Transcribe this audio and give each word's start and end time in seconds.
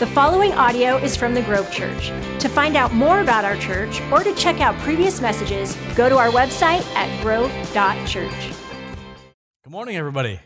The 0.00 0.06
following 0.06 0.52
audio 0.52 0.96
is 0.96 1.14
from 1.14 1.34
the 1.34 1.42
Grove 1.42 1.70
Church. 1.70 2.08
To 2.38 2.48
find 2.48 2.74
out 2.74 2.94
more 2.94 3.20
about 3.20 3.44
our 3.44 3.58
church 3.58 4.00
or 4.10 4.24
to 4.24 4.34
check 4.34 4.58
out 4.58 4.74
previous 4.78 5.20
messages, 5.20 5.76
go 5.94 6.08
to 6.08 6.16
our 6.16 6.30
website 6.30 6.80
at 6.94 7.22
grove.church. 7.22 8.54
Good 9.62 9.70
morning, 9.70 9.98
everybody. 9.98 10.40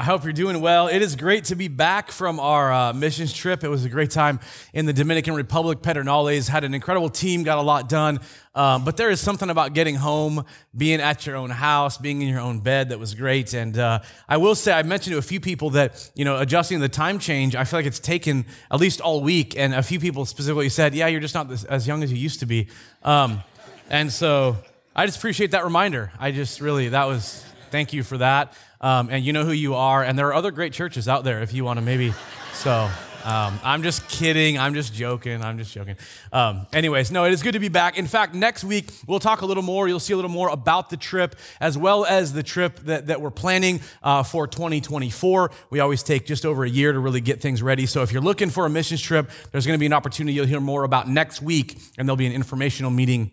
I 0.00 0.04
hope 0.04 0.24
you're 0.24 0.32
doing 0.32 0.62
well. 0.62 0.88
It 0.88 1.02
is 1.02 1.14
great 1.14 1.44
to 1.44 1.54
be 1.54 1.68
back 1.68 2.10
from 2.10 2.40
our 2.40 2.72
uh, 2.72 2.92
missions 2.94 3.34
trip. 3.34 3.62
It 3.62 3.68
was 3.68 3.84
a 3.84 3.90
great 3.90 4.10
time 4.10 4.40
in 4.72 4.86
the 4.86 4.94
Dominican 4.94 5.34
Republic. 5.34 5.82
Pedernales 5.82 6.48
had 6.48 6.64
an 6.64 6.72
incredible 6.72 7.10
team, 7.10 7.42
got 7.42 7.58
a 7.58 7.60
lot 7.60 7.86
done. 7.86 8.20
Um, 8.54 8.82
but 8.86 8.96
there 8.96 9.10
is 9.10 9.20
something 9.20 9.50
about 9.50 9.74
getting 9.74 9.96
home, 9.96 10.46
being 10.74 11.02
at 11.02 11.26
your 11.26 11.36
own 11.36 11.50
house, 11.50 11.98
being 11.98 12.22
in 12.22 12.28
your 12.28 12.40
own 12.40 12.60
bed 12.60 12.88
that 12.88 12.98
was 12.98 13.14
great. 13.14 13.52
And 13.52 13.76
uh, 13.76 14.00
I 14.26 14.38
will 14.38 14.54
say, 14.54 14.72
I 14.72 14.82
mentioned 14.84 15.12
to 15.12 15.18
a 15.18 15.22
few 15.22 15.38
people 15.38 15.68
that, 15.70 16.10
you 16.14 16.24
know, 16.24 16.38
adjusting 16.38 16.80
the 16.80 16.88
time 16.88 17.18
change, 17.18 17.54
I 17.54 17.64
feel 17.64 17.78
like 17.78 17.86
it's 17.86 18.00
taken 18.00 18.46
at 18.70 18.80
least 18.80 19.02
all 19.02 19.20
week. 19.20 19.54
And 19.54 19.74
a 19.74 19.82
few 19.82 20.00
people 20.00 20.24
specifically 20.24 20.70
said, 20.70 20.94
yeah, 20.94 21.08
you're 21.08 21.20
just 21.20 21.34
not 21.34 21.50
this, 21.50 21.64
as 21.64 21.86
young 21.86 22.02
as 22.02 22.10
you 22.10 22.16
used 22.16 22.40
to 22.40 22.46
be. 22.46 22.68
Um, 23.02 23.42
and 23.90 24.10
so 24.10 24.56
I 24.96 25.04
just 25.04 25.18
appreciate 25.18 25.50
that 25.50 25.64
reminder. 25.64 26.10
I 26.18 26.30
just 26.30 26.62
really, 26.62 26.88
that 26.88 27.04
was, 27.04 27.44
thank 27.70 27.92
you 27.92 28.02
for 28.02 28.18
that. 28.18 28.52
Um, 28.80 29.08
and 29.10 29.24
you 29.24 29.32
know 29.32 29.44
who 29.44 29.52
you 29.52 29.74
are. 29.74 30.02
And 30.02 30.18
there 30.18 30.28
are 30.28 30.34
other 30.34 30.50
great 30.50 30.72
churches 30.72 31.08
out 31.08 31.24
there 31.24 31.42
if 31.42 31.52
you 31.52 31.64
want 31.64 31.78
to 31.78 31.84
maybe. 31.84 32.12
So 32.54 32.90
um, 33.24 33.60
I'm 33.62 33.82
just 33.82 34.08
kidding. 34.08 34.58
I'm 34.58 34.74
just 34.74 34.94
joking. 34.94 35.42
I'm 35.42 35.58
just 35.58 35.74
joking. 35.74 35.96
Um, 36.32 36.66
anyways, 36.72 37.10
no, 37.10 37.24
it 37.24 37.32
is 37.32 37.42
good 37.42 37.52
to 37.52 37.58
be 37.58 37.68
back. 37.68 37.98
In 37.98 38.06
fact, 38.06 38.34
next 38.34 38.64
week 38.64 38.90
we'll 39.06 39.20
talk 39.20 39.42
a 39.42 39.46
little 39.46 39.62
more. 39.62 39.88
You'll 39.88 40.00
see 40.00 40.12
a 40.12 40.16
little 40.16 40.30
more 40.30 40.48
about 40.48 40.90
the 40.90 40.96
trip 40.96 41.36
as 41.60 41.76
well 41.76 42.04
as 42.06 42.32
the 42.32 42.42
trip 42.42 42.80
that, 42.80 43.08
that 43.08 43.20
we're 43.20 43.30
planning 43.30 43.80
uh, 44.02 44.22
for 44.22 44.46
2024. 44.46 45.50
We 45.68 45.80
always 45.80 46.02
take 46.02 46.26
just 46.26 46.46
over 46.46 46.64
a 46.64 46.68
year 46.68 46.92
to 46.92 46.98
really 46.98 47.20
get 47.20 47.40
things 47.40 47.62
ready. 47.62 47.86
So 47.86 48.02
if 48.02 48.12
you're 48.12 48.22
looking 48.22 48.50
for 48.50 48.64
a 48.64 48.70
missions 48.70 49.02
trip, 49.02 49.30
there's 49.52 49.66
going 49.66 49.76
to 49.76 49.80
be 49.80 49.86
an 49.86 49.92
opportunity 49.92 50.34
you'll 50.34 50.46
hear 50.46 50.60
more 50.60 50.84
about 50.84 51.08
next 51.08 51.42
week, 51.42 51.78
and 51.98 52.08
there'll 52.08 52.16
be 52.16 52.26
an 52.26 52.32
informational 52.32 52.90
meeting 52.90 53.32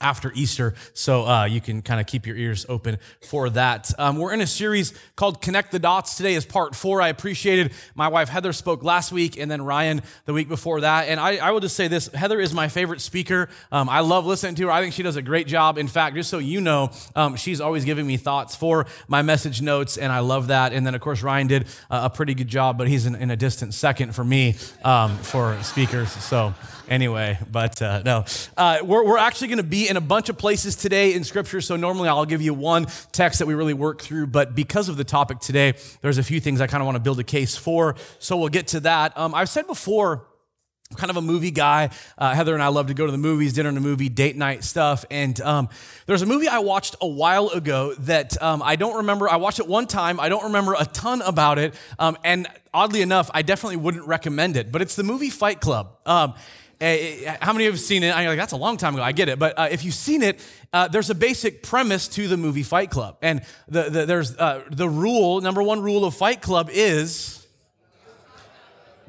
after 0.00 0.32
Easter. 0.34 0.74
So 0.94 1.26
uh, 1.26 1.44
you 1.44 1.60
can 1.60 1.82
kind 1.82 2.00
of 2.00 2.06
keep 2.06 2.26
your 2.26 2.36
ears 2.36 2.66
open 2.68 2.98
for 3.20 3.50
that. 3.50 3.92
Um, 3.98 4.16
we're 4.16 4.32
in 4.32 4.40
a 4.40 4.46
series 4.46 4.94
called 5.16 5.42
Connect 5.42 5.72
the 5.72 5.78
Dots. 5.78 6.16
Today 6.16 6.34
is 6.34 6.44
part 6.44 6.74
four. 6.74 7.02
I 7.02 7.08
appreciated 7.08 7.72
my 7.94 8.08
wife 8.08 8.28
Heather 8.28 8.52
spoke 8.52 8.82
last 8.82 9.12
week 9.12 9.38
and 9.38 9.50
then 9.50 9.62
Ryan 9.62 10.02
the 10.24 10.32
week 10.32 10.48
before 10.48 10.80
that. 10.80 11.08
And 11.08 11.20
I, 11.20 11.36
I 11.36 11.50
will 11.50 11.60
just 11.60 11.76
say 11.76 11.88
this 11.88 12.08
Heather 12.08 12.40
is 12.40 12.54
my 12.54 12.68
favorite 12.68 13.00
speaker. 13.00 13.48
Um, 13.70 13.88
I 13.88 14.00
love 14.00 14.26
listening 14.26 14.54
to 14.56 14.66
her. 14.66 14.70
I 14.70 14.80
think 14.80 14.94
she 14.94 15.02
does 15.02 15.16
a 15.16 15.22
great 15.22 15.46
job. 15.46 15.78
In 15.78 15.88
fact, 15.88 16.16
just 16.16 16.30
so 16.30 16.38
you 16.38 16.60
know, 16.60 16.90
um, 17.14 17.36
she's 17.36 17.60
always 17.60 17.84
giving 17.84 18.06
me 18.06 18.16
thoughts 18.16 18.56
for 18.56 18.86
my 19.08 19.22
message 19.22 19.60
notes, 19.60 19.96
and 19.96 20.12
I 20.12 20.20
love 20.20 20.48
that. 20.48 20.72
And 20.72 20.86
then, 20.86 20.94
of 20.94 21.00
course, 21.00 21.22
Ryan 21.22 21.46
did 21.46 21.66
a 21.90 22.08
pretty 22.08 22.34
good 22.34 22.48
job, 22.48 22.78
but 22.78 22.88
he's 22.88 23.06
in, 23.06 23.14
in 23.14 23.30
a 23.30 23.36
distant 23.36 23.74
second 23.74 24.14
for 24.14 24.24
me 24.24 24.56
um, 24.84 25.16
for 25.18 25.60
speakers. 25.62 26.10
So, 26.10 26.54
anyway, 26.88 27.38
but 27.50 27.80
uh, 27.82 28.02
no, 28.04 28.24
uh, 28.56 28.78
we're, 28.82 29.04
we're 29.04 29.18
actually 29.18 29.48
going 29.48 29.58
to 29.58 29.62
be 29.62 29.88
in 29.90 29.96
a 29.96 30.00
bunch 30.00 30.28
of 30.28 30.38
places 30.38 30.76
today 30.76 31.14
in 31.14 31.24
Scripture. 31.24 31.60
So 31.60 31.74
normally 31.74 32.08
I'll 32.08 32.24
give 32.24 32.40
you 32.40 32.54
one 32.54 32.86
text 33.10 33.40
that 33.40 33.46
we 33.46 33.54
really 33.54 33.74
work 33.74 34.00
through, 34.00 34.28
but 34.28 34.54
because 34.54 34.88
of 34.88 34.96
the 34.96 35.02
topic 35.02 35.40
today, 35.40 35.74
there's 36.00 36.16
a 36.16 36.22
few 36.22 36.38
things 36.38 36.60
I 36.60 36.68
kind 36.68 36.80
of 36.80 36.86
want 36.86 36.94
to 36.94 37.00
build 37.00 37.18
a 37.18 37.24
case 37.24 37.56
for. 37.56 37.96
So 38.20 38.36
we'll 38.36 38.50
get 38.50 38.68
to 38.68 38.80
that. 38.80 39.18
Um, 39.18 39.34
I've 39.34 39.48
said 39.48 39.66
before. 39.66 40.28
I'm 40.92 40.96
kind 40.96 41.10
of 41.10 41.16
a 41.16 41.22
movie 41.22 41.52
guy. 41.52 41.90
Uh, 42.18 42.34
Heather 42.34 42.52
and 42.52 42.62
I 42.62 42.68
love 42.68 42.88
to 42.88 42.94
go 42.94 43.06
to 43.06 43.12
the 43.12 43.18
movies, 43.18 43.52
dinner 43.52 43.68
and 43.68 43.78
a 43.78 43.80
movie, 43.80 44.08
date 44.08 44.36
night 44.36 44.64
stuff. 44.64 45.04
And 45.08 45.40
um, 45.40 45.68
there's 46.06 46.22
a 46.22 46.26
movie 46.26 46.48
I 46.48 46.58
watched 46.58 46.96
a 47.00 47.06
while 47.06 47.48
ago 47.48 47.94
that 48.00 48.40
um, 48.42 48.60
I 48.60 48.74
don't 48.74 48.96
remember. 48.96 49.28
I 49.28 49.36
watched 49.36 49.60
it 49.60 49.68
one 49.68 49.86
time. 49.86 50.18
I 50.18 50.28
don't 50.28 50.44
remember 50.44 50.74
a 50.76 50.84
ton 50.84 51.22
about 51.22 51.58
it. 51.58 51.74
Um, 52.00 52.18
and 52.24 52.48
oddly 52.74 53.02
enough, 53.02 53.30
I 53.32 53.42
definitely 53.42 53.76
wouldn't 53.76 54.06
recommend 54.06 54.56
it. 54.56 54.72
But 54.72 54.82
it's 54.82 54.96
the 54.96 55.04
movie 55.04 55.30
Fight 55.30 55.60
Club. 55.60 55.96
Um, 56.80 56.86
uh, 56.88 57.36
how 57.42 57.52
many 57.52 57.66
of 57.66 57.72
you 57.72 57.72
have 57.72 57.80
seen 57.80 58.02
it? 58.02 58.16
I'm 58.16 58.26
like, 58.26 58.38
that's 58.38 58.52
a 58.52 58.56
long 58.56 58.76
time 58.78 58.94
ago. 58.94 59.02
I 59.02 59.12
get 59.12 59.28
it. 59.28 59.38
But 59.38 59.58
uh, 59.58 59.68
if 59.70 59.84
you've 59.84 59.94
seen 59.94 60.22
it, 60.22 60.40
uh, 60.72 60.88
there's 60.88 61.10
a 61.10 61.14
basic 61.14 61.62
premise 61.62 62.08
to 62.08 62.26
the 62.26 62.36
movie 62.36 62.62
Fight 62.62 62.90
Club. 62.90 63.18
And 63.20 63.42
the, 63.68 63.90
the 63.90 64.06
there's 64.06 64.36
uh, 64.36 64.64
the 64.70 64.88
rule, 64.88 65.40
number 65.40 65.62
one 65.62 65.82
rule 65.82 66.04
of 66.04 66.14
Fight 66.14 66.40
Club 66.40 66.70
is 66.72 67.46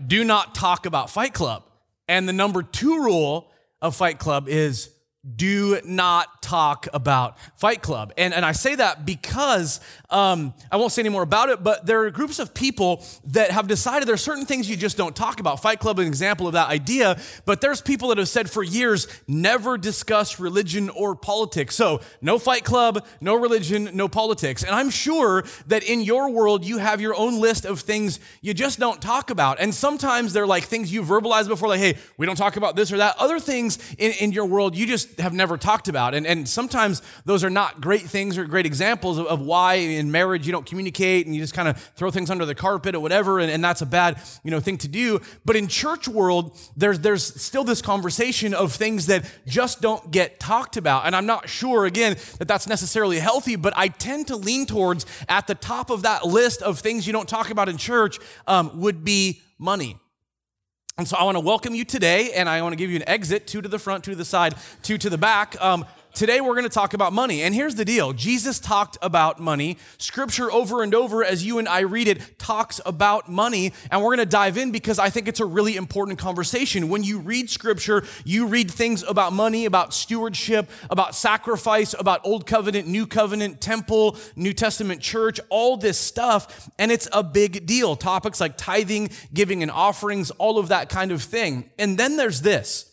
do 0.06 0.24
not 0.24 0.54
talk 0.54 0.86
about 0.86 1.10
Fight 1.10 1.34
Club. 1.34 1.64
And 2.08 2.28
the 2.28 2.34
number 2.34 2.62
two 2.62 3.04
rule 3.04 3.52
of 3.82 3.96
Fight 3.96 4.20
Club 4.20 4.50
is 4.50 4.91
do 5.38 5.80
not 5.86 6.42
talk 6.42 6.88
about 6.94 7.38
Fight 7.56 7.84
Club. 7.84 8.12
And, 8.18 8.34
and 8.34 8.44
I 8.44 8.54
say 8.54 8.74
that 8.74 9.06
because 9.06 9.80
um, 10.10 10.54
I 10.72 10.78
won't 10.78 10.92
say 10.92 11.04
any 11.04 11.10
more 11.10 11.22
about 11.22 11.50
it, 11.50 11.64
but 11.64 11.86
there 11.86 12.02
are 12.02 12.10
groups 12.10 12.40
of 12.40 12.56
people 12.56 13.06
that 13.26 13.52
have 13.52 13.68
decided 13.68 14.08
there 14.08 14.16
are 14.16 14.18
certain 14.18 14.48
things 14.48 14.68
you 14.68 14.76
just 14.76 14.98
don't 14.98 15.16
talk 15.16 15.40
about. 15.40 15.62
Fight 15.62 15.80
Club 15.80 16.00
is 16.00 16.06
an 16.06 16.08
example 16.08 16.48
of 16.48 16.54
that 16.54 16.70
idea, 16.70 17.20
but 17.46 17.62
there's 17.62 17.82
people 17.82 18.10
that 18.10 18.18
have 18.18 18.30
said 18.30 18.50
for 18.50 18.64
years, 18.64 19.08
never 19.28 19.78
discuss 19.78 20.40
religion 20.40 20.90
or 20.90 21.16
politics. 21.16 21.76
So 21.76 22.02
no 22.20 22.40
Fight 22.40 22.64
Club, 22.64 23.06
no 23.22 23.36
religion, 23.36 23.92
no 23.94 24.08
politics. 24.08 24.64
And 24.64 24.74
I'm 24.74 24.90
sure 24.90 25.44
that 25.68 25.84
in 25.84 26.02
your 26.02 26.32
world, 26.32 26.66
you 26.66 26.80
have 26.80 27.00
your 27.00 27.16
own 27.16 27.40
list 27.40 27.66
of 27.66 27.82
things 27.82 28.20
you 28.42 28.56
just 28.56 28.80
don't 28.80 29.00
talk 29.00 29.30
about. 29.30 29.60
And 29.60 29.74
sometimes 29.74 30.34
they're 30.34 30.48
like 30.48 30.64
things 30.64 30.92
you 30.92 31.04
verbalized 31.04 31.48
before, 31.48 31.70
like, 31.70 31.80
hey, 31.80 31.98
we 32.18 32.26
don't 32.26 32.36
talk 32.36 32.58
about 32.58 32.76
this 32.76 32.92
or 32.92 32.98
that. 32.98 33.18
Other 33.20 33.40
things 33.40 33.78
in, 34.00 34.14
in 34.14 34.32
your 34.32 34.46
world, 34.46 34.76
you 34.76 34.88
just 34.88 35.11
have 35.20 35.34
never 35.34 35.58
talked 35.58 35.88
about. 35.88 36.14
And, 36.14 36.26
and 36.26 36.48
sometimes 36.48 37.02
those 37.26 37.44
are 37.44 37.50
not 37.50 37.82
great 37.82 38.02
things 38.02 38.38
or 38.38 38.46
great 38.46 38.66
examples 38.66 39.18
of, 39.18 39.26
of 39.28 39.42
why 39.42 39.76
in 39.76 40.12
marriage 40.12 40.46
you 40.46 40.52
don't 40.52 40.66
communicate 40.66 41.26
and 41.26 41.36
you 41.36 41.42
just 41.42 41.54
kind 41.54 41.68
of 41.68 41.78
throw 41.96 42.12
things 42.12 42.30
under 42.30 42.46
the 42.46 42.56
carpet 42.56 42.96
or 42.96 43.00
whatever, 43.00 43.40
and, 43.40 43.52
and 43.52 43.64
that's 43.64 43.82
a 43.82 43.86
bad 43.86 44.22
you 44.44 44.52
know, 44.52 44.60
thing 44.60 44.78
to 44.80 44.88
do. 44.88 45.20
But 45.46 45.56
in 45.56 45.68
church 45.68 46.08
world, 46.08 46.58
there's, 46.76 47.00
there's 47.00 47.42
still 47.42 47.64
this 47.64 47.82
conversation 47.82 48.54
of 48.54 48.74
things 48.74 49.08
that 49.08 49.30
just 49.48 49.82
don't 49.82 50.12
get 50.12 50.40
talked 50.40 50.78
about. 50.78 51.06
And 51.06 51.16
I'm 51.16 51.26
not 51.26 51.50
sure, 51.50 51.86
again, 51.86 52.18
that 52.40 52.48
that's 52.48 52.68
necessarily 52.68 53.20
healthy, 53.20 53.56
but 53.56 53.74
I 53.76 53.88
tend 53.88 54.28
to 54.28 54.36
lean 54.36 54.66
towards 54.66 55.06
at 55.28 55.48
the 55.48 55.56
top 55.56 55.90
of 55.90 56.04
that 56.04 56.26
list 56.26 56.62
of 56.62 56.80
things 56.80 57.08
you 57.08 57.14
don't 57.14 57.30
talk 57.30 57.50
about 57.50 57.70
in 57.70 57.78
church 57.78 58.20
um, 58.48 58.80
would 58.80 59.04
be 59.04 59.42
money. 59.58 59.98
And 61.02 61.08
so 61.08 61.18
I 61.18 61.24
want 61.24 61.36
to 61.36 61.40
welcome 61.40 61.74
you 61.74 61.84
today, 61.84 62.32
and 62.34 62.48
I 62.48 62.62
want 62.62 62.74
to 62.74 62.76
give 62.76 62.92
you 62.92 62.96
an 62.96 63.10
exit 63.10 63.48
two 63.48 63.60
to 63.60 63.68
the 63.68 63.80
front, 63.80 64.04
two 64.04 64.12
to 64.12 64.16
the 64.16 64.24
side, 64.24 64.54
two 64.84 65.00
to 65.00 65.10
the 65.10 65.18
back. 65.18 65.60
Um, 65.60 65.84
Today 66.14 66.42
we're 66.42 66.56
going 66.56 66.64
to 66.64 66.70
talk 66.70 66.94
about 66.94 67.14
money. 67.14 67.42
And 67.42 67.56
here's 67.56 67.76
the 67.76 67.86
deal 67.86 68.12
Jesus 68.12 68.60
talked 68.60 68.98
about 69.02 69.40
money. 69.40 69.78
Scripture 69.98 70.52
over 70.52 70.84
and 70.84 70.94
over, 70.94 71.24
as 71.24 71.46
you 71.46 71.58
and 71.58 71.70
I 71.70 71.82
read 71.82 72.08
it, 72.08 72.38
talks 72.38 72.82
about 72.86 73.30
money. 73.30 73.72
And 73.90 74.02
we're 74.02 74.16
going 74.16 74.20
to 74.20 74.26
dive 74.26 74.58
in 74.58 74.72
because 74.72 75.00
I 75.00 75.10
think 75.10 75.30
it's 75.30 75.40
a 75.40 75.46
really 75.46 75.78
important 75.78 76.20
conversation. 76.20 76.90
When 76.90 77.04
you 77.04 77.20
read 77.20 77.50
Scripture, 77.50 78.04
you 78.26 78.48
read 78.48 78.70
things 78.70 79.04
about 79.04 79.32
money, 79.32 79.66
about 79.66 79.94
stewardship, 79.94 80.70
about 80.90 81.16
sacrifice, 81.16 81.96
about 81.98 82.20
Old 82.26 82.46
Covenant, 82.46 82.88
New 82.88 83.08
Covenant, 83.08 83.62
temple, 83.62 84.18
New 84.36 84.54
Testament 84.54 85.02
church, 85.02 85.40
all 85.50 85.78
this 85.78 85.98
stuff. 85.98 86.70
And 86.78 86.92
it's 86.92 87.08
a 87.14 87.24
big 87.24 87.66
deal. 87.66 87.96
Topics 87.96 88.42
like 88.42 88.58
tithing, 88.58 89.12
giving, 89.34 89.64
and 89.64 89.72
offerings, 89.72 90.30
all 90.32 90.58
of 90.60 90.68
that 90.68 90.90
kind 90.90 91.14
of 91.14 91.22
thing. 91.22 91.70
And 91.80 91.98
then 91.98 92.18
there's 92.18 92.42
this. 92.42 92.91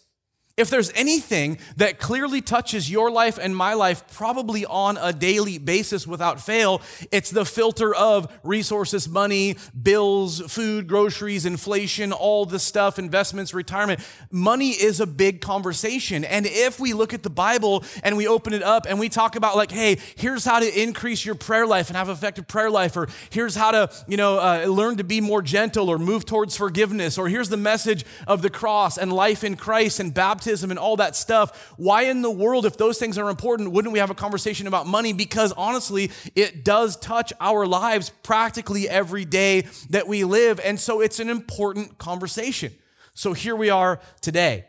If 0.59 0.71
there's 0.71 0.91
anything 0.97 1.59
that 1.77 2.01
clearly 2.01 2.41
touches 2.41 2.91
your 2.91 3.13
life 3.13 3.39
and 3.41 3.57
my 3.57 3.75
life, 3.75 4.03
probably 4.13 4.67
on 4.67 4.99
a 5.01 5.13
daily 5.13 5.59
basis 5.59 6.05
without 6.05 6.41
fail, 6.41 6.83
it's 7.13 7.31
the 7.31 7.45
filter 7.45 7.95
of 7.95 8.37
resources, 8.43 9.09
money, 9.09 9.57
bills, 9.81 10.41
food, 10.41 10.89
groceries, 10.89 11.47
inflation, 11.47 12.13
all 12.13 12.45
the 12.45 12.59
stuff, 12.59 12.99
investments, 12.99 13.55
retirement. 13.55 14.01
Money 14.33 14.71
is 14.71 14.99
a 14.99 15.07
big 15.07 15.41
conversation. 15.41 16.25
And 16.25 16.45
if 16.45 16.81
we 16.81 16.93
look 16.93 17.15
at 17.15 17.23
the 17.23 17.31
Bible 17.31 17.85
and 18.03 18.17
we 18.17 18.27
open 18.27 18.53
it 18.53 18.65
up 18.65 18.85
and 18.89 18.99
we 18.99 19.09
talk 19.09 19.37
about, 19.37 19.55
like, 19.55 19.71
hey, 19.71 19.99
here's 20.17 20.45
how 20.45 20.59
to 20.59 20.83
increase 20.83 21.25
your 21.25 21.37
prayer 21.37 21.69
life 21.69 21.87
and 21.87 21.97
have 21.97 22.09
effective 22.09 22.49
prayer 22.49 22.69
life, 22.69 22.97
or 22.97 23.09
here's 23.31 23.55
how 23.55 23.71
to, 23.71 23.91
you 24.09 24.17
know, 24.17 24.41
uh, 24.41 24.67
learn 24.67 24.97
to 24.97 25.05
be 25.05 25.21
more 25.21 25.41
gentle 25.41 25.89
or 25.89 26.01
move 26.01 26.27
towards 26.27 26.57
forgiveness, 26.57 27.17
or 27.17 27.29
here's 27.29 27.49
the 27.49 27.57
message 27.57 28.05
of 28.27 28.43
the 28.43 28.50
cross 28.50 28.99
and 28.99 29.12
life 29.12 29.44
in 29.44 29.55
Christ 29.55 30.00
and 30.00 30.12
baptism 30.12 30.48
baptism 30.49 30.71
and 30.71 30.79
all 30.79 30.97
that 30.97 31.15
stuff. 31.15 31.75
Why 31.77 32.03
in 32.05 32.23
the 32.23 32.31
world, 32.31 32.65
if 32.65 32.77
those 32.79 32.99
things 32.99 33.19
are 33.19 33.29
important, 33.29 33.73
wouldn't 33.73 33.93
we 33.93 33.99
have 33.99 34.11
a 34.11 34.15
conversation 34.15 34.67
about 34.67 34.87
money? 34.87 35.12
Because 35.12 35.53
honestly, 35.53 36.11
it 36.35 36.65
does 36.65 36.97
touch 36.97 37.33
our 37.41 37.67
lives 37.67 38.11
practically 38.23 38.89
every 38.89 39.25
day 39.25 39.67
that 39.91 40.09
we 40.09 40.25
live. 40.25 40.59
And 40.65 40.81
so 40.81 41.00
it's 41.00 41.21
an 41.21 41.29
important 41.29 41.99
conversation. 41.99 42.73
So 43.15 43.35
here 43.35 43.56
we 43.56 43.69
are 43.69 44.00
today. 44.23 44.65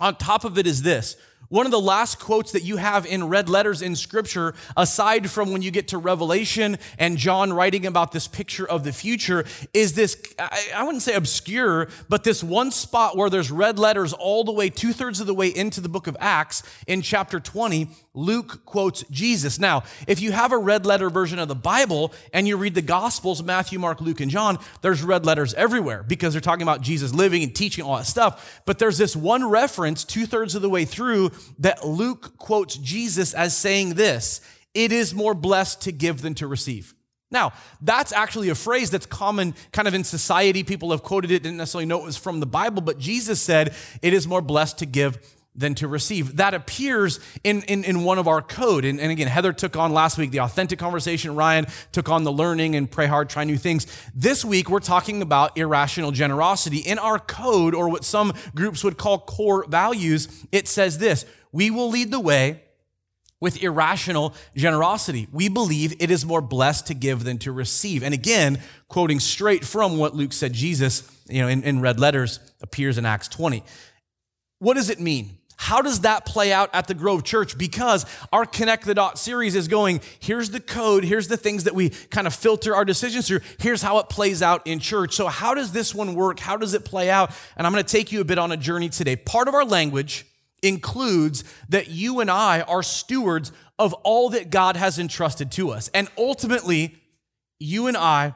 On 0.00 0.16
top 0.16 0.44
of 0.44 0.58
it 0.58 0.66
is 0.66 0.82
this 0.82 1.16
One 1.48 1.66
of 1.66 1.72
the 1.72 1.80
last 1.80 2.18
quotes 2.18 2.52
that 2.52 2.62
you 2.62 2.76
have 2.76 3.06
in 3.06 3.28
red 3.28 3.48
letters 3.48 3.82
in 3.82 3.94
scripture, 3.94 4.54
aside 4.76 5.30
from 5.30 5.52
when 5.52 5.62
you 5.62 5.70
get 5.70 5.88
to 5.88 5.98
Revelation 5.98 6.78
and 6.98 7.16
John 7.16 7.52
writing 7.52 7.86
about 7.86 8.12
this 8.12 8.26
picture 8.26 8.68
of 8.68 8.84
the 8.84 8.92
future, 8.92 9.44
is 9.72 9.94
this, 9.94 10.16
I 10.38 10.82
wouldn't 10.82 11.02
say 11.02 11.14
obscure, 11.14 11.88
but 12.08 12.24
this 12.24 12.42
one 12.42 12.70
spot 12.70 13.16
where 13.16 13.30
there's 13.30 13.50
red 13.50 13.78
letters 13.78 14.12
all 14.12 14.44
the 14.44 14.52
way, 14.52 14.70
two 14.70 14.92
thirds 14.92 15.20
of 15.20 15.26
the 15.26 15.34
way 15.34 15.48
into 15.48 15.80
the 15.80 15.88
book 15.88 16.06
of 16.06 16.16
Acts 16.18 16.62
in 16.86 17.02
chapter 17.02 17.38
20. 17.38 17.88
Luke 18.14 18.64
quotes 18.64 19.04
Jesus. 19.10 19.58
Now, 19.58 19.82
if 20.08 20.20
you 20.20 20.32
have 20.32 20.50
a 20.50 20.58
red 20.58 20.86
letter 20.86 21.10
version 21.10 21.38
of 21.38 21.48
the 21.48 21.54
Bible 21.54 22.14
and 22.32 22.48
you 22.48 22.56
read 22.56 22.74
the 22.74 22.82
Gospels, 22.82 23.42
Matthew, 23.42 23.78
Mark, 23.78 24.00
Luke, 24.00 24.20
and 24.20 24.30
John, 24.30 24.58
there's 24.80 25.02
red 25.02 25.26
letters 25.26 25.52
everywhere 25.54 26.02
because 26.02 26.32
they're 26.32 26.40
talking 26.40 26.62
about 26.62 26.80
Jesus 26.80 27.12
living 27.12 27.42
and 27.42 27.54
teaching 27.54 27.84
all 27.84 27.96
that 27.96 28.06
stuff. 28.06 28.62
But 28.64 28.78
there's 28.78 28.96
this 28.96 29.14
one 29.14 29.44
reference 29.48 30.02
two 30.02 30.24
thirds 30.24 30.54
of 30.54 30.62
the 30.62 30.70
way 30.70 30.86
through 30.86 31.30
that 31.58 31.86
Luke 31.86 32.36
quotes 32.38 32.76
Jesus 32.76 33.34
as 33.34 33.56
saying 33.56 33.94
this 33.94 34.40
It 34.74 34.92
is 34.92 35.14
more 35.14 35.34
blessed 35.34 35.82
to 35.82 35.92
give 35.92 36.22
than 36.22 36.34
to 36.34 36.46
receive. 36.46 36.94
Now, 37.30 37.52
that's 37.82 38.12
actually 38.12 38.50
a 38.50 38.54
phrase 38.54 38.90
that's 38.90 39.06
common 39.06 39.54
kind 39.72 39.88
of 39.88 39.94
in 39.94 40.04
society. 40.04 40.62
People 40.62 40.92
have 40.92 41.02
quoted 41.02 41.32
it, 41.32 41.42
didn't 41.42 41.56
necessarily 41.56 41.86
know 41.86 42.00
it 42.00 42.04
was 42.04 42.16
from 42.16 42.38
the 42.38 42.46
Bible, 42.46 42.82
but 42.82 42.98
Jesus 42.98 43.40
said, 43.40 43.74
It 44.00 44.14
is 44.14 44.28
more 44.28 44.42
blessed 44.42 44.78
to 44.78 44.86
give 44.86 45.18
than 45.56 45.74
to 45.76 45.88
receive. 45.88 46.36
That 46.36 46.54
appears 46.54 47.18
in, 47.42 47.62
in, 47.62 47.84
in 47.84 48.04
one 48.04 48.18
of 48.18 48.28
our 48.28 48.42
code. 48.42 48.84
And, 48.84 49.00
and, 49.00 49.10
again, 49.10 49.26
Heather 49.26 49.52
took 49.52 49.76
on 49.76 49.92
last 49.92 50.18
week 50.18 50.30
the 50.30 50.40
authentic 50.40 50.78
conversation. 50.78 51.34
Ryan 51.34 51.66
took 51.92 52.08
on 52.08 52.24
the 52.24 52.32
learning 52.32 52.76
and 52.76 52.90
pray 52.90 53.06
hard, 53.06 53.28
try 53.28 53.44
new 53.44 53.56
things. 53.56 53.86
This 54.14 54.44
week, 54.44 54.68
we're 54.68 54.80
talking 54.80 55.22
about 55.22 55.56
irrational 55.56 56.12
generosity. 56.12 56.78
In 56.78 56.98
our 56.98 57.18
code, 57.18 57.74
or 57.74 57.88
what 57.88 58.04
some 58.04 58.32
groups 58.54 58.84
would 58.84 58.98
call 58.98 59.18
core 59.18 59.64
values, 59.68 60.28
it 60.52 60.68
says 60.68 60.98
this 60.98 61.24
We 61.52 61.70
will 61.70 61.88
lead 61.88 62.10
the 62.10 62.20
way 62.20 62.62
with 63.40 63.62
irrational 63.62 64.34
generosity. 64.54 65.28
We 65.30 65.48
believe 65.48 65.94
it 66.00 66.10
is 66.10 66.24
more 66.24 66.40
blessed 66.40 66.86
to 66.86 66.94
give 66.94 67.24
than 67.24 67.38
to 67.38 67.52
receive. 67.52 68.02
And 68.02 68.14
again, 68.14 68.60
quoting 68.88 69.20
straight 69.20 69.64
from 69.64 69.98
what 69.98 70.14
Luke 70.14 70.32
said, 70.32 70.52
Jesus, 70.52 71.10
you 71.28 71.42
know, 71.42 71.48
in, 71.48 71.62
in 71.62 71.80
red 71.80 72.00
letters 72.00 72.40
appears 72.62 72.98
in 72.98 73.04
Acts 73.04 73.28
20. 73.28 73.62
What 74.58 74.74
does 74.74 74.88
it 74.88 75.00
mean? 75.00 75.35
How 75.58 75.80
does 75.80 76.00
that 76.00 76.26
play 76.26 76.52
out 76.52 76.68
at 76.74 76.86
the 76.86 76.94
Grove 76.94 77.24
Church? 77.24 77.56
Because 77.56 78.04
our 78.30 78.44
Connect 78.44 78.84
the 78.84 78.94
Dot 78.94 79.18
series 79.18 79.54
is 79.54 79.68
going, 79.68 80.00
here's 80.20 80.50
the 80.50 80.60
code, 80.60 81.02
here's 81.02 81.28
the 81.28 81.36
things 81.38 81.64
that 81.64 81.74
we 81.74 81.90
kind 81.90 82.26
of 82.26 82.34
filter 82.34 82.76
our 82.76 82.84
decisions 82.84 83.26
through, 83.26 83.40
here's 83.58 83.80
how 83.80 83.98
it 83.98 84.08
plays 84.10 84.42
out 84.42 84.66
in 84.66 84.78
church. 84.78 85.14
So, 85.14 85.28
how 85.28 85.54
does 85.54 85.72
this 85.72 85.94
one 85.94 86.14
work? 86.14 86.40
How 86.40 86.56
does 86.56 86.74
it 86.74 86.84
play 86.84 87.08
out? 87.08 87.30
And 87.56 87.66
I'm 87.66 87.72
going 87.72 87.84
to 87.84 87.90
take 87.90 88.12
you 88.12 88.20
a 88.20 88.24
bit 88.24 88.38
on 88.38 88.52
a 88.52 88.56
journey 88.56 88.90
today. 88.90 89.16
Part 89.16 89.48
of 89.48 89.54
our 89.54 89.64
language 89.64 90.26
includes 90.62 91.42
that 91.70 91.88
you 91.88 92.20
and 92.20 92.30
I 92.30 92.60
are 92.60 92.82
stewards 92.82 93.50
of 93.78 93.94
all 93.94 94.30
that 94.30 94.50
God 94.50 94.76
has 94.76 94.98
entrusted 94.98 95.50
to 95.52 95.70
us. 95.70 95.88
And 95.94 96.08
ultimately, 96.18 96.96
you 97.58 97.86
and 97.86 97.96
I 97.96 98.34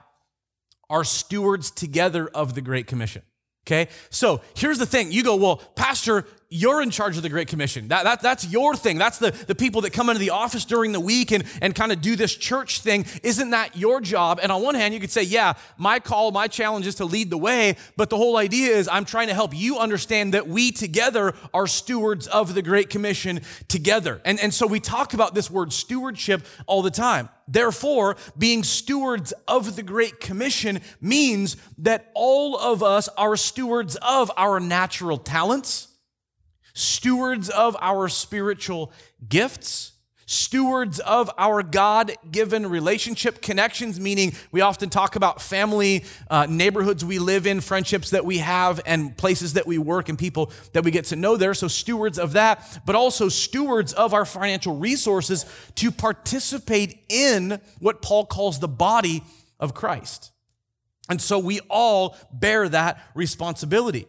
are 0.88 1.04
stewards 1.04 1.70
together 1.70 2.28
of 2.28 2.54
the 2.54 2.60
Great 2.60 2.86
Commission. 2.86 3.22
Okay, 3.66 3.88
so 4.08 4.40
here's 4.56 4.78
the 4.78 4.86
thing. 4.86 5.12
You 5.12 5.22
go, 5.22 5.36
well, 5.36 5.56
Pastor, 5.76 6.26
you're 6.52 6.82
in 6.82 6.90
charge 6.90 7.16
of 7.16 7.22
the 7.22 7.28
Great 7.28 7.46
Commission. 7.46 7.86
That, 7.88 8.02
that, 8.02 8.22
that's 8.22 8.44
your 8.48 8.74
thing. 8.74 8.98
That's 8.98 9.18
the, 9.18 9.30
the 9.30 9.54
people 9.54 9.82
that 9.82 9.92
come 9.92 10.08
into 10.08 10.18
the 10.18 10.30
office 10.30 10.64
during 10.64 10.90
the 10.90 10.98
week 10.98 11.30
and, 11.30 11.44
and 11.62 11.76
kind 11.76 11.92
of 11.92 12.00
do 12.00 12.16
this 12.16 12.34
church 12.34 12.80
thing. 12.80 13.06
Isn't 13.22 13.50
that 13.50 13.76
your 13.76 14.00
job? 14.00 14.40
And 14.42 14.50
on 14.50 14.60
one 14.60 14.74
hand, 14.74 14.92
you 14.92 14.98
could 14.98 15.12
say, 15.12 15.22
yeah, 15.22 15.52
my 15.78 16.00
call, 16.00 16.32
my 16.32 16.48
challenge 16.48 16.88
is 16.88 16.96
to 16.96 17.04
lead 17.04 17.30
the 17.30 17.38
way. 17.38 17.76
But 17.96 18.10
the 18.10 18.16
whole 18.16 18.36
idea 18.36 18.76
is 18.76 18.88
I'm 18.88 19.04
trying 19.04 19.28
to 19.28 19.34
help 19.34 19.56
you 19.56 19.78
understand 19.78 20.34
that 20.34 20.48
we 20.48 20.72
together 20.72 21.34
are 21.54 21.68
stewards 21.68 22.26
of 22.26 22.54
the 22.54 22.62
Great 22.62 22.90
Commission 22.90 23.42
together. 23.68 24.20
And, 24.24 24.40
and 24.40 24.52
so 24.52 24.66
we 24.66 24.80
talk 24.80 25.14
about 25.14 25.36
this 25.36 25.52
word 25.52 25.72
stewardship 25.72 26.44
all 26.66 26.82
the 26.82 26.90
time. 26.90 27.28
Therefore, 27.46 28.16
being 28.36 28.64
stewards 28.64 29.32
of 29.46 29.76
the 29.76 29.84
Great 29.84 30.18
Commission 30.18 30.80
means 31.00 31.56
that 31.78 32.10
all 32.14 32.58
of 32.58 32.82
us 32.82 33.08
are 33.16 33.36
stewards 33.36 33.94
of 34.02 34.32
our 34.36 34.58
natural 34.58 35.16
talents 35.16 35.86
stewards 36.80 37.48
of 37.50 37.76
our 37.80 38.08
spiritual 38.08 38.92
gifts, 39.28 39.92
stewards 40.26 41.00
of 41.00 41.28
our 41.36 41.62
God 41.62 42.12
given 42.30 42.66
relationship 42.66 43.42
connections, 43.42 43.98
meaning 43.98 44.32
we 44.52 44.60
often 44.60 44.88
talk 44.88 45.16
about 45.16 45.42
family, 45.42 46.04
uh, 46.30 46.46
neighborhoods 46.48 47.04
we 47.04 47.18
live 47.18 47.46
in, 47.46 47.60
friendships 47.60 48.10
that 48.10 48.24
we 48.24 48.38
have, 48.38 48.80
and 48.86 49.16
places 49.16 49.54
that 49.54 49.66
we 49.66 49.76
work 49.76 50.08
and 50.08 50.18
people 50.18 50.52
that 50.72 50.84
we 50.84 50.90
get 50.90 51.06
to 51.06 51.16
know 51.16 51.36
there. 51.36 51.52
So, 51.52 51.68
stewards 51.68 52.18
of 52.18 52.32
that, 52.32 52.80
but 52.86 52.94
also 52.94 53.28
stewards 53.28 53.92
of 53.92 54.14
our 54.14 54.24
financial 54.24 54.76
resources 54.76 55.44
to 55.76 55.90
participate 55.90 57.04
in 57.08 57.60
what 57.80 58.02
Paul 58.02 58.24
calls 58.24 58.60
the 58.60 58.68
body 58.68 59.24
of 59.58 59.74
Christ. 59.74 60.30
And 61.08 61.20
so 61.20 61.40
we 61.40 61.58
all 61.68 62.16
bear 62.32 62.68
that 62.68 63.02
responsibility. 63.14 64.06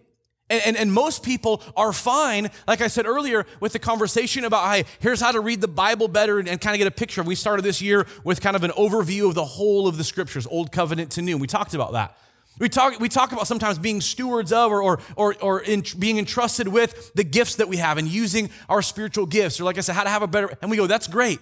And, 0.52 0.62
and, 0.66 0.78
and, 0.78 0.92
most 0.92 1.24
people 1.24 1.64
are 1.78 1.94
fine, 1.94 2.50
like 2.68 2.82
I 2.82 2.88
said 2.88 3.06
earlier, 3.06 3.46
with 3.62 3.72
the 3.72 3.80
conversation 3.80 4.44
about, 4.44 4.70
hey, 4.70 4.84
here's 5.00 5.22
how 5.22 5.32
to 5.32 5.40
read 5.40 5.62
the 5.62 5.68
Bible 5.70 6.10
better 6.10 6.40
and, 6.40 6.50
and 6.50 6.60
kind 6.60 6.76
of 6.76 6.78
get 6.78 6.88
a 6.88 6.92
picture. 6.92 7.24
We 7.24 7.36
started 7.36 7.64
this 7.64 7.82
year 7.82 8.06
with 8.26 8.42
kind 8.42 8.58
of 8.58 8.66
an 8.66 8.72
overview 8.72 9.30
of 9.30 9.34
the 9.34 9.46
whole 9.46 9.88
of 9.88 9.98
the 9.98 10.04
scriptures, 10.04 10.46
Old 10.46 10.74
Covenant 10.74 11.10
to 11.12 11.22
New. 11.22 11.38
We 11.38 11.48
talked 11.48 11.74
about 11.74 11.94
that. 11.94 12.18
We 12.60 12.68
talk, 12.68 13.00
we 13.00 13.08
talk 13.08 13.32
about 13.32 13.48
sometimes 13.48 13.80
being 13.80 14.02
stewards 14.02 14.52
of 14.52 14.74
or, 14.74 14.84
or, 14.84 15.00
or, 15.16 15.36
or 15.42 15.62
in, 15.62 15.86
being 15.98 16.18
entrusted 16.18 16.68
with 16.68 17.14
the 17.14 17.24
gifts 17.24 17.56
that 17.56 17.70
we 17.70 17.78
have 17.78 17.98
and 17.98 18.06
using 18.06 18.50
our 18.68 18.82
spiritual 18.82 19.26
gifts, 19.26 19.62
or 19.62 19.64
like 19.64 19.78
I 19.78 19.82
said, 19.82 19.96
how 19.96 20.04
to 20.04 20.10
have 20.10 20.22
a 20.22 20.28
better, 20.28 20.54
and 20.62 20.70
we 20.70 20.76
go, 20.76 20.86
that's 20.86 21.08
great. 21.08 21.40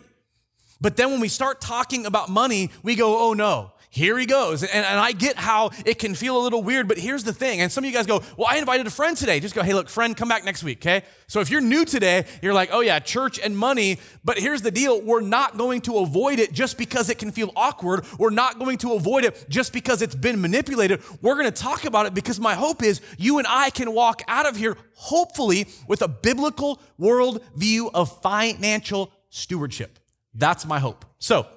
But 0.79 0.97
then 0.97 1.09
when 1.09 1.19
we 1.19 1.29
start 1.29 1.59
talking 1.59 2.05
about 2.05 2.29
money, 2.29 2.69
we 2.83 2.95
go, 2.95 3.19
oh 3.19 3.33
no, 3.33 3.71
here 3.91 4.19
he 4.19 4.27
goes. 4.27 4.61
And, 4.61 4.85
and 4.85 4.99
I 4.99 5.13
get 5.13 5.35
how 5.35 5.71
it 5.83 5.97
can 5.97 6.13
feel 6.13 6.37
a 6.37 6.43
little 6.43 6.61
weird, 6.61 6.87
but 6.87 6.99
here's 6.99 7.23
the 7.23 7.33
thing. 7.33 7.59
And 7.59 7.71
some 7.71 7.83
of 7.83 7.89
you 7.89 7.95
guys 7.95 8.05
go, 8.05 8.21
Well, 8.37 8.47
I 8.47 8.57
invited 8.57 8.85
a 8.85 8.91
friend 8.91 9.17
today. 9.17 9.39
Just 9.39 9.55
go, 9.55 9.63
Hey, 9.63 9.73
look, 9.73 9.89
friend, 9.89 10.15
come 10.15 10.29
back 10.29 10.45
next 10.45 10.63
week, 10.63 10.77
okay? 10.79 11.03
So 11.25 11.39
if 11.39 11.49
you're 11.49 11.59
new 11.61 11.85
today, 11.85 12.25
you're 12.43 12.53
like, 12.53 12.69
Oh, 12.71 12.81
yeah, 12.81 12.99
church 12.99 13.39
and 13.39 13.57
money. 13.57 13.97
But 14.23 14.37
here's 14.37 14.61
the 14.61 14.69
deal 14.69 15.01
we're 15.01 15.21
not 15.21 15.57
going 15.57 15.81
to 15.81 15.97
avoid 15.97 16.37
it 16.37 16.53
just 16.53 16.77
because 16.77 17.09
it 17.09 17.17
can 17.17 17.31
feel 17.31 17.51
awkward. 17.55 18.05
We're 18.19 18.29
not 18.29 18.59
going 18.59 18.77
to 18.79 18.93
avoid 18.93 19.25
it 19.25 19.47
just 19.49 19.73
because 19.73 20.03
it's 20.03 20.15
been 20.15 20.39
manipulated. 20.39 21.01
We're 21.21 21.35
going 21.35 21.51
to 21.51 21.51
talk 21.51 21.83
about 21.85 22.05
it 22.05 22.13
because 22.13 22.39
my 22.39 22.53
hope 22.53 22.83
is 22.83 23.01
you 23.17 23.39
and 23.39 23.47
I 23.49 23.71
can 23.71 23.91
walk 23.93 24.21
out 24.27 24.45
of 24.45 24.55
here, 24.55 24.77
hopefully, 24.93 25.67
with 25.87 26.03
a 26.03 26.07
biblical 26.07 26.79
worldview 26.99 27.89
of 27.93 28.21
financial 28.21 29.11
stewardship. 29.29 29.97
That's 30.35 30.65
my 30.65 30.77
hope. 30.77 31.05
So, 31.17 31.47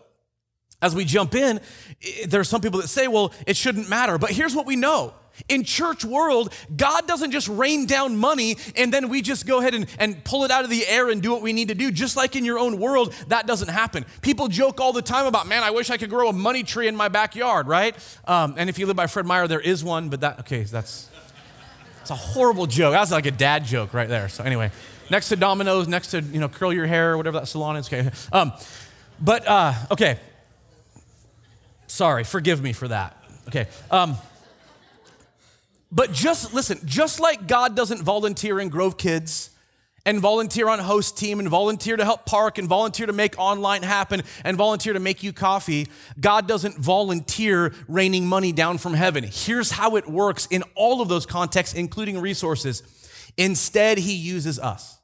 as 0.82 0.94
we 0.94 1.04
jump 1.04 1.34
in, 1.34 1.60
there 2.26 2.40
are 2.40 2.44
some 2.44 2.60
people 2.60 2.80
that 2.80 2.88
say, 2.88 3.08
well, 3.08 3.32
it 3.46 3.56
shouldn't 3.56 3.88
matter. 3.88 4.18
But 4.18 4.30
here's 4.30 4.54
what 4.54 4.66
we 4.66 4.76
know. 4.76 5.14
In 5.48 5.64
church 5.64 6.04
world, 6.04 6.52
God 6.76 7.08
doesn't 7.08 7.30
just 7.30 7.48
rain 7.48 7.86
down 7.86 8.18
money 8.18 8.56
and 8.76 8.92
then 8.92 9.08
we 9.08 9.22
just 9.22 9.46
go 9.46 9.60
ahead 9.60 9.74
and, 9.74 9.86
and 9.98 10.22
pull 10.24 10.44
it 10.44 10.50
out 10.50 10.64
of 10.64 10.68
the 10.70 10.86
air 10.86 11.08
and 11.08 11.22
do 11.22 11.32
what 11.32 11.40
we 11.40 11.54
need 11.54 11.68
to 11.68 11.74
do. 11.74 11.90
Just 11.90 12.18
like 12.18 12.36
in 12.36 12.44
your 12.44 12.58
own 12.58 12.78
world, 12.78 13.14
that 13.28 13.46
doesn't 13.46 13.68
happen. 13.68 14.04
People 14.20 14.48
joke 14.48 14.78
all 14.78 14.92
the 14.92 15.00
time 15.00 15.24
about, 15.24 15.46
man, 15.46 15.62
I 15.62 15.70
wish 15.70 15.88
I 15.88 15.96
could 15.96 16.10
grow 16.10 16.28
a 16.28 16.34
money 16.34 16.62
tree 16.62 16.86
in 16.86 16.94
my 16.94 17.08
backyard, 17.08 17.66
right? 17.66 17.96
Um, 18.26 18.56
and 18.58 18.68
if 18.68 18.78
you 18.78 18.84
live 18.86 18.96
by 18.96 19.06
Fred 19.06 19.24
Meyer, 19.24 19.48
there 19.48 19.60
is 19.60 19.82
one, 19.82 20.10
but 20.10 20.20
that, 20.20 20.40
okay, 20.40 20.64
that's, 20.64 21.08
it's 22.02 22.10
a 22.10 22.14
horrible 22.14 22.66
joke. 22.66 22.92
That's 22.92 23.10
like 23.10 23.26
a 23.26 23.30
dad 23.30 23.64
joke 23.64 23.94
right 23.94 24.08
there. 24.08 24.28
So 24.28 24.44
anyway, 24.44 24.70
next 25.10 25.30
to 25.30 25.36
Domino's, 25.36 25.88
next 25.88 26.08
to, 26.08 26.20
you 26.20 26.40
know, 26.40 26.48
curl 26.48 26.74
your 26.74 26.86
hair 26.86 27.12
or 27.12 27.16
whatever 27.16 27.38
that 27.38 27.46
salon 27.46 27.76
is. 27.76 27.86
Okay. 27.86 28.10
Um, 28.32 28.52
but, 29.18 29.48
uh, 29.48 29.72
okay, 29.92 30.18
Sorry, 31.92 32.24
forgive 32.24 32.62
me 32.62 32.72
for 32.72 32.88
that. 32.88 33.22
Okay. 33.48 33.66
Um, 33.90 34.16
but 35.90 36.10
just 36.10 36.54
listen, 36.54 36.78
just 36.86 37.20
like 37.20 37.46
God 37.46 37.76
doesn't 37.76 38.02
volunteer 38.02 38.58
in 38.60 38.70
Grove 38.70 38.96
Kids 38.96 39.50
and 40.06 40.18
volunteer 40.18 40.70
on 40.70 40.78
host 40.78 41.18
team 41.18 41.38
and 41.38 41.50
volunteer 41.50 41.98
to 41.98 42.04
help 42.06 42.24
park 42.24 42.56
and 42.56 42.66
volunteer 42.66 43.04
to 43.04 43.12
make 43.12 43.38
online 43.38 43.82
happen 43.82 44.22
and 44.42 44.56
volunteer 44.56 44.94
to 44.94 45.00
make 45.00 45.22
you 45.22 45.34
coffee, 45.34 45.86
God 46.18 46.48
doesn't 46.48 46.78
volunteer 46.78 47.74
raining 47.88 48.26
money 48.26 48.52
down 48.52 48.78
from 48.78 48.94
heaven. 48.94 49.22
Here's 49.30 49.72
how 49.72 49.96
it 49.96 50.08
works 50.08 50.46
in 50.46 50.64
all 50.74 51.02
of 51.02 51.10
those 51.10 51.26
contexts, 51.26 51.74
including 51.74 52.18
resources. 52.18 52.82
Instead, 53.36 53.98
He 53.98 54.14
uses 54.14 54.58
us. 54.58 54.98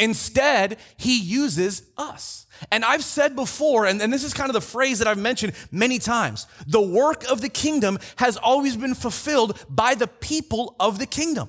Instead, 0.00 0.78
He 0.96 1.16
uses 1.16 1.84
us. 1.96 2.46
And 2.70 2.84
I've 2.84 3.04
said 3.04 3.34
before, 3.34 3.86
and, 3.86 4.00
and 4.00 4.12
this 4.12 4.24
is 4.24 4.34
kind 4.34 4.48
of 4.48 4.54
the 4.54 4.60
phrase 4.60 4.98
that 4.98 5.08
I've 5.08 5.18
mentioned 5.18 5.52
many 5.70 5.98
times 5.98 6.46
the 6.66 6.80
work 6.80 7.24
of 7.30 7.40
the 7.40 7.48
kingdom 7.48 7.98
has 8.16 8.36
always 8.36 8.76
been 8.76 8.94
fulfilled 8.94 9.64
by 9.68 9.94
the 9.94 10.06
people 10.06 10.76
of 10.78 10.98
the 10.98 11.06
kingdom. 11.06 11.48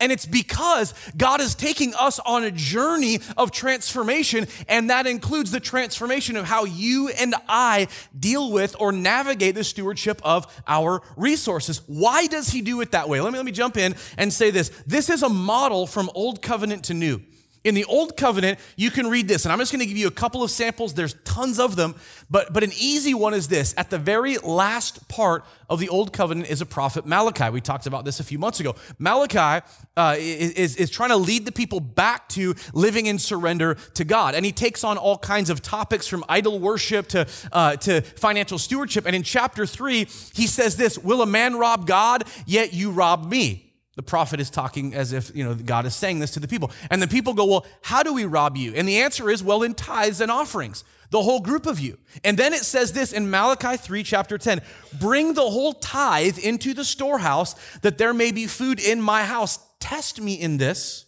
And 0.00 0.10
it's 0.10 0.24
because 0.24 0.94
God 1.14 1.42
is 1.42 1.54
taking 1.54 1.92
us 1.94 2.18
on 2.18 2.42
a 2.42 2.50
journey 2.50 3.20
of 3.36 3.50
transformation, 3.50 4.46
and 4.66 4.88
that 4.88 5.06
includes 5.06 5.50
the 5.50 5.60
transformation 5.60 6.36
of 6.36 6.46
how 6.46 6.64
you 6.64 7.10
and 7.10 7.34
I 7.48 7.88
deal 8.18 8.50
with 8.50 8.76
or 8.80 8.92
navigate 8.92 9.54
the 9.54 9.64
stewardship 9.64 10.22
of 10.24 10.46
our 10.66 11.02
resources. 11.16 11.82
Why 11.86 12.26
does 12.26 12.48
He 12.48 12.62
do 12.62 12.80
it 12.80 12.92
that 12.92 13.10
way? 13.10 13.20
Let 13.20 13.32
me, 13.32 13.38
let 13.38 13.44
me 13.44 13.52
jump 13.52 13.76
in 13.76 13.94
and 14.16 14.32
say 14.32 14.50
this. 14.50 14.70
This 14.86 15.10
is 15.10 15.22
a 15.22 15.28
model 15.28 15.86
from 15.86 16.10
Old 16.14 16.40
Covenant 16.40 16.84
to 16.84 16.94
New. 16.94 17.20
In 17.64 17.74
the 17.74 17.84
Old 17.86 18.18
Covenant, 18.18 18.58
you 18.76 18.90
can 18.90 19.08
read 19.08 19.26
this, 19.26 19.46
and 19.46 19.52
I'm 19.52 19.58
just 19.58 19.72
going 19.72 19.80
to 19.80 19.86
give 19.86 19.96
you 19.96 20.06
a 20.06 20.10
couple 20.10 20.42
of 20.42 20.50
samples. 20.50 20.92
There's 20.92 21.14
tons 21.24 21.58
of 21.58 21.76
them, 21.76 21.94
but, 22.30 22.52
but 22.52 22.62
an 22.62 22.72
easy 22.78 23.14
one 23.14 23.32
is 23.32 23.48
this. 23.48 23.74
At 23.78 23.88
the 23.88 23.96
very 23.96 24.36
last 24.36 25.08
part 25.08 25.46
of 25.70 25.80
the 25.80 25.88
Old 25.88 26.12
Covenant 26.12 26.50
is 26.50 26.60
a 26.60 26.66
prophet 26.66 27.06
Malachi. 27.06 27.48
We 27.48 27.62
talked 27.62 27.86
about 27.86 28.04
this 28.04 28.20
a 28.20 28.24
few 28.24 28.38
months 28.38 28.60
ago. 28.60 28.74
Malachi 28.98 29.66
uh, 29.96 30.16
is, 30.18 30.76
is 30.76 30.90
trying 30.90 31.08
to 31.08 31.16
lead 31.16 31.46
the 31.46 31.52
people 31.52 31.80
back 31.80 32.28
to 32.30 32.54
living 32.74 33.06
in 33.06 33.18
surrender 33.18 33.76
to 33.94 34.04
God, 34.04 34.34
and 34.34 34.44
he 34.44 34.52
takes 34.52 34.84
on 34.84 34.98
all 34.98 35.16
kinds 35.16 35.48
of 35.48 35.62
topics 35.62 36.06
from 36.06 36.22
idol 36.28 36.58
worship 36.58 37.08
to, 37.08 37.26
uh, 37.50 37.76
to 37.76 38.02
financial 38.02 38.58
stewardship. 38.58 39.06
And 39.06 39.16
in 39.16 39.22
chapter 39.22 39.64
three, 39.64 40.04
he 40.34 40.46
says 40.46 40.76
this 40.76 40.98
Will 40.98 41.22
a 41.22 41.26
man 41.26 41.56
rob 41.56 41.86
God? 41.86 42.24
Yet 42.44 42.74
you 42.74 42.90
rob 42.90 43.30
me. 43.30 43.63
The 43.96 44.02
prophet 44.02 44.40
is 44.40 44.50
talking 44.50 44.92
as 44.94 45.12
if, 45.12 45.34
you 45.36 45.44
know, 45.44 45.54
God 45.54 45.86
is 45.86 45.94
saying 45.94 46.18
this 46.18 46.32
to 46.32 46.40
the 46.40 46.48
people. 46.48 46.70
And 46.90 47.00
the 47.00 47.06
people 47.06 47.32
go, 47.32 47.44
Well, 47.44 47.66
how 47.82 48.02
do 48.02 48.12
we 48.12 48.24
rob 48.24 48.56
you? 48.56 48.74
And 48.74 48.88
the 48.88 48.98
answer 48.98 49.30
is, 49.30 49.42
Well, 49.42 49.62
in 49.62 49.74
tithes 49.74 50.20
and 50.20 50.30
offerings, 50.30 50.84
the 51.10 51.22
whole 51.22 51.40
group 51.40 51.66
of 51.66 51.78
you. 51.78 51.98
And 52.24 52.36
then 52.36 52.52
it 52.52 52.64
says 52.64 52.92
this 52.92 53.12
in 53.12 53.30
Malachi 53.30 53.76
3, 53.76 54.02
chapter 54.02 54.36
10 54.36 54.62
Bring 54.98 55.34
the 55.34 55.48
whole 55.48 55.74
tithe 55.74 56.38
into 56.38 56.74
the 56.74 56.84
storehouse, 56.84 57.54
that 57.82 57.98
there 57.98 58.12
may 58.12 58.32
be 58.32 58.46
food 58.46 58.80
in 58.80 59.00
my 59.00 59.22
house. 59.24 59.58
Test 59.78 60.20
me 60.20 60.34
in 60.34 60.56
this 60.56 61.03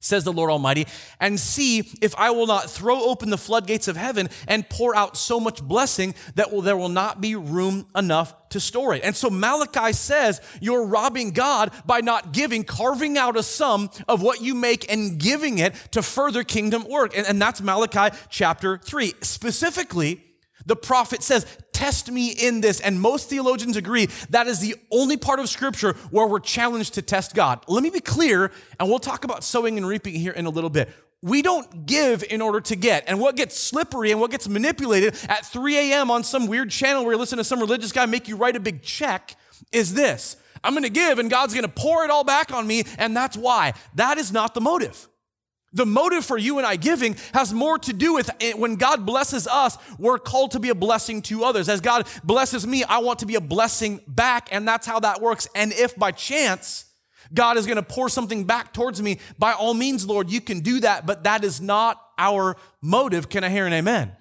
says 0.00 0.24
the 0.24 0.32
Lord 0.32 0.50
Almighty, 0.50 0.86
and 1.20 1.38
see 1.38 1.90
if 2.00 2.14
I 2.16 2.30
will 2.30 2.46
not 2.46 2.70
throw 2.70 3.02
open 3.02 3.30
the 3.30 3.38
floodgates 3.38 3.88
of 3.88 3.96
heaven 3.96 4.28
and 4.46 4.68
pour 4.68 4.94
out 4.94 5.16
so 5.16 5.40
much 5.40 5.62
blessing 5.62 6.14
that 6.34 6.52
will, 6.52 6.62
there 6.62 6.76
will 6.76 6.88
not 6.88 7.20
be 7.20 7.34
room 7.34 7.86
enough 7.96 8.34
to 8.50 8.60
store 8.60 8.94
it. 8.94 9.02
And 9.02 9.16
so 9.16 9.30
Malachi 9.30 9.92
says 9.92 10.40
you're 10.60 10.86
robbing 10.86 11.30
God 11.30 11.72
by 11.84 12.00
not 12.00 12.32
giving, 12.32 12.62
carving 12.64 13.18
out 13.18 13.36
a 13.36 13.42
sum 13.42 13.90
of 14.06 14.22
what 14.22 14.40
you 14.40 14.54
make 14.54 14.90
and 14.92 15.18
giving 15.18 15.58
it 15.58 15.74
to 15.92 16.02
further 16.02 16.44
kingdom 16.44 16.88
work. 16.88 17.16
And, 17.16 17.26
and 17.26 17.40
that's 17.40 17.60
Malachi 17.60 18.16
chapter 18.28 18.78
3. 18.78 19.14
Specifically, 19.22 20.22
the 20.66 20.76
prophet 20.76 21.22
says, 21.22 21.46
Test 21.76 22.10
me 22.10 22.30
in 22.30 22.62
this. 22.62 22.80
And 22.80 22.98
most 22.98 23.28
theologians 23.28 23.76
agree 23.76 24.06
that 24.30 24.46
is 24.46 24.60
the 24.60 24.76
only 24.90 25.18
part 25.18 25.40
of 25.40 25.48
Scripture 25.50 25.92
where 26.10 26.26
we're 26.26 26.40
challenged 26.40 26.94
to 26.94 27.02
test 27.02 27.34
God. 27.34 27.62
Let 27.68 27.82
me 27.82 27.90
be 27.90 28.00
clear, 28.00 28.50
and 28.80 28.88
we'll 28.88 28.98
talk 28.98 29.24
about 29.24 29.44
sowing 29.44 29.76
and 29.76 29.86
reaping 29.86 30.14
here 30.14 30.32
in 30.32 30.46
a 30.46 30.48
little 30.48 30.70
bit. 30.70 30.88
We 31.20 31.42
don't 31.42 31.84
give 31.84 32.24
in 32.30 32.40
order 32.40 32.62
to 32.62 32.76
get. 32.76 33.04
And 33.06 33.20
what 33.20 33.36
gets 33.36 33.58
slippery 33.58 34.10
and 34.10 34.18
what 34.18 34.30
gets 34.30 34.48
manipulated 34.48 35.16
at 35.28 35.44
3 35.44 35.92
a.m. 35.92 36.10
on 36.10 36.24
some 36.24 36.46
weird 36.46 36.70
channel 36.70 37.04
where 37.04 37.12
you 37.12 37.18
listen 37.18 37.36
to 37.36 37.44
some 37.44 37.60
religious 37.60 37.92
guy 37.92 38.06
make 38.06 38.26
you 38.26 38.36
write 38.36 38.56
a 38.56 38.60
big 38.60 38.80
check 38.80 39.36
is 39.70 39.92
this 39.92 40.38
I'm 40.64 40.72
gonna 40.72 40.88
give 40.88 41.18
and 41.18 41.28
God's 41.28 41.52
gonna 41.52 41.68
pour 41.68 42.04
it 42.06 42.10
all 42.10 42.24
back 42.24 42.54
on 42.54 42.66
me, 42.66 42.84
and 42.96 43.14
that's 43.14 43.36
why. 43.36 43.74
That 43.96 44.16
is 44.16 44.32
not 44.32 44.54
the 44.54 44.62
motive. 44.62 45.08
The 45.76 45.84
motive 45.86 46.24
for 46.24 46.38
you 46.38 46.56
and 46.56 46.66
I 46.66 46.76
giving 46.76 47.16
has 47.34 47.52
more 47.52 47.78
to 47.80 47.92
do 47.92 48.14
with 48.14 48.30
it. 48.40 48.58
when 48.58 48.76
God 48.76 49.04
blesses 49.04 49.46
us, 49.46 49.76
we're 49.98 50.18
called 50.18 50.52
to 50.52 50.58
be 50.58 50.70
a 50.70 50.74
blessing 50.74 51.20
to 51.22 51.44
others. 51.44 51.68
As 51.68 51.82
God 51.82 52.08
blesses 52.24 52.66
me, 52.66 52.82
I 52.82 52.98
want 52.98 53.18
to 53.18 53.26
be 53.26 53.34
a 53.34 53.42
blessing 53.42 54.00
back, 54.08 54.48
and 54.50 54.66
that's 54.66 54.86
how 54.86 55.00
that 55.00 55.20
works. 55.20 55.46
And 55.54 55.72
if 55.74 55.94
by 55.94 56.12
chance 56.12 56.86
God 57.34 57.58
is 57.58 57.66
going 57.66 57.76
to 57.76 57.82
pour 57.82 58.08
something 58.08 58.44
back 58.44 58.72
towards 58.72 59.02
me, 59.02 59.18
by 59.38 59.52
all 59.52 59.74
means, 59.74 60.06
Lord, 60.06 60.30
you 60.30 60.40
can 60.40 60.60
do 60.60 60.80
that, 60.80 61.04
but 61.04 61.24
that 61.24 61.44
is 61.44 61.60
not 61.60 62.00
our 62.16 62.56
motive. 62.80 63.28
Can 63.28 63.44
I 63.44 63.50
hear 63.50 63.66
an 63.66 63.74
amen? 63.74 64.12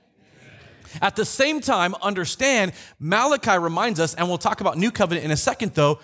At 1.02 1.16
the 1.16 1.26
same 1.26 1.62
time, 1.62 1.96
understand 2.02 2.74
Malachi 3.00 3.58
reminds 3.58 4.00
us, 4.00 4.14
and 4.14 4.28
we'll 4.28 4.38
talk 4.38 4.60
about 4.60 4.78
New 4.78 4.92
Covenant 4.92 5.26
in 5.26 5.32
a 5.32 5.38
second, 5.38 5.74
though, 5.74 6.00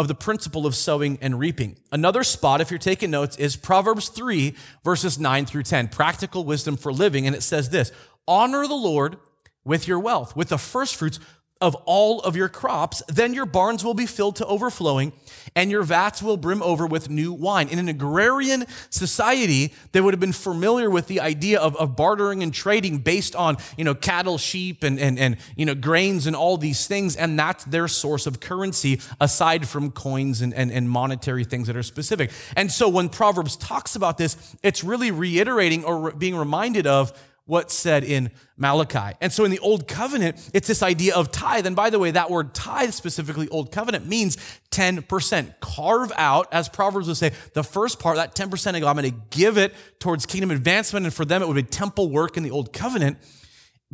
of 0.00 0.08
the 0.08 0.14
principle 0.14 0.64
of 0.64 0.74
sowing 0.74 1.18
and 1.20 1.38
reaping. 1.38 1.76
Another 1.92 2.24
spot, 2.24 2.62
if 2.62 2.70
you're 2.70 2.78
taking 2.78 3.10
notes, 3.10 3.36
is 3.36 3.54
Proverbs 3.54 4.08
3, 4.08 4.54
verses 4.82 5.18
9 5.18 5.44
through 5.44 5.64
10, 5.64 5.88
practical 5.88 6.42
wisdom 6.42 6.78
for 6.78 6.90
living. 6.90 7.26
And 7.26 7.36
it 7.36 7.42
says 7.42 7.68
this 7.68 7.92
Honor 8.26 8.66
the 8.66 8.74
Lord 8.74 9.18
with 9.62 9.86
your 9.86 10.00
wealth, 10.00 10.34
with 10.34 10.48
the 10.48 10.56
first 10.56 10.96
fruits 10.96 11.20
of 11.60 11.74
all 11.84 12.20
of 12.20 12.36
your 12.36 12.48
crops, 12.48 13.02
then 13.08 13.34
your 13.34 13.46
barns 13.46 13.84
will 13.84 13.94
be 13.94 14.06
filled 14.06 14.36
to 14.36 14.46
overflowing 14.46 15.12
and 15.54 15.70
your 15.70 15.82
vats 15.82 16.22
will 16.22 16.36
brim 16.36 16.62
over 16.62 16.86
with 16.86 17.10
new 17.10 17.32
wine. 17.32 17.68
In 17.68 17.78
an 17.78 17.88
agrarian 17.88 18.64
society, 18.88 19.74
they 19.92 20.00
would 20.00 20.14
have 20.14 20.20
been 20.20 20.32
familiar 20.32 20.88
with 20.88 21.06
the 21.06 21.20
idea 21.20 21.60
of, 21.60 21.76
of 21.76 21.96
bartering 21.96 22.42
and 22.42 22.52
trading 22.52 22.98
based 22.98 23.34
on, 23.34 23.56
you 23.76 23.84
know, 23.84 23.94
cattle, 23.94 24.38
sheep, 24.38 24.82
and, 24.82 24.98
and, 24.98 25.18
and, 25.18 25.36
you 25.56 25.66
know, 25.66 25.74
grains 25.74 26.26
and 26.26 26.34
all 26.34 26.56
these 26.56 26.86
things. 26.86 27.16
And 27.16 27.38
that's 27.38 27.64
their 27.64 27.88
source 27.88 28.26
of 28.26 28.40
currency 28.40 29.00
aside 29.20 29.68
from 29.68 29.90
coins 29.90 30.40
and, 30.40 30.54
and, 30.54 30.70
and 30.70 30.88
monetary 30.88 31.44
things 31.44 31.66
that 31.66 31.76
are 31.76 31.82
specific. 31.82 32.30
And 32.56 32.70
so 32.70 32.88
when 32.88 33.08
Proverbs 33.08 33.56
talks 33.56 33.96
about 33.96 34.18
this, 34.18 34.56
it's 34.62 34.82
really 34.84 35.10
reiterating 35.10 35.84
or 35.84 36.12
being 36.12 36.36
reminded 36.36 36.86
of 36.86 37.12
what's 37.50 37.74
said 37.74 38.04
in 38.04 38.30
Malachi. 38.56 39.16
And 39.20 39.32
so 39.32 39.44
in 39.44 39.50
the 39.50 39.58
Old 39.58 39.88
Covenant, 39.88 40.50
it's 40.54 40.68
this 40.68 40.84
idea 40.84 41.16
of 41.16 41.32
tithe. 41.32 41.66
And 41.66 41.74
by 41.74 41.90
the 41.90 41.98
way, 41.98 42.12
that 42.12 42.30
word 42.30 42.54
tithe, 42.54 42.92
specifically 42.92 43.48
Old 43.48 43.72
Covenant, 43.72 44.06
means 44.06 44.36
10%. 44.70 45.58
Carve 45.58 46.12
out, 46.14 46.46
as 46.52 46.68
Proverbs 46.68 47.08
would 47.08 47.16
say, 47.16 47.32
the 47.54 47.64
first 47.64 47.98
part, 47.98 48.16
that 48.18 48.36
10%, 48.36 48.74
I'm 48.74 48.80
going 48.80 49.10
to 49.10 49.36
give 49.36 49.58
it 49.58 49.74
towards 49.98 50.26
kingdom 50.26 50.52
advancement. 50.52 51.06
And 51.06 51.12
for 51.12 51.24
them, 51.24 51.42
it 51.42 51.48
would 51.48 51.56
be 51.56 51.64
temple 51.64 52.08
work 52.08 52.36
in 52.36 52.44
the 52.44 52.52
Old 52.52 52.72
Covenant, 52.72 53.18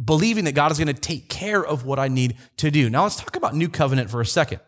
believing 0.02 0.44
that 0.44 0.52
God 0.52 0.70
is 0.70 0.78
going 0.78 0.94
to 0.94 1.00
take 1.00 1.30
care 1.30 1.64
of 1.64 1.86
what 1.86 1.98
I 1.98 2.08
need 2.08 2.36
to 2.58 2.70
do. 2.70 2.90
Now 2.90 3.04
let's 3.04 3.16
talk 3.16 3.36
about 3.36 3.56
New 3.56 3.70
Covenant 3.70 4.10
for 4.10 4.20
a 4.20 4.26
second. 4.26 4.60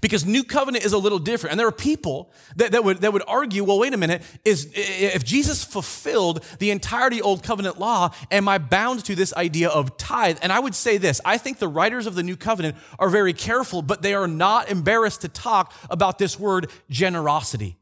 Because 0.00 0.24
new 0.24 0.44
covenant 0.44 0.84
is 0.84 0.92
a 0.92 0.98
little 0.98 1.18
different. 1.18 1.52
And 1.52 1.60
there 1.60 1.66
are 1.66 1.72
people 1.72 2.30
that, 2.56 2.72
that, 2.72 2.84
would, 2.84 2.98
that 2.98 3.12
would 3.12 3.22
argue, 3.26 3.64
well, 3.64 3.78
wait 3.78 3.94
a 3.94 3.96
minute, 3.96 4.22
is 4.44 4.70
if 4.74 5.24
Jesus 5.24 5.64
fulfilled 5.64 6.44
the 6.58 6.70
entirety 6.70 7.20
old 7.20 7.42
covenant 7.42 7.78
law, 7.78 8.10
am 8.30 8.48
I 8.48 8.58
bound 8.58 9.04
to 9.06 9.14
this 9.14 9.34
idea 9.34 9.68
of 9.68 9.96
tithe? 9.96 10.38
And 10.42 10.52
I 10.52 10.60
would 10.60 10.74
say 10.74 10.96
this 10.96 11.20
I 11.24 11.38
think 11.38 11.58
the 11.58 11.68
writers 11.68 12.06
of 12.06 12.14
the 12.14 12.22
new 12.22 12.36
covenant 12.36 12.76
are 12.98 13.08
very 13.08 13.32
careful, 13.32 13.82
but 13.82 14.02
they 14.02 14.14
are 14.14 14.28
not 14.28 14.70
embarrassed 14.70 15.22
to 15.22 15.28
talk 15.28 15.74
about 15.90 16.18
this 16.18 16.38
word 16.38 16.70
generosity. 16.88 17.79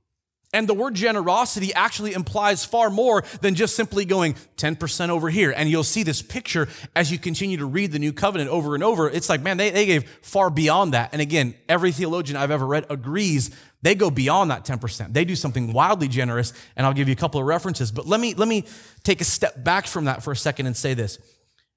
And 0.54 0.66
the 0.66 0.74
word 0.74 0.94
generosity 0.94 1.74
actually 1.74 2.14
implies 2.14 2.64
far 2.64 2.88
more 2.88 3.22
than 3.42 3.54
just 3.54 3.76
simply 3.76 4.06
going 4.06 4.34
10% 4.56 5.10
over 5.10 5.28
here. 5.28 5.52
And 5.54 5.68
you'll 5.68 5.84
see 5.84 6.02
this 6.02 6.22
picture 6.22 6.68
as 6.96 7.12
you 7.12 7.18
continue 7.18 7.58
to 7.58 7.66
read 7.66 7.92
the 7.92 7.98
new 7.98 8.14
covenant 8.14 8.48
over 8.48 8.74
and 8.74 8.82
over. 8.82 9.10
It's 9.10 9.28
like, 9.28 9.42
man, 9.42 9.58
they, 9.58 9.68
they 9.68 9.84
gave 9.84 10.08
far 10.22 10.48
beyond 10.48 10.94
that. 10.94 11.10
And 11.12 11.20
again, 11.20 11.54
every 11.68 11.92
theologian 11.92 12.38
I've 12.38 12.50
ever 12.50 12.66
read 12.66 12.86
agrees 12.88 13.50
they 13.82 13.94
go 13.94 14.10
beyond 14.10 14.50
that 14.50 14.64
10%. 14.64 15.12
They 15.12 15.24
do 15.24 15.36
something 15.36 15.72
wildly 15.72 16.08
generous. 16.08 16.52
And 16.76 16.84
I'll 16.86 16.92
give 16.92 17.08
you 17.08 17.12
a 17.12 17.16
couple 17.16 17.40
of 17.40 17.46
references. 17.46 17.92
But 17.92 18.06
let 18.06 18.20
me, 18.20 18.34
let 18.34 18.48
me 18.48 18.64
take 19.04 19.20
a 19.20 19.24
step 19.24 19.62
back 19.62 19.86
from 19.86 20.06
that 20.06 20.22
for 20.22 20.32
a 20.32 20.36
second 20.36 20.66
and 20.66 20.76
say 20.76 20.94
this. 20.94 21.18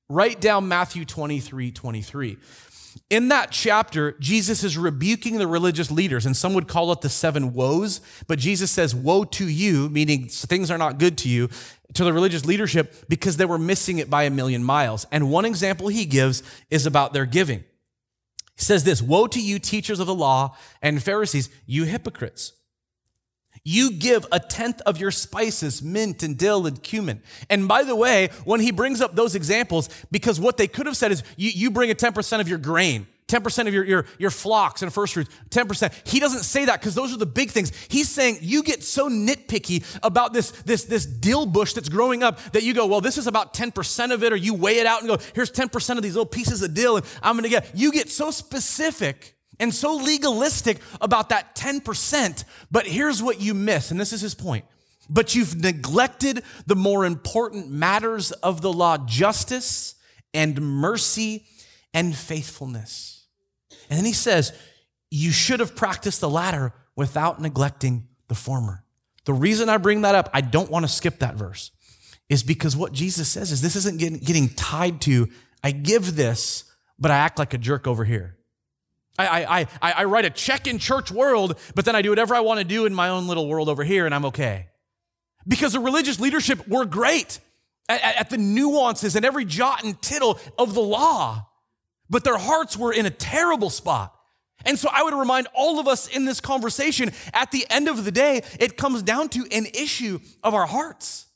Write 0.10 0.42
down 0.42 0.68
Matthew 0.68 1.06
23 1.06 1.72
23. 1.72 2.38
In 3.12 3.28
that 3.28 3.52
chapter, 3.52 4.16
Jesus 4.22 4.64
is 4.64 4.78
rebuking 4.78 5.38
the 5.38 5.46
religious 5.46 5.92
leaders, 5.92 6.26
and 6.26 6.36
some 6.36 6.54
would 6.54 6.70
call 6.70 6.94
it 6.94 7.02
the 7.02 7.10
seven 7.10 7.54
woes, 7.54 8.00
but 8.26 8.40
Jesus 8.40 8.72
says, 8.72 8.96
Woe 8.96 9.26
to 9.26 9.50
you, 9.50 9.90
meaning 9.90 10.30
things 10.30 10.72
are 10.72 10.78
not 10.78 10.98
good 10.98 11.18
to 11.20 11.30
you, 11.30 11.50
to 11.94 12.06
the 12.06 12.14
religious 12.14 12.46
leadership 12.46 12.96
because 13.10 13.36
they 13.36 13.44
were 13.44 13.58
missing 13.58 13.98
it 13.98 14.10
by 14.10 14.24
a 14.24 14.30
million 14.30 14.64
miles. 14.64 15.06
And 15.12 15.30
one 15.30 15.44
example 15.44 15.90
he 15.90 16.06
gives 16.06 16.42
is 16.70 16.86
about 16.86 17.12
their 17.12 17.26
giving. 17.26 17.66
He 18.56 18.64
says 18.64 18.86
this 18.86 19.02
Woe 19.02 19.28
to 19.28 19.42
you, 19.42 19.60
teachers 19.60 20.00
of 20.00 20.08
the 20.08 20.16
law 20.16 20.56
and 20.82 21.04
Pharisees, 21.04 21.50
you 21.66 21.84
hypocrites! 21.84 22.54
You 23.64 23.92
give 23.92 24.26
a 24.32 24.40
tenth 24.40 24.82
of 24.82 24.98
your 24.98 25.12
spices, 25.12 25.84
mint 25.84 26.24
and 26.24 26.36
dill 26.36 26.66
and 26.66 26.82
cumin. 26.82 27.22
And 27.50 27.68
by 27.68 27.84
the 27.84 27.96
way, 27.96 28.30
when 28.44 28.60
he 28.60 28.72
brings 28.72 29.02
up 29.02 29.16
those 29.16 29.36
examples, 29.36 29.88
because 30.10 30.40
what 30.40 30.58
they 30.58 30.68
could 30.68 30.88
have 30.88 30.98
said 30.98 31.12
is 31.12 31.24
you, 31.38 31.52
you 31.52 31.70
bring 31.70 31.92
a 31.92 31.96
10% 31.96 32.40
of 32.42 32.50
your 32.50 32.58
grain, 32.58 33.06
10% 33.28 33.68
of 33.68 33.74
your, 33.74 33.84
your, 33.84 34.06
your 34.18 34.32
flocks 34.32 34.82
and 34.82 34.92
first 34.92 35.14
fruits, 35.14 35.30
10%. 35.52 36.08
He 36.08 36.20
doesn't 36.20 36.42
say 36.42 36.66
that 36.66 36.80
because 36.80 36.96
those 36.96 37.14
are 37.14 37.18
the 37.18 37.28
big 37.28 37.52
things. 37.52 37.72
He's 37.88 38.10
saying 38.10 38.40
you 38.42 38.64
get 38.64 38.84
so 38.84 39.10
nitpicky 39.10 39.86
about 40.02 40.34
this, 40.34 40.50
this, 40.64 40.86
this 40.86 41.06
dill 41.06 41.46
bush 41.46 41.74
that's 41.74 41.90
growing 41.90 42.24
up 42.24 42.40
that 42.54 42.64
you 42.64 42.74
go, 42.74 42.88
well, 42.88 43.02
this 43.02 43.20
is 43.20 43.28
about 43.28 43.54
10% 43.54 44.12
of 44.12 44.24
it, 44.24 44.34
or 44.34 44.38
you 44.38 44.56
weigh 44.56 44.80
it 44.80 44.88
out 44.88 45.02
and 45.02 45.08
go, 45.08 45.20
here's 45.36 45.52
10% 45.52 45.98
of 45.98 46.02
these 46.02 46.16
little 46.16 46.26
pieces 46.26 46.64
of 46.64 46.74
dill, 46.74 46.98
and 46.98 47.06
I'm 47.22 47.36
gonna 47.36 47.48
get. 47.48 47.72
You 47.76 47.92
get 47.92 48.10
so 48.10 48.32
specific 48.32 49.36
and 49.62 49.74
so 49.74 49.96
legalistic 49.96 50.80
about 51.00 51.30
that 51.30 51.56
10%. 51.56 52.44
But 52.72 52.88
here's 52.88 53.22
what 53.22 53.40
you 53.40 53.54
miss, 53.54 53.92
and 53.92 54.00
this 54.00 54.12
is 54.12 54.20
his 54.20 54.34
point. 54.34 54.66
But 55.08 55.36
you've 55.36 55.56
neglected 55.62 56.44
the 56.66 56.76
more 56.76 57.06
important 57.06 57.70
matters 57.70 58.32
of 58.32 58.62
the 58.62 58.74
law 58.74 58.98
justice 58.98 59.96
and 60.34 60.60
mercy 60.62 61.46
and 61.94 62.16
faithfulness. 62.16 63.28
And 63.90 64.00
then 64.00 64.06
he 64.06 64.14
says, 64.14 64.52
You 65.12 65.32
should 65.32 65.60
have 65.60 65.76
practiced 65.76 66.22
the 66.22 66.30
latter 66.30 66.74
without 66.96 67.40
neglecting 67.40 68.08
the 68.30 68.36
former. 68.36 68.84
The 69.26 69.34
reason 69.34 69.70
I 69.70 69.78
bring 69.78 70.02
that 70.02 70.16
up, 70.16 70.30
I 70.34 70.42
don't 70.42 70.72
want 70.72 70.86
to 70.86 70.92
skip 70.92 71.20
that 71.20 71.36
verse, 71.36 71.70
is 72.30 72.42
because 72.42 72.76
what 72.76 72.94
Jesus 72.94 73.28
says 73.28 73.52
is 73.52 73.62
this 73.62 73.76
isn't 73.76 74.00
getting, 74.00 74.18
getting 74.18 74.50
tied 74.50 75.02
to, 75.02 75.28
I 75.64 75.72
give 75.72 76.16
this, 76.16 76.64
but 76.98 77.12
I 77.12 77.18
act 77.18 77.38
like 77.38 77.54
a 77.54 77.60
jerk 77.60 77.86
over 77.86 78.06
here. 78.06 78.38
I, 79.28 79.68
I, 79.82 79.92
I, 79.94 80.04
write 80.06 80.26
a 80.26 80.30
check 80.30 80.68
in 80.68 80.80
church 80.80 81.12
world, 81.12 81.60
but 81.76 81.86
then 81.86 81.96
I 81.96 82.02
do 82.02 82.10
whatever 82.10 82.36
I 82.36 82.40
want 82.40 82.60
to 82.60 82.64
do 82.64 82.86
in 82.86 82.94
my 82.94 83.10
own 83.10 83.28
little 83.28 83.48
world 83.48 83.70
over 83.70 83.84
here 83.84 84.06
and 84.06 84.14
I'm 84.14 84.26
okay. 84.26 84.68
Because 85.48 85.74
the 85.74 85.80
religious 85.80 86.20
leadership 86.20 86.68
were 86.68 86.86
great 86.86 87.40
at, 87.90 88.02
at 88.04 88.30
the 88.30 88.38
nuances 88.38 89.16
and 89.16 89.26
every 89.26 89.46
jot 89.46 89.84
and 89.84 90.00
tittle 90.02 90.40
of 90.58 90.74
the 90.74 90.82
law, 90.82 91.48
but 92.10 92.24
their 92.24 92.38
hearts 92.38 92.78
were 92.78 92.94
in 92.94 93.06
a 93.06 93.10
terrible 93.10 93.70
spot. 93.70 94.14
And 94.66 94.78
so 94.78 94.90
I 94.92 95.04
would 95.04 95.14
remind 95.14 95.48
all 95.54 95.80
of 95.80 95.88
us 95.88 96.08
in 96.08 96.26
this 96.26 96.40
conversation 96.40 97.12
at 97.34 97.52
the 97.52 97.66
end 97.70 97.88
of 97.88 98.06
the 98.06 98.12
day, 98.12 98.44
it 98.60 98.78
comes 98.78 99.02
down 99.02 99.30
to 99.30 99.48
an 99.52 99.66
issue 99.74 100.20
of 100.44 100.54
our 100.54 100.68
hearts. 100.68 101.28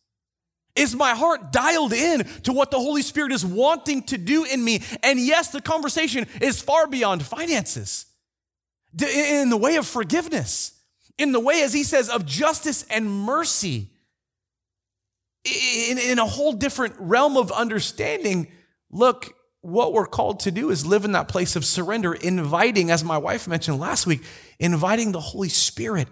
Is 0.75 0.95
my 0.95 1.11
heart 1.11 1.51
dialed 1.51 1.93
in 1.93 2.25
to 2.43 2.53
what 2.53 2.71
the 2.71 2.79
Holy 2.79 3.01
Spirit 3.01 3.31
is 3.31 3.45
wanting 3.45 4.03
to 4.03 4.17
do 4.17 4.43
in 4.43 4.63
me? 4.63 4.81
And 5.03 5.19
yes, 5.19 5.49
the 5.49 5.61
conversation 5.61 6.27
is 6.41 6.61
far 6.61 6.87
beyond 6.87 7.23
finances. 7.23 8.05
In 8.99 9.49
the 9.49 9.57
way 9.57 9.75
of 9.77 9.85
forgiveness, 9.85 10.73
in 11.17 11.31
the 11.31 11.39
way, 11.39 11.61
as 11.63 11.73
he 11.73 11.83
says, 11.83 12.09
of 12.09 12.25
justice 12.25 12.85
and 12.89 13.09
mercy, 13.09 13.89
in, 15.45 15.97
in 15.97 16.19
a 16.19 16.25
whole 16.25 16.53
different 16.53 16.95
realm 16.97 17.37
of 17.37 17.51
understanding. 17.51 18.47
Look, 18.89 19.35
what 19.61 19.93
we're 19.93 20.07
called 20.07 20.41
to 20.41 20.51
do 20.51 20.69
is 20.69 20.85
live 20.85 21.05
in 21.05 21.13
that 21.13 21.27
place 21.27 21.55
of 21.55 21.65
surrender, 21.65 22.13
inviting, 22.13 22.91
as 22.91 23.03
my 23.03 23.17
wife 23.17 23.47
mentioned 23.47 23.79
last 23.79 24.05
week, 24.05 24.23
inviting 24.59 25.11
the 25.11 25.19
Holy 25.19 25.49
Spirit 25.49 26.07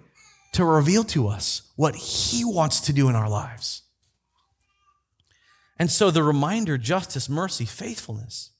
to 0.53 0.65
reveal 0.65 1.03
to 1.05 1.27
us 1.27 1.71
what 1.75 1.95
He 1.95 2.45
wants 2.45 2.81
to 2.81 2.93
do 2.93 3.09
in 3.09 3.15
our 3.15 3.29
lives. 3.29 3.83
And 5.77 5.91
so 5.91 6.11
the 6.11 6.23
reminder 6.23 6.77
justice, 6.77 7.29
mercy, 7.29 7.65
faithfulness. 7.65 8.52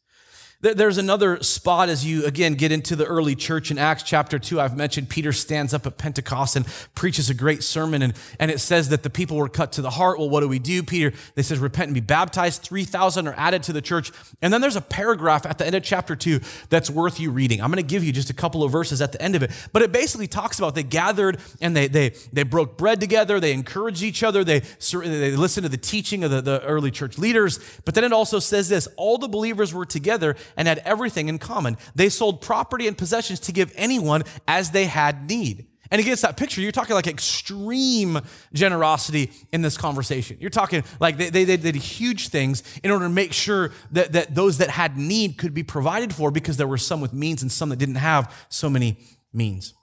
There's 0.63 0.97
another 0.97 1.43
spot 1.43 1.89
as 1.89 2.05
you 2.05 2.25
again 2.25 2.53
get 2.53 2.71
into 2.71 2.95
the 2.95 3.03
early 3.03 3.35
church 3.35 3.69
in 3.69 3.77
Acts 3.77 4.01
chapter 4.01 4.39
2. 4.39 4.61
I've 4.61 4.77
mentioned 4.77 5.09
Peter 5.09 5.33
stands 5.33 5.73
up 5.73 5.85
at 5.85 5.97
Pentecost 5.97 6.55
and 6.55 6.65
preaches 6.95 7.29
a 7.29 7.33
great 7.33 7.63
sermon, 7.63 8.01
and, 8.01 8.13
and 8.39 8.49
it 8.49 8.61
says 8.61 8.87
that 8.87 9.03
the 9.03 9.09
people 9.09 9.35
were 9.35 9.49
cut 9.49 9.73
to 9.73 9.81
the 9.81 9.89
heart. 9.89 10.19
Well, 10.19 10.29
what 10.29 10.39
do 10.39 10.47
we 10.47 10.59
do? 10.59 10.81
Peter, 10.81 11.11
they 11.35 11.41
says, 11.41 11.59
repent 11.59 11.87
and 11.87 11.93
be 11.93 11.99
baptized. 11.99 12.61
3,000 12.61 13.27
are 13.27 13.35
added 13.35 13.63
to 13.63 13.73
the 13.73 13.81
church. 13.81 14.13
And 14.41 14.53
then 14.53 14.61
there's 14.61 14.77
a 14.77 14.81
paragraph 14.81 15.45
at 15.45 15.57
the 15.57 15.65
end 15.65 15.75
of 15.75 15.83
chapter 15.83 16.15
2 16.15 16.39
that's 16.69 16.89
worth 16.89 17.19
you 17.19 17.29
reading. 17.31 17.61
I'm 17.61 17.69
going 17.69 17.83
to 17.85 17.93
give 17.93 18.05
you 18.05 18.13
just 18.13 18.29
a 18.29 18.33
couple 18.33 18.63
of 18.63 18.71
verses 18.71 19.01
at 19.01 19.11
the 19.11 19.21
end 19.21 19.35
of 19.35 19.43
it, 19.43 19.51
but 19.73 19.81
it 19.81 19.91
basically 19.91 20.27
talks 20.27 20.59
about 20.59 20.75
they 20.75 20.83
gathered 20.83 21.41
and 21.59 21.75
they, 21.75 21.89
they, 21.89 22.13
they 22.31 22.43
broke 22.43 22.77
bread 22.77 23.01
together, 23.01 23.41
they 23.41 23.51
encouraged 23.51 24.01
each 24.01 24.23
other, 24.23 24.45
they, 24.45 24.59
they 24.59 25.35
listened 25.35 25.65
to 25.65 25.69
the 25.69 25.75
teaching 25.75 26.23
of 26.23 26.31
the, 26.31 26.41
the 26.41 26.63
early 26.63 26.89
church 26.89 27.17
leaders. 27.17 27.59
But 27.83 27.95
then 27.95 28.05
it 28.05 28.13
also 28.13 28.39
says 28.39 28.69
this 28.69 28.87
all 28.95 29.17
the 29.17 29.27
believers 29.27 29.73
were 29.73 29.85
together 29.85 30.37
and 30.57 30.67
had 30.67 30.79
everything 30.79 31.29
in 31.29 31.39
common. 31.39 31.77
They 31.95 32.09
sold 32.09 32.41
property 32.41 32.87
and 32.87 32.97
possessions 32.97 33.39
to 33.41 33.51
give 33.51 33.71
anyone 33.75 34.23
as 34.47 34.71
they 34.71 34.85
had 34.85 35.27
need. 35.27 35.67
And 35.93 35.99
again, 35.99 36.13
it's 36.13 36.23
that 36.23 36.37
picture. 36.37 36.59
You're 36.59 36.71
talking 36.71 36.95
like 36.95 37.05
extreme 37.05 38.19
generosity 38.51 39.31
in 39.51 39.61
this 39.61 39.77
conversation. 39.77 40.37
You're 40.39 40.49
talking 40.49 40.83
like 40.99 41.17
they, 41.17 41.29
they, 41.29 41.43
they, 41.43 41.55
did 41.55 41.75
huge 41.75 42.29
things 42.29 42.63
in 42.83 42.89
order 42.89 43.05
to 43.05 43.11
make 43.11 43.31
sure 43.31 43.71
that, 43.91 44.13
that 44.13 44.33
those 44.33 44.57
that 44.57 44.71
had 44.71 44.97
need 44.97 45.37
could 45.37 45.53
be 45.53 45.61
provided 45.61 46.11
for 46.11 46.31
because 46.31 46.57
there 46.57 46.65
were 46.65 46.79
some 46.79 46.99
with 46.99 47.13
means 47.13 47.43
and 47.43 47.51
some 47.51 47.69
that 47.69 47.75
didn't 47.75 47.95
have 47.95 48.33
so 48.49 48.71
many 48.71 48.97
means. 49.31 49.75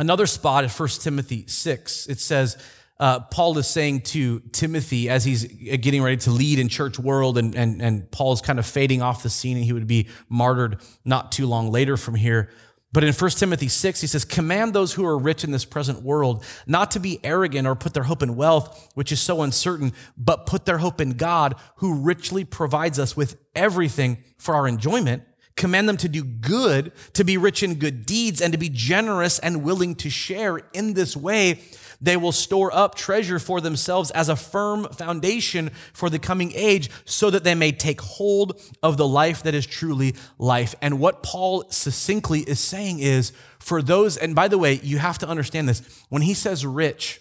Another 0.00 0.26
spot 0.26 0.64
is 0.64 0.76
1 0.76 0.88
Timothy 0.88 1.44
6. 1.46 2.08
It 2.08 2.18
says, 2.18 2.56
uh, 3.00 3.20
Paul 3.20 3.58
is 3.58 3.66
saying 3.66 4.02
to 4.02 4.40
Timothy 4.52 5.08
as 5.08 5.24
he's 5.24 5.44
getting 5.44 6.02
ready 6.02 6.16
to 6.18 6.30
lead 6.30 6.58
in 6.58 6.68
church 6.68 6.98
world, 6.98 7.38
and, 7.38 7.54
and, 7.54 7.82
and 7.82 8.10
Paul's 8.10 8.40
kind 8.40 8.58
of 8.58 8.66
fading 8.66 9.02
off 9.02 9.22
the 9.22 9.30
scene, 9.30 9.56
and 9.56 9.64
he 9.64 9.72
would 9.72 9.86
be 9.86 10.08
martyred 10.28 10.80
not 11.04 11.32
too 11.32 11.46
long 11.46 11.70
later 11.72 11.96
from 11.96 12.14
here. 12.14 12.50
But 12.92 13.02
in 13.02 13.12
1 13.12 13.30
Timothy 13.30 13.66
6, 13.66 14.00
he 14.00 14.06
says, 14.06 14.24
Command 14.24 14.72
those 14.72 14.92
who 14.92 15.04
are 15.04 15.18
rich 15.18 15.42
in 15.42 15.50
this 15.50 15.64
present 15.64 16.02
world 16.02 16.44
not 16.68 16.92
to 16.92 17.00
be 17.00 17.18
arrogant 17.24 17.66
or 17.66 17.74
put 17.74 17.92
their 17.92 18.04
hope 18.04 18.22
in 18.22 18.36
wealth, 18.36 18.92
which 18.94 19.10
is 19.10 19.20
so 19.20 19.42
uncertain, 19.42 19.92
but 20.16 20.46
put 20.46 20.64
their 20.64 20.78
hope 20.78 21.00
in 21.00 21.14
God, 21.14 21.56
who 21.78 21.94
richly 21.94 22.44
provides 22.44 23.00
us 23.00 23.16
with 23.16 23.36
everything 23.56 24.22
for 24.38 24.54
our 24.54 24.68
enjoyment. 24.68 25.24
Command 25.56 25.88
them 25.88 25.96
to 25.96 26.08
do 26.08 26.22
good, 26.22 26.92
to 27.14 27.24
be 27.24 27.36
rich 27.36 27.64
in 27.64 27.74
good 27.74 28.06
deeds, 28.06 28.40
and 28.40 28.52
to 28.52 28.58
be 28.58 28.68
generous 28.68 29.40
and 29.40 29.64
willing 29.64 29.96
to 29.96 30.08
share 30.08 30.58
in 30.72 30.94
this 30.94 31.16
way 31.16 31.62
they 32.00 32.16
will 32.16 32.32
store 32.32 32.74
up 32.74 32.94
treasure 32.94 33.38
for 33.38 33.60
themselves 33.60 34.10
as 34.12 34.28
a 34.28 34.36
firm 34.36 34.84
foundation 34.88 35.70
for 35.92 36.10
the 36.10 36.18
coming 36.18 36.52
age 36.54 36.90
so 37.04 37.30
that 37.30 37.44
they 37.44 37.54
may 37.54 37.72
take 37.72 38.00
hold 38.00 38.60
of 38.82 38.96
the 38.96 39.08
life 39.08 39.42
that 39.42 39.54
is 39.54 39.66
truly 39.66 40.14
life. 40.38 40.74
And 40.80 40.98
what 40.98 41.22
Paul 41.22 41.64
succinctly 41.70 42.40
is 42.40 42.60
saying 42.60 43.00
is 43.00 43.32
for 43.58 43.82
those, 43.82 44.16
and 44.16 44.34
by 44.34 44.48
the 44.48 44.58
way, 44.58 44.80
you 44.82 44.98
have 44.98 45.18
to 45.18 45.28
understand 45.28 45.68
this. 45.68 45.82
When 46.08 46.22
he 46.22 46.34
says 46.34 46.66
rich, 46.66 47.20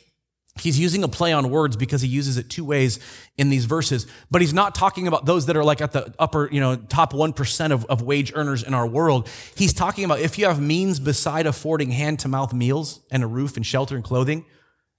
He's 0.56 0.80
using 0.80 1.04
a 1.04 1.08
play 1.08 1.34
on 1.34 1.50
words 1.50 1.76
because 1.76 2.02
he 2.02 2.08
uses 2.08 2.38
it 2.38 2.48
two 2.48 2.64
ways 2.64 3.00
in 3.38 3.50
these 3.50 3.66
verses, 3.66 4.06
but 4.30 4.40
he's 4.40 4.54
not 4.54 4.76
talking 4.76 5.08
about 5.08 5.26
those 5.26 5.48
that 5.48 5.58
are 5.58 5.64
like 5.64 5.82
at 5.82 5.94
the 5.94 6.14
upper, 6.20 6.48
you 6.52 6.60
know, 6.60 6.76
top 6.76 7.12
1% 7.12 7.72
of, 7.72 7.86
of 7.86 8.04
wage 8.04 8.32
earners 8.36 8.62
in 8.62 8.76
our 8.76 8.86
world. 8.86 9.28
He's 9.56 9.74
talking 9.74 10.06
about 10.06 10.20
if 10.20 10.38
you 10.38 10.46
have 10.46 10.62
means 10.62 11.00
beside 11.00 11.48
affording 11.48 11.90
hand 11.90 12.20
to 12.20 12.28
mouth 12.28 12.54
meals 12.54 13.00
and 13.10 13.24
a 13.24 13.28
roof 13.28 13.58
and 13.58 13.66
shelter 13.66 13.96
and 13.96 14.04
clothing, 14.04 14.46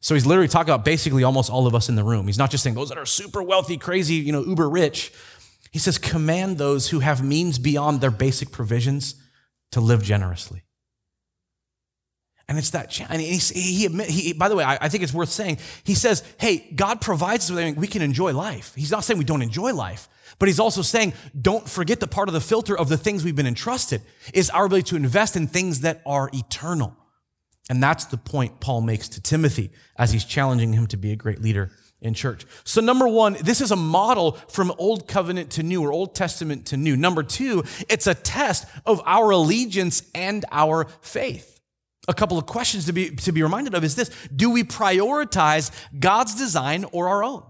so 0.04 0.12
he's 0.12 0.26
literally 0.26 0.48
talking 0.48 0.68
about 0.68 0.84
basically 0.84 1.24
almost 1.24 1.48
all 1.48 1.66
of 1.66 1.74
us 1.74 1.88
in 1.88 1.94
the 1.94 2.04
room. 2.04 2.26
He's 2.26 2.36
not 2.36 2.50
just 2.50 2.62
saying 2.62 2.76
those 2.76 2.90
that 2.90 2.98
are 2.98 3.06
super 3.06 3.42
wealthy, 3.42 3.78
crazy, 3.78 4.16
you 4.16 4.32
know, 4.32 4.44
uber 4.44 4.68
rich. 4.68 5.10
He 5.72 5.78
says, 5.78 5.96
command 5.96 6.58
those 6.58 6.90
who 6.90 7.00
have 7.00 7.24
means 7.24 7.58
beyond 7.58 8.02
their 8.02 8.10
basic 8.10 8.52
provisions 8.52 9.14
to 9.72 9.80
live 9.80 10.02
generously. 10.02 10.62
And 12.48 12.58
it's 12.58 12.68
that, 12.70 13.00
and 13.08 13.18
he, 13.18 13.38
he, 13.38 13.86
admit, 13.86 14.10
he 14.10 14.34
by 14.34 14.50
the 14.50 14.56
way, 14.56 14.62
I, 14.62 14.76
I, 14.78 14.88
think 14.90 15.04
it's 15.04 15.14
worth 15.14 15.30
saying, 15.30 15.56
he 15.84 15.94
says, 15.94 16.22
hey, 16.38 16.70
God 16.76 17.00
provides 17.00 17.46
us 17.46 17.50
with 17.52 17.60
everything. 17.60 17.80
We 17.80 17.86
can 17.86 18.02
enjoy 18.02 18.34
life. 18.34 18.74
He's 18.74 18.90
not 18.90 19.04
saying 19.04 19.16
we 19.16 19.24
don't 19.24 19.40
enjoy 19.40 19.72
life, 19.72 20.10
but 20.38 20.50
he's 20.50 20.60
also 20.60 20.82
saying, 20.82 21.14
don't 21.40 21.66
forget 21.66 22.00
the 22.00 22.06
part 22.06 22.28
of 22.28 22.34
the 22.34 22.42
filter 22.42 22.76
of 22.76 22.90
the 22.90 22.98
things 22.98 23.24
we've 23.24 23.34
been 23.34 23.46
entrusted 23.46 24.02
is 24.34 24.50
our 24.50 24.66
ability 24.66 24.90
to 24.90 24.96
invest 24.96 25.34
in 25.34 25.46
things 25.46 25.80
that 25.80 26.02
are 26.04 26.28
eternal. 26.34 26.94
And 27.70 27.82
that's 27.82 28.04
the 28.04 28.18
point 28.18 28.60
Paul 28.60 28.82
makes 28.82 29.08
to 29.10 29.22
Timothy 29.22 29.70
as 29.96 30.12
he's 30.12 30.24
challenging 30.24 30.72
him 30.72 30.86
to 30.88 30.96
be 30.96 31.12
a 31.12 31.16
great 31.16 31.40
leader 31.40 31.70
in 32.02 32.12
church. 32.12 32.44
So, 32.64 32.82
number 32.82 33.08
one, 33.08 33.38
this 33.42 33.62
is 33.62 33.70
a 33.70 33.76
model 33.76 34.32
from 34.48 34.70
Old 34.78 35.08
Covenant 35.08 35.50
to 35.52 35.62
New 35.62 35.82
or 35.82 35.90
Old 35.90 36.14
Testament 36.14 36.66
to 36.66 36.76
New. 36.76 36.96
Number 36.96 37.22
two, 37.22 37.64
it's 37.88 38.06
a 38.06 38.14
test 38.14 38.66
of 38.84 39.00
our 39.06 39.30
allegiance 39.30 40.02
and 40.14 40.44
our 40.52 40.84
faith. 41.00 41.58
A 42.06 42.12
couple 42.12 42.36
of 42.36 42.44
questions 42.44 42.84
to 42.86 42.92
be, 42.92 43.10
to 43.16 43.32
be 43.32 43.42
reminded 43.42 43.74
of 43.74 43.82
is 43.82 43.96
this 43.96 44.10
Do 44.34 44.50
we 44.50 44.62
prioritize 44.62 45.70
God's 45.98 46.34
design 46.34 46.84
or 46.92 47.08
our 47.08 47.24
own? 47.24 47.44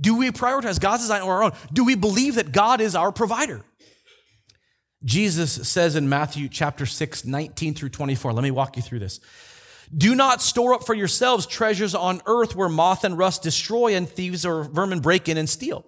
Do 0.00 0.16
we 0.16 0.30
prioritize 0.30 0.78
God's 0.78 1.04
design 1.04 1.22
or 1.22 1.36
our 1.36 1.42
own? 1.44 1.52
Do 1.72 1.84
we 1.84 1.94
believe 1.94 2.34
that 2.34 2.52
God 2.52 2.82
is 2.82 2.94
our 2.94 3.10
provider? 3.10 3.64
Jesus 5.04 5.68
says 5.68 5.96
in 5.96 6.08
Matthew 6.08 6.48
chapter 6.48 6.84
6, 6.84 7.24
19 7.24 7.74
through 7.74 7.90
24. 7.90 8.32
Let 8.32 8.42
me 8.42 8.50
walk 8.50 8.76
you 8.76 8.82
through 8.82 8.98
this. 8.98 9.20
Do 9.96 10.14
not 10.14 10.42
store 10.42 10.74
up 10.74 10.84
for 10.84 10.94
yourselves 10.94 11.46
treasures 11.46 11.94
on 11.94 12.20
earth 12.26 12.54
where 12.54 12.68
moth 12.68 13.04
and 13.04 13.16
rust 13.16 13.42
destroy 13.42 13.94
and 13.94 14.08
thieves 14.08 14.44
or 14.44 14.64
vermin 14.64 15.00
break 15.00 15.28
in 15.28 15.36
and 15.36 15.48
steal. 15.48 15.86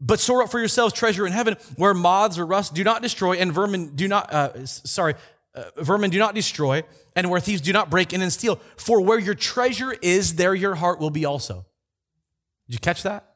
But 0.00 0.20
store 0.20 0.42
up 0.42 0.50
for 0.50 0.58
yourselves 0.58 0.92
treasure 0.92 1.26
in 1.26 1.32
heaven 1.32 1.56
where 1.76 1.94
moths 1.94 2.38
or 2.38 2.46
rust 2.46 2.74
do 2.74 2.82
not 2.82 3.02
destroy 3.02 3.36
and 3.36 3.52
vermin 3.52 3.94
do 3.94 4.08
not, 4.08 4.32
uh, 4.32 4.66
sorry, 4.66 5.14
uh, 5.54 5.64
vermin 5.78 6.10
do 6.10 6.18
not 6.18 6.34
destroy 6.34 6.82
and 7.14 7.30
where 7.30 7.40
thieves 7.40 7.60
do 7.60 7.72
not 7.72 7.88
break 7.88 8.12
in 8.12 8.20
and 8.20 8.32
steal. 8.32 8.56
For 8.76 9.00
where 9.00 9.18
your 9.18 9.34
treasure 9.34 9.94
is, 10.02 10.34
there 10.34 10.54
your 10.54 10.74
heart 10.74 10.98
will 10.98 11.10
be 11.10 11.24
also. 11.24 11.66
Did 12.66 12.74
you 12.74 12.80
catch 12.80 13.02
that? 13.04 13.35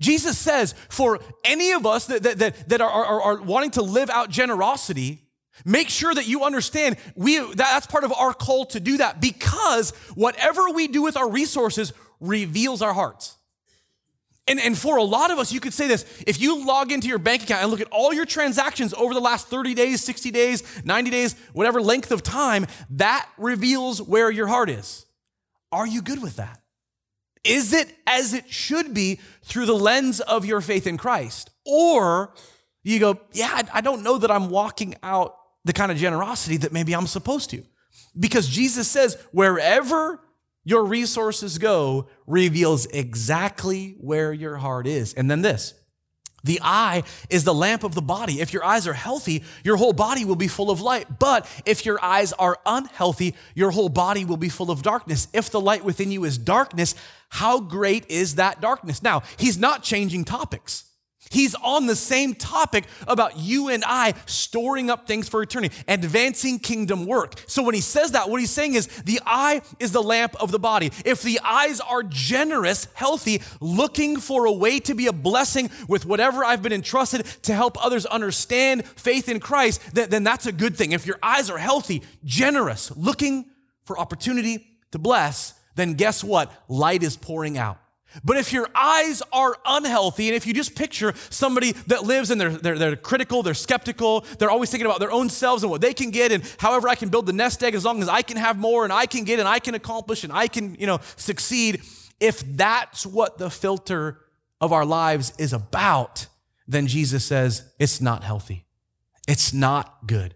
Jesus 0.00 0.38
says, 0.38 0.74
for 0.88 1.18
any 1.44 1.72
of 1.72 1.86
us 1.86 2.06
that, 2.06 2.22
that, 2.22 2.38
that, 2.38 2.68
that 2.68 2.80
are, 2.80 2.90
are, 2.90 3.22
are 3.22 3.42
wanting 3.42 3.70
to 3.72 3.82
live 3.82 4.10
out 4.10 4.30
generosity, 4.30 5.22
make 5.64 5.88
sure 5.88 6.14
that 6.14 6.26
you 6.26 6.44
understand 6.44 6.96
we, 7.16 7.38
that's 7.54 7.86
part 7.86 8.04
of 8.04 8.12
our 8.12 8.32
call 8.32 8.66
to 8.66 8.80
do 8.80 8.98
that 8.98 9.20
because 9.20 9.90
whatever 10.14 10.70
we 10.70 10.88
do 10.88 11.02
with 11.02 11.16
our 11.16 11.28
resources 11.28 11.92
reveals 12.20 12.82
our 12.82 12.94
hearts. 12.94 13.36
And, 14.48 14.58
and 14.58 14.76
for 14.76 14.96
a 14.96 15.02
lot 15.02 15.30
of 15.30 15.38
us, 15.38 15.52
you 15.52 15.60
could 15.60 15.74
say 15.74 15.86
this 15.86 16.06
if 16.26 16.40
you 16.40 16.64
log 16.64 16.90
into 16.90 17.06
your 17.06 17.18
bank 17.18 17.42
account 17.42 17.62
and 17.62 17.70
look 17.70 17.82
at 17.82 17.88
all 17.90 18.14
your 18.14 18.24
transactions 18.24 18.94
over 18.94 19.12
the 19.12 19.20
last 19.20 19.48
30 19.48 19.74
days, 19.74 20.02
60 20.02 20.30
days, 20.30 20.84
90 20.84 21.10
days, 21.10 21.34
whatever 21.52 21.82
length 21.82 22.10
of 22.10 22.22
time, 22.22 22.66
that 22.90 23.28
reveals 23.36 24.00
where 24.00 24.30
your 24.30 24.46
heart 24.46 24.70
is. 24.70 25.04
Are 25.70 25.86
you 25.86 26.00
good 26.00 26.22
with 26.22 26.36
that? 26.36 26.60
Is 27.44 27.72
it 27.72 27.94
as 28.06 28.34
it 28.34 28.50
should 28.50 28.94
be 28.94 29.20
through 29.42 29.66
the 29.66 29.74
lens 29.74 30.20
of 30.20 30.44
your 30.44 30.60
faith 30.60 30.86
in 30.86 30.96
Christ? 30.96 31.50
Or 31.64 32.34
you 32.82 32.98
go, 32.98 33.20
yeah, 33.32 33.62
I 33.72 33.80
don't 33.80 34.02
know 34.02 34.18
that 34.18 34.30
I'm 34.30 34.50
walking 34.50 34.94
out 35.02 35.36
the 35.64 35.72
kind 35.72 35.92
of 35.92 35.98
generosity 35.98 36.56
that 36.58 36.72
maybe 36.72 36.94
I'm 36.94 37.06
supposed 37.06 37.50
to. 37.50 37.62
Because 38.18 38.48
Jesus 38.48 38.88
says, 38.88 39.16
wherever 39.32 40.20
your 40.64 40.84
resources 40.84 41.58
go 41.58 42.08
reveals 42.26 42.86
exactly 42.86 43.96
where 44.00 44.32
your 44.32 44.56
heart 44.56 44.86
is. 44.86 45.14
And 45.14 45.30
then 45.30 45.42
this 45.42 45.74
the 46.44 46.60
eye 46.62 47.02
is 47.30 47.44
the 47.44 47.54
lamp 47.54 47.84
of 47.84 47.94
the 47.94 48.02
body. 48.02 48.40
If 48.40 48.52
your 48.52 48.64
eyes 48.64 48.86
are 48.86 48.92
healthy, 48.92 49.42
your 49.64 49.76
whole 49.76 49.92
body 49.92 50.24
will 50.24 50.36
be 50.36 50.48
full 50.48 50.70
of 50.70 50.80
light. 50.80 51.18
But 51.18 51.46
if 51.66 51.84
your 51.84 52.02
eyes 52.02 52.32
are 52.34 52.58
unhealthy, 52.64 53.34
your 53.54 53.70
whole 53.70 53.88
body 53.88 54.24
will 54.24 54.36
be 54.36 54.48
full 54.48 54.70
of 54.70 54.82
darkness. 54.82 55.28
If 55.32 55.50
the 55.50 55.60
light 55.60 55.84
within 55.84 56.12
you 56.12 56.24
is 56.24 56.38
darkness, 56.38 56.94
how 57.30 57.60
great 57.60 58.08
is 58.08 58.36
that 58.36 58.60
darkness? 58.60 59.02
Now, 59.02 59.22
he's 59.36 59.58
not 59.58 59.82
changing 59.82 60.24
topics. 60.24 60.87
He's 61.30 61.54
on 61.56 61.86
the 61.86 61.96
same 61.96 62.34
topic 62.34 62.84
about 63.06 63.38
you 63.38 63.68
and 63.68 63.84
I 63.86 64.14
storing 64.26 64.90
up 64.90 65.06
things 65.06 65.28
for 65.28 65.42
eternity, 65.42 65.74
advancing 65.86 66.58
kingdom 66.58 67.06
work. 67.06 67.42
So 67.46 67.62
when 67.62 67.74
he 67.74 67.80
says 67.80 68.12
that, 68.12 68.30
what 68.30 68.40
he's 68.40 68.50
saying 68.50 68.74
is 68.74 68.86
the 68.86 69.20
eye 69.26 69.62
is 69.78 69.92
the 69.92 70.02
lamp 70.02 70.34
of 70.40 70.50
the 70.50 70.58
body. 70.58 70.90
If 71.04 71.22
the 71.22 71.40
eyes 71.44 71.80
are 71.80 72.02
generous, 72.02 72.88
healthy, 72.94 73.42
looking 73.60 74.18
for 74.18 74.46
a 74.46 74.52
way 74.52 74.80
to 74.80 74.94
be 74.94 75.06
a 75.06 75.12
blessing 75.12 75.70
with 75.88 76.06
whatever 76.06 76.44
I've 76.44 76.62
been 76.62 76.72
entrusted 76.72 77.26
to 77.42 77.54
help 77.54 77.82
others 77.84 78.06
understand 78.06 78.86
faith 78.86 79.28
in 79.28 79.40
Christ, 79.40 79.94
then, 79.94 80.10
then 80.10 80.24
that's 80.24 80.46
a 80.46 80.52
good 80.52 80.76
thing. 80.76 80.92
If 80.92 81.06
your 81.06 81.18
eyes 81.22 81.50
are 81.50 81.58
healthy, 81.58 82.02
generous, 82.24 82.90
looking 82.96 83.50
for 83.82 83.98
opportunity 83.98 84.66
to 84.92 84.98
bless, 84.98 85.54
then 85.74 85.94
guess 85.94 86.24
what? 86.24 86.52
Light 86.68 87.02
is 87.02 87.16
pouring 87.16 87.58
out. 87.58 87.78
But 88.24 88.38
if 88.38 88.52
your 88.52 88.68
eyes 88.74 89.22
are 89.32 89.56
unhealthy, 89.66 90.28
and 90.28 90.36
if 90.36 90.46
you 90.46 90.54
just 90.54 90.74
picture 90.74 91.12
somebody 91.30 91.72
that 91.88 92.04
lives 92.04 92.30
and 92.30 92.40
they're, 92.40 92.50
they're, 92.50 92.78
they're, 92.78 92.96
critical, 92.96 93.42
they're 93.42 93.54
skeptical, 93.54 94.24
they're 94.38 94.50
always 94.50 94.70
thinking 94.70 94.86
about 94.86 94.98
their 94.98 95.12
own 95.12 95.28
selves 95.28 95.62
and 95.62 95.70
what 95.70 95.80
they 95.80 95.92
can 95.92 96.10
get, 96.10 96.32
and 96.32 96.42
however 96.58 96.88
I 96.88 96.94
can 96.94 97.10
build 97.10 97.26
the 97.26 97.32
nest 97.32 97.62
egg 97.62 97.74
as 97.74 97.84
long 97.84 98.00
as 98.00 98.08
I 98.08 98.22
can 98.22 98.36
have 98.38 98.58
more 98.58 98.84
and 98.84 98.92
I 98.92 99.06
can 99.06 99.24
get 99.24 99.38
and 99.38 99.48
I 99.48 99.58
can 99.58 99.74
accomplish 99.74 100.24
and 100.24 100.32
I 100.32 100.48
can, 100.48 100.74
you 100.76 100.86
know, 100.86 101.00
succeed. 101.16 101.82
If 102.18 102.40
that's 102.56 103.06
what 103.06 103.38
the 103.38 103.50
filter 103.50 104.20
of 104.60 104.72
our 104.72 104.86
lives 104.86 105.32
is 105.38 105.52
about, 105.52 106.26
then 106.66 106.86
Jesus 106.86 107.24
says 107.24 107.70
it's 107.78 108.00
not 108.00 108.24
healthy. 108.24 108.64
It's 109.28 109.52
not 109.52 110.06
good. 110.06 110.34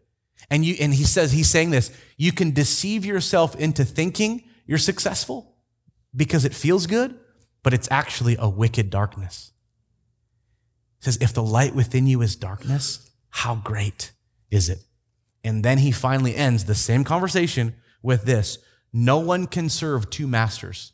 And 0.51 0.65
you 0.65 0.77
and 0.79 0.93
he 0.93 1.05
says, 1.05 1.33
he's 1.33 1.49
saying 1.49 1.71
this, 1.71 1.91
you 2.19 2.33
can 2.33 2.51
deceive 2.51 3.07
yourself 3.07 3.57
into 3.57 3.85
thinking 3.85 4.45
you're 4.67 4.79
successful 4.79 5.57
because 6.15 6.45
it 6.45 6.55
feels 6.55 6.87
good 6.87 7.19
but 7.63 7.75
it's 7.75 7.89
actually 7.91 8.37
a 8.39 8.49
wicked 8.49 8.91
darkness. 8.91 9.53
It 11.01 11.05
says, 11.05 11.19
if 11.21 11.33
the 11.33 11.43
light 11.43 11.75
within 11.75 12.07
you 12.07 12.23
is 12.23 12.37
darkness, 12.37 13.11
how 13.31 13.57
great 13.57 14.13
is 14.51 14.69
it? 14.69 14.81
And 15.45 15.65
then 15.65 15.79
he 15.79 15.91
finally 15.91 16.37
ends 16.37 16.65
the 16.65 16.75
same 16.75 17.05
conversation 17.05 17.75
with 18.03 18.25
this 18.25 18.59
No 18.93 19.19
one 19.19 19.47
can 19.47 19.69
serve 19.69 20.11
two 20.11 20.27
masters. 20.27 20.93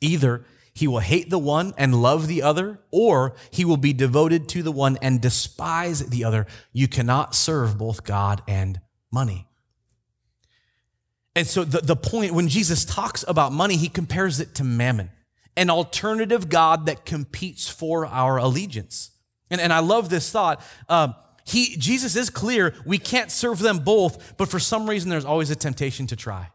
Either 0.00 0.44
he 0.74 0.86
will 0.86 0.98
hate 0.98 1.30
the 1.30 1.38
one 1.38 1.72
and 1.78 2.02
love 2.02 2.26
the 2.26 2.42
other, 2.42 2.80
or 2.90 3.34
he 3.50 3.64
will 3.64 3.78
be 3.78 3.94
devoted 3.94 4.46
to 4.50 4.62
the 4.62 4.72
one 4.72 4.98
and 5.00 5.22
despise 5.22 6.06
the 6.06 6.22
other. 6.24 6.46
You 6.74 6.86
cannot 6.86 7.34
serve 7.34 7.78
both 7.78 8.04
God 8.04 8.42
and 8.46 8.80
money. 9.10 9.46
And 11.34 11.46
so 11.46 11.64
the, 11.64 11.80
the 11.80 11.96
point 11.96 12.34
when 12.34 12.48
Jesus 12.48 12.84
talks 12.84 13.24
about 13.26 13.52
money, 13.52 13.76
he 13.76 13.88
compares 13.88 14.38
it 14.38 14.54
to 14.56 14.64
mammon 14.64 15.10
an 15.56 15.70
alternative 15.70 16.48
God 16.48 16.86
that 16.86 17.04
competes 17.04 17.68
for 17.68 18.06
our 18.06 18.36
allegiance. 18.36 19.10
And, 19.50 19.60
and 19.60 19.72
I 19.72 19.78
love 19.78 20.08
this 20.08 20.30
thought. 20.30 20.62
Um, 20.88 21.14
he, 21.44 21.76
Jesus 21.76 22.16
is 22.16 22.28
clear 22.28 22.74
we 22.84 22.98
can't 22.98 23.30
serve 23.30 23.60
them 23.60 23.78
both, 23.78 24.36
but 24.36 24.48
for 24.48 24.58
some 24.58 24.90
reason 24.90 25.08
there's 25.10 25.24
always 25.24 25.50
a 25.50 25.56
temptation 25.56 26.06
to 26.08 26.16
try. 26.16 26.50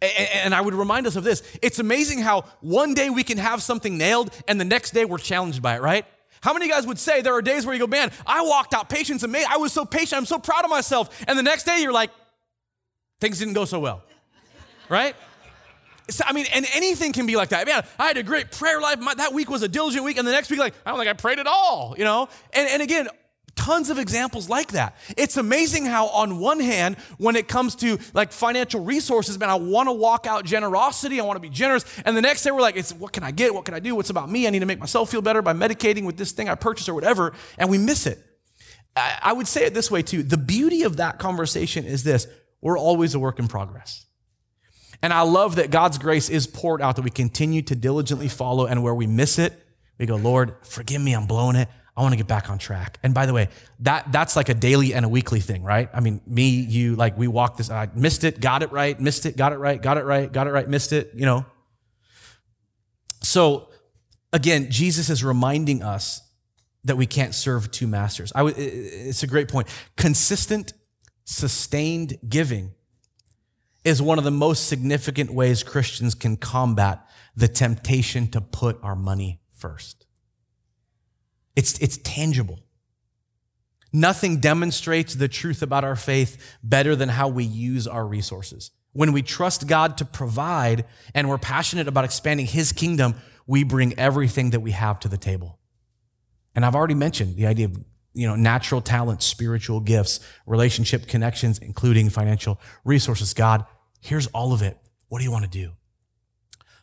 And, 0.00 0.28
and 0.44 0.54
I 0.54 0.60
would 0.60 0.74
remind 0.74 1.06
us 1.06 1.16
of 1.16 1.24
this. 1.24 1.42
It's 1.62 1.78
amazing 1.78 2.20
how 2.20 2.44
one 2.60 2.94
day 2.94 3.10
we 3.10 3.24
can 3.24 3.38
have 3.38 3.62
something 3.62 3.98
nailed 3.98 4.30
and 4.46 4.60
the 4.60 4.64
next 4.64 4.92
day 4.92 5.04
we're 5.04 5.18
challenged 5.18 5.62
by 5.62 5.76
it, 5.76 5.82
right? 5.82 6.04
How 6.40 6.52
many 6.52 6.68
guys 6.68 6.86
would 6.86 6.98
say 6.98 7.20
there 7.20 7.34
are 7.34 7.42
days 7.42 7.66
where 7.66 7.74
you 7.74 7.80
go, 7.80 7.88
man, 7.88 8.12
I 8.24 8.42
walked 8.42 8.72
out 8.72 8.88
patience 8.88 9.24
and 9.24 9.32
made, 9.32 9.44
I 9.48 9.56
was 9.56 9.72
so 9.72 9.84
patient, 9.84 10.18
I'm 10.18 10.26
so 10.26 10.38
proud 10.38 10.64
of 10.64 10.70
myself. 10.70 11.24
And 11.26 11.36
the 11.36 11.42
next 11.42 11.64
day 11.64 11.80
you're 11.82 11.92
like, 11.92 12.10
things 13.20 13.40
didn't 13.40 13.54
go 13.54 13.64
so 13.64 13.80
well, 13.80 14.04
right? 14.88 15.16
I 16.24 16.32
mean, 16.32 16.46
and 16.52 16.66
anything 16.74 17.12
can 17.12 17.26
be 17.26 17.36
like 17.36 17.50
that. 17.50 17.66
Man, 17.66 17.84
I 17.98 18.06
had 18.06 18.16
a 18.16 18.22
great 18.22 18.50
prayer 18.50 18.80
life. 18.80 18.98
My, 18.98 19.14
that 19.14 19.32
week 19.32 19.50
was 19.50 19.62
a 19.62 19.68
diligent 19.68 20.04
week. 20.04 20.16
And 20.16 20.26
the 20.26 20.32
next 20.32 20.50
week, 20.50 20.58
like, 20.58 20.74
I 20.86 20.90
don't 20.90 20.98
think 20.98 21.10
I 21.10 21.12
prayed 21.12 21.38
at 21.38 21.46
all, 21.46 21.94
you 21.98 22.04
know? 22.04 22.28
And, 22.52 22.68
and 22.68 22.82
again, 22.82 23.08
tons 23.58 23.90
of 23.90 23.98
examples 23.98 24.48
like 24.48 24.72
that. 24.72 24.96
It's 25.16 25.36
amazing 25.36 25.84
how, 25.84 26.06
on 26.08 26.38
one 26.38 26.60
hand, 26.60 26.96
when 27.18 27.36
it 27.36 27.48
comes 27.48 27.74
to 27.76 27.98
like 28.14 28.32
financial 28.32 28.82
resources, 28.82 29.38
man, 29.38 29.50
I 29.50 29.56
want 29.56 29.88
to 29.88 29.92
walk 29.92 30.26
out 30.26 30.44
generosity. 30.44 31.20
I 31.20 31.24
want 31.24 31.36
to 31.36 31.40
be 31.40 31.50
generous. 31.50 31.84
And 32.06 32.16
the 32.16 32.22
next 32.22 32.42
day, 32.42 32.50
we're 32.50 32.62
like, 32.62 32.76
it's 32.76 32.94
what 32.94 33.12
can 33.12 33.24
I 33.24 33.30
get? 33.30 33.52
What 33.52 33.64
can 33.64 33.74
I 33.74 33.80
do? 33.80 33.94
What's 33.94 34.10
about 34.10 34.30
me? 34.30 34.46
I 34.46 34.50
need 34.50 34.60
to 34.60 34.66
make 34.66 34.78
myself 34.78 35.10
feel 35.10 35.22
better 35.22 35.42
by 35.42 35.52
medicating 35.52 36.06
with 36.06 36.16
this 36.16 36.32
thing 36.32 36.48
I 36.48 36.54
purchased 36.54 36.88
or 36.88 36.94
whatever. 36.94 37.34
And 37.58 37.68
we 37.68 37.76
miss 37.76 38.06
it. 38.06 38.18
I, 38.96 39.18
I 39.22 39.32
would 39.32 39.46
say 39.46 39.66
it 39.66 39.74
this 39.74 39.90
way 39.90 40.02
too. 40.02 40.22
The 40.22 40.38
beauty 40.38 40.84
of 40.84 40.96
that 40.96 41.18
conversation 41.18 41.84
is 41.84 42.04
this 42.04 42.26
we're 42.60 42.78
always 42.78 43.14
a 43.14 43.18
work 43.18 43.38
in 43.38 43.48
progress. 43.48 44.06
And 45.02 45.12
I 45.12 45.22
love 45.22 45.56
that 45.56 45.70
God's 45.70 45.98
grace 45.98 46.28
is 46.28 46.46
poured 46.46 46.82
out 46.82 46.96
that 46.96 47.02
we 47.02 47.10
continue 47.10 47.62
to 47.62 47.74
diligently 47.74 48.28
follow, 48.28 48.66
and 48.66 48.82
where 48.82 48.94
we 48.94 49.06
miss 49.06 49.38
it, 49.38 49.52
we 49.98 50.06
go, 50.06 50.16
Lord, 50.16 50.54
forgive 50.62 51.00
me, 51.00 51.14
I'm 51.14 51.26
blowing 51.26 51.56
it. 51.56 51.68
I 51.96 52.02
want 52.02 52.12
to 52.12 52.16
get 52.16 52.28
back 52.28 52.48
on 52.48 52.58
track. 52.58 52.98
And 53.02 53.12
by 53.12 53.26
the 53.26 53.32
way, 53.32 53.48
that 53.80 54.12
that's 54.12 54.36
like 54.36 54.48
a 54.48 54.54
daily 54.54 54.94
and 54.94 55.04
a 55.04 55.08
weekly 55.08 55.40
thing, 55.40 55.64
right? 55.64 55.90
I 55.92 55.98
mean, 55.98 56.20
me, 56.26 56.48
you, 56.50 56.94
like 56.94 57.18
we 57.18 57.26
walk 57.26 57.56
this, 57.56 57.70
I 57.70 57.88
missed 57.92 58.22
it, 58.22 58.40
got 58.40 58.62
it 58.62 58.70
right, 58.70 58.98
missed 59.00 59.26
it, 59.26 59.36
got 59.36 59.52
it 59.52 59.56
right, 59.56 59.82
got 59.82 59.98
it 59.98 60.04
right, 60.04 60.32
got 60.32 60.46
it 60.46 60.50
right, 60.50 60.68
missed 60.68 60.92
it, 60.92 61.10
you 61.14 61.26
know. 61.26 61.44
So 63.20 63.68
again, 64.32 64.70
Jesus 64.70 65.10
is 65.10 65.24
reminding 65.24 65.82
us 65.82 66.22
that 66.84 66.96
we 66.96 67.04
can't 67.04 67.34
serve 67.34 67.68
two 67.72 67.88
masters. 67.88 68.32
I 68.32 68.44
w- 68.44 68.54
it's 68.56 69.24
a 69.24 69.26
great 69.26 69.48
point. 69.48 69.66
Consistent, 69.96 70.74
sustained 71.24 72.16
giving 72.28 72.74
is 73.84 74.02
one 74.02 74.18
of 74.18 74.24
the 74.24 74.30
most 74.30 74.66
significant 74.66 75.32
ways 75.32 75.62
Christians 75.62 76.14
can 76.14 76.36
combat 76.36 77.06
the 77.36 77.48
temptation 77.48 78.26
to 78.28 78.40
put 78.40 78.78
our 78.82 78.96
money 78.96 79.40
first. 79.52 80.06
It's, 81.56 81.78
it's 81.78 81.98
tangible. 81.98 82.60
Nothing 83.92 84.38
demonstrates 84.38 85.14
the 85.14 85.28
truth 85.28 85.62
about 85.62 85.84
our 85.84 85.96
faith 85.96 86.56
better 86.62 86.94
than 86.94 87.08
how 87.08 87.28
we 87.28 87.44
use 87.44 87.86
our 87.86 88.06
resources. 88.06 88.70
When 88.92 89.12
we 89.12 89.22
trust 89.22 89.66
God 89.66 89.96
to 89.98 90.04
provide 90.04 90.84
and 91.14 91.28
we're 91.28 91.38
passionate 91.38 91.88
about 91.88 92.04
expanding 92.04 92.46
His 92.46 92.72
kingdom, 92.72 93.14
we 93.46 93.64
bring 93.64 93.98
everything 93.98 94.50
that 94.50 94.60
we 94.60 94.72
have 94.72 95.00
to 95.00 95.08
the 95.08 95.16
table. 95.16 95.58
And 96.54 96.66
I've 96.66 96.74
already 96.74 96.94
mentioned 96.94 97.36
the 97.36 97.46
idea 97.46 97.66
of 97.66 97.78
you 98.18 98.26
know, 98.26 98.34
natural 98.34 98.80
talents, 98.80 99.24
spiritual 99.24 99.78
gifts, 99.78 100.18
relationship 100.44 101.06
connections, 101.06 101.60
including 101.60 102.10
financial 102.10 102.60
resources. 102.84 103.32
God, 103.32 103.64
here's 104.00 104.26
all 104.28 104.52
of 104.52 104.60
it. 104.60 104.76
What 105.06 105.18
do 105.18 105.24
you 105.24 105.30
want 105.30 105.44
to 105.44 105.50
do? 105.50 105.70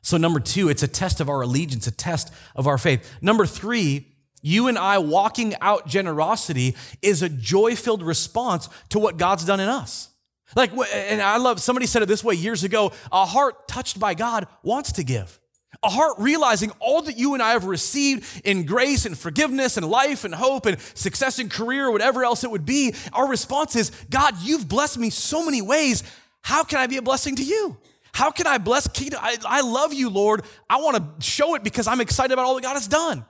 So, 0.02 0.16
number 0.16 0.40
two, 0.40 0.70
it's 0.70 0.82
a 0.82 0.88
test 0.88 1.20
of 1.20 1.28
our 1.28 1.42
allegiance, 1.42 1.88
a 1.88 1.92
test 1.92 2.32
of 2.56 2.68
our 2.68 2.78
faith. 2.78 3.18
Number 3.22 3.46
three, 3.46 4.08
you 4.42 4.70
and 4.70 4.78
I 4.78 5.00
walking 5.00 5.56
out 5.60 5.88
generosity 5.88 6.74
is 7.02 7.22
a 7.22 7.28
joy 7.28 7.76
filled 7.76 8.02
response 8.02 8.70
to 8.90 9.00
what 9.00 9.18
God's 9.18 9.44
done 9.44 9.60
in 9.60 9.68
us. 9.68 10.08
Like, 10.56 10.72
and 10.94 11.22
I 11.22 11.36
love, 11.36 11.60
somebody 11.60 11.86
said 11.86 12.02
it 12.02 12.06
this 12.06 12.24
way 12.24 12.36
years 12.36 12.64
ago 12.64 12.94
a 13.12 13.26
heart 13.26 13.68
touched 13.68 14.00
by 14.00 14.14
God 14.14 14.48
wants 14.64 14.94
to 14.94 15.04
give. 15.04 15.38
A 15.86 15.90
heart 15.90 16.16
realizing 16.18 16.72
all 16.80 17.04
that 17.04 17.16
you 17.18 17.36
and 17.36 17.44
I 17.44 17.52
have 17.52 17.66
received 17.66 18.42
in 18.44 18.66
grace 18.66 19.06
and 19.06 19.16
forgiveness 19.16 19.78
and 19.78 19.88
life 19.88 20.26
and 20.26 20.34
hope 20.34 20.66
and 20.66 20.80
success 20.96 21.38
in 21.38 21.48
career 21.48 21.86
or 21.86 21.92
whatever 21.92 22.24
else 22.24 22.44
it 22.44 22.50
would 22.50 22.66
be, 22.66 22.96
our 23.14 23.28
response 23.28 23.76
is, 23.76 23.92
God, 24.10 24.36
you've 24.42 24.68
blessed 24.68 24.98
me 24.98 25.12
so 25.12 25.46
many 25.46 25.62
ways. 25.62 26.04
How 26.42 26.64
can 26.64 26.80
I 26.80 26.88
be 26.88 26.98
a 26.98 27.02
blessing 27.04 27.36
to 27.36 27.44
you? 27.44 27.78
How 28.14 28.32
can 28.32 28.48
I 28.48 28.58
bless 28.58 28.88
kingdom? 28.88 29.20
I, 29.22 29.38
I 29.46 29.62
love 29.62 29.94
you, 29.94 30.10
Lord. 30.10 30.44
I 30.70 30.78
want 30.78 30.98
to 30.98 31.26
show 31.26 31.54
it 31.54 31.64
because 31.64 31.86
I'm 31.86 32.02
excited 32.02 32.34
about 32.34 32.46
all 32.46 32.56
that 32.56 32.64
God 32.64 32.74
has 32.74 32.88
done. 32.88 33.26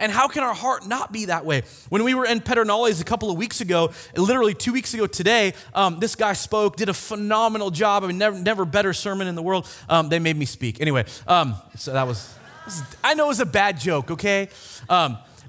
And 0.00 0.10
how 0.10 0.26
can 0.26 0.42
our 0.42 0.54
heart 0.54 0.86
not 0.86 1.12
be 1.12 1.26
that 1.26 1.44
way? 1.44 1.62
When 1.90 2.02
we 2.02 2.14
were 2.14 2.24
in 2.24 2.40
Pedernales 2.40 3.00
a 3.00 3.04
couple 3.04 3.30
of 3.30 3.36
weeks 3.36 3.60
ago, 3.60 3.92
literally 4.16 4.54
two 4.54 4.72
weeks 4.72 4.94
ago 4.94 5.06
today, 5.06 5.54
um, 5.74 6.00
this 6.00 6.16
guy 6.16 6.32
spoke, 6.32 6.76
did 6.76 6.88
a 6.88 6.94
phenomenal 6.94 7.70
job. 7.70 8.02
I 8.02 8.08
mean, 8.08 8.18
never, 8.18 8.36
never 8.36 8.64
better 8.64 8.92
sermon 8.92 9.28
in 9.28 9.34
the 9.34 9.42
world. 9.42 9.68
Um, 9.88 10.08
they 10.08 10.18
made 10.18 10.36
me 10.36 10.46
speak. 10.46 10.80
Anyway, 10.80 11.04
um, 11.28 11.54
so 11.76 11.92
that 11.92 12.06
was, 12.06 12.34
I 13.04 13.14
know 13.14 13.26
it 13.26 13.28
was 13.28 13.40
a 13.40 13.46
bad 13.46 13.78
joke, 13.78 14.10
okay? 14.10 14.48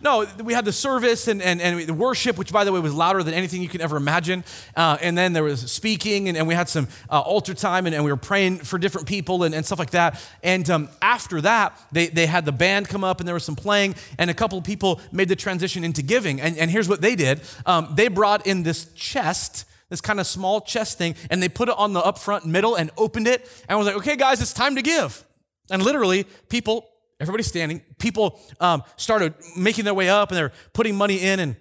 No, 0.04 0.26
we 0.44 0.54
had 0.54 0.66
the 0.66 0.72
service 0.72 1.28
and, 1.28 1.42
and, 1.42 1.62
and 1.62 1.80
the 1.82 1.94
worship, 1.94 2.38
which, 2.38 2.52
by 2.52 2.64
the 2.64 2.72
way, 2.72 2.80
was 2.80 2.94
louder 2.94 3.22
than 3.22 3.36
anything 3.36 3.62
you 3.62 3.70
can 3.70 3.82
ever 3.82 3.98
imagine. 3.98 4.44
Uh, 4.76 4.98
and 5.00 5.16
then 5.16 5.34
there 5.34 5.44
was 5.44 5.72
speaking, 5.72 6.28
and, 6.28 6.38
and 6.38 6.48
we 6.48 6.56
had 6.56 6.68
some 6.68 6.88
uh, 7.10 7.20
altar 7.20 7.54
time, 7.54 7.86
and, 7.86 7.94
and, 7.94 8.04
we 8.04 8.12
were 8.12 8.18
praying 8.18 8.58
for 8.58 8.80
different 8.80 9.08
people 9.08 9.44
and, 9.44 9.54
and 9.54 9.64
stuff 9.64 9.78
like 9.78 9.92
that. 9.92 10.20
And 10.42 10.68
um, 10.72 10.90
after 11.02 11.40
that, 11.42 11.80
they, 11.92 12.08
they 12.08 12.26
had 12.26 12.46
the 12.46 12.52
band 12.52 12.90
come 12.90 13.04
up, 13.04 13.20
and 13.20 13.28
there 13.28 13.36
was 13.36 13.46
some 13.46 13.56
playing, 13.56 13.94
and 14.18 14.32
a 14.32 14.34
couple 14.34 14.58
of 14.58 14.64
people 14.64 15.00
made 15.12 15.30
the 15.30 15.36
transition 15.36 15.84
into 15.84 16.02
giving. 16.02 16.42
And, 16.42 16.58
and 16.58 16.72
here's 16.72 16.90
what 16.90 17.02
they 17.02 17.16
did 17.16 17.42
um, 17.68 17.94
they 17.96 18.08
brought 18.08 18.48
in 18.48 18.64
this 18.64 18.92
chest 18.94 19.66
this 19.90 20.00
kind 20.00 20.22
of 20.22 20.26
small 20.26 20.62
chest 20.62 20.98
thing, 20.98 21.16
and 21.30 21.44
they 21.44 21.50
put 21.50 21.68
it 21.68 21.76
on 21.78 21.92
the 21.92 22.00
up 22.00 22.18
front 22.18 22.46
middle 22.46 22.76
and 22.76 22.90
opened 22.98 23.28
it. 23.28 23.46
And 23.68 23.78
was 23.78 23.86
like, 23.86 23.98
okay, 23.98 24.16
guys, 24.16 24.42
it's 24.42 24.54
time 24.54 24.76
to 24.78 24.82
give. 24.82 25.24
And 25.70 25.84
literally, 25.84 26.24
people, 26.48 26.91
everybody 27.22 27.44
standing, 27.44 27.82
people 28.00 28.40
um, 28.60 28.84
started 28.98 29.34
making 29.56 29.86
their 29.86 29.94
way 29.94 30.10
up 30.10 30.30
and 30.30 30.38
they're 30.38 30.52
putting 30.74 30.96
money 30.96 31.18
in. 31.18 31.40
And, 31.40 31.56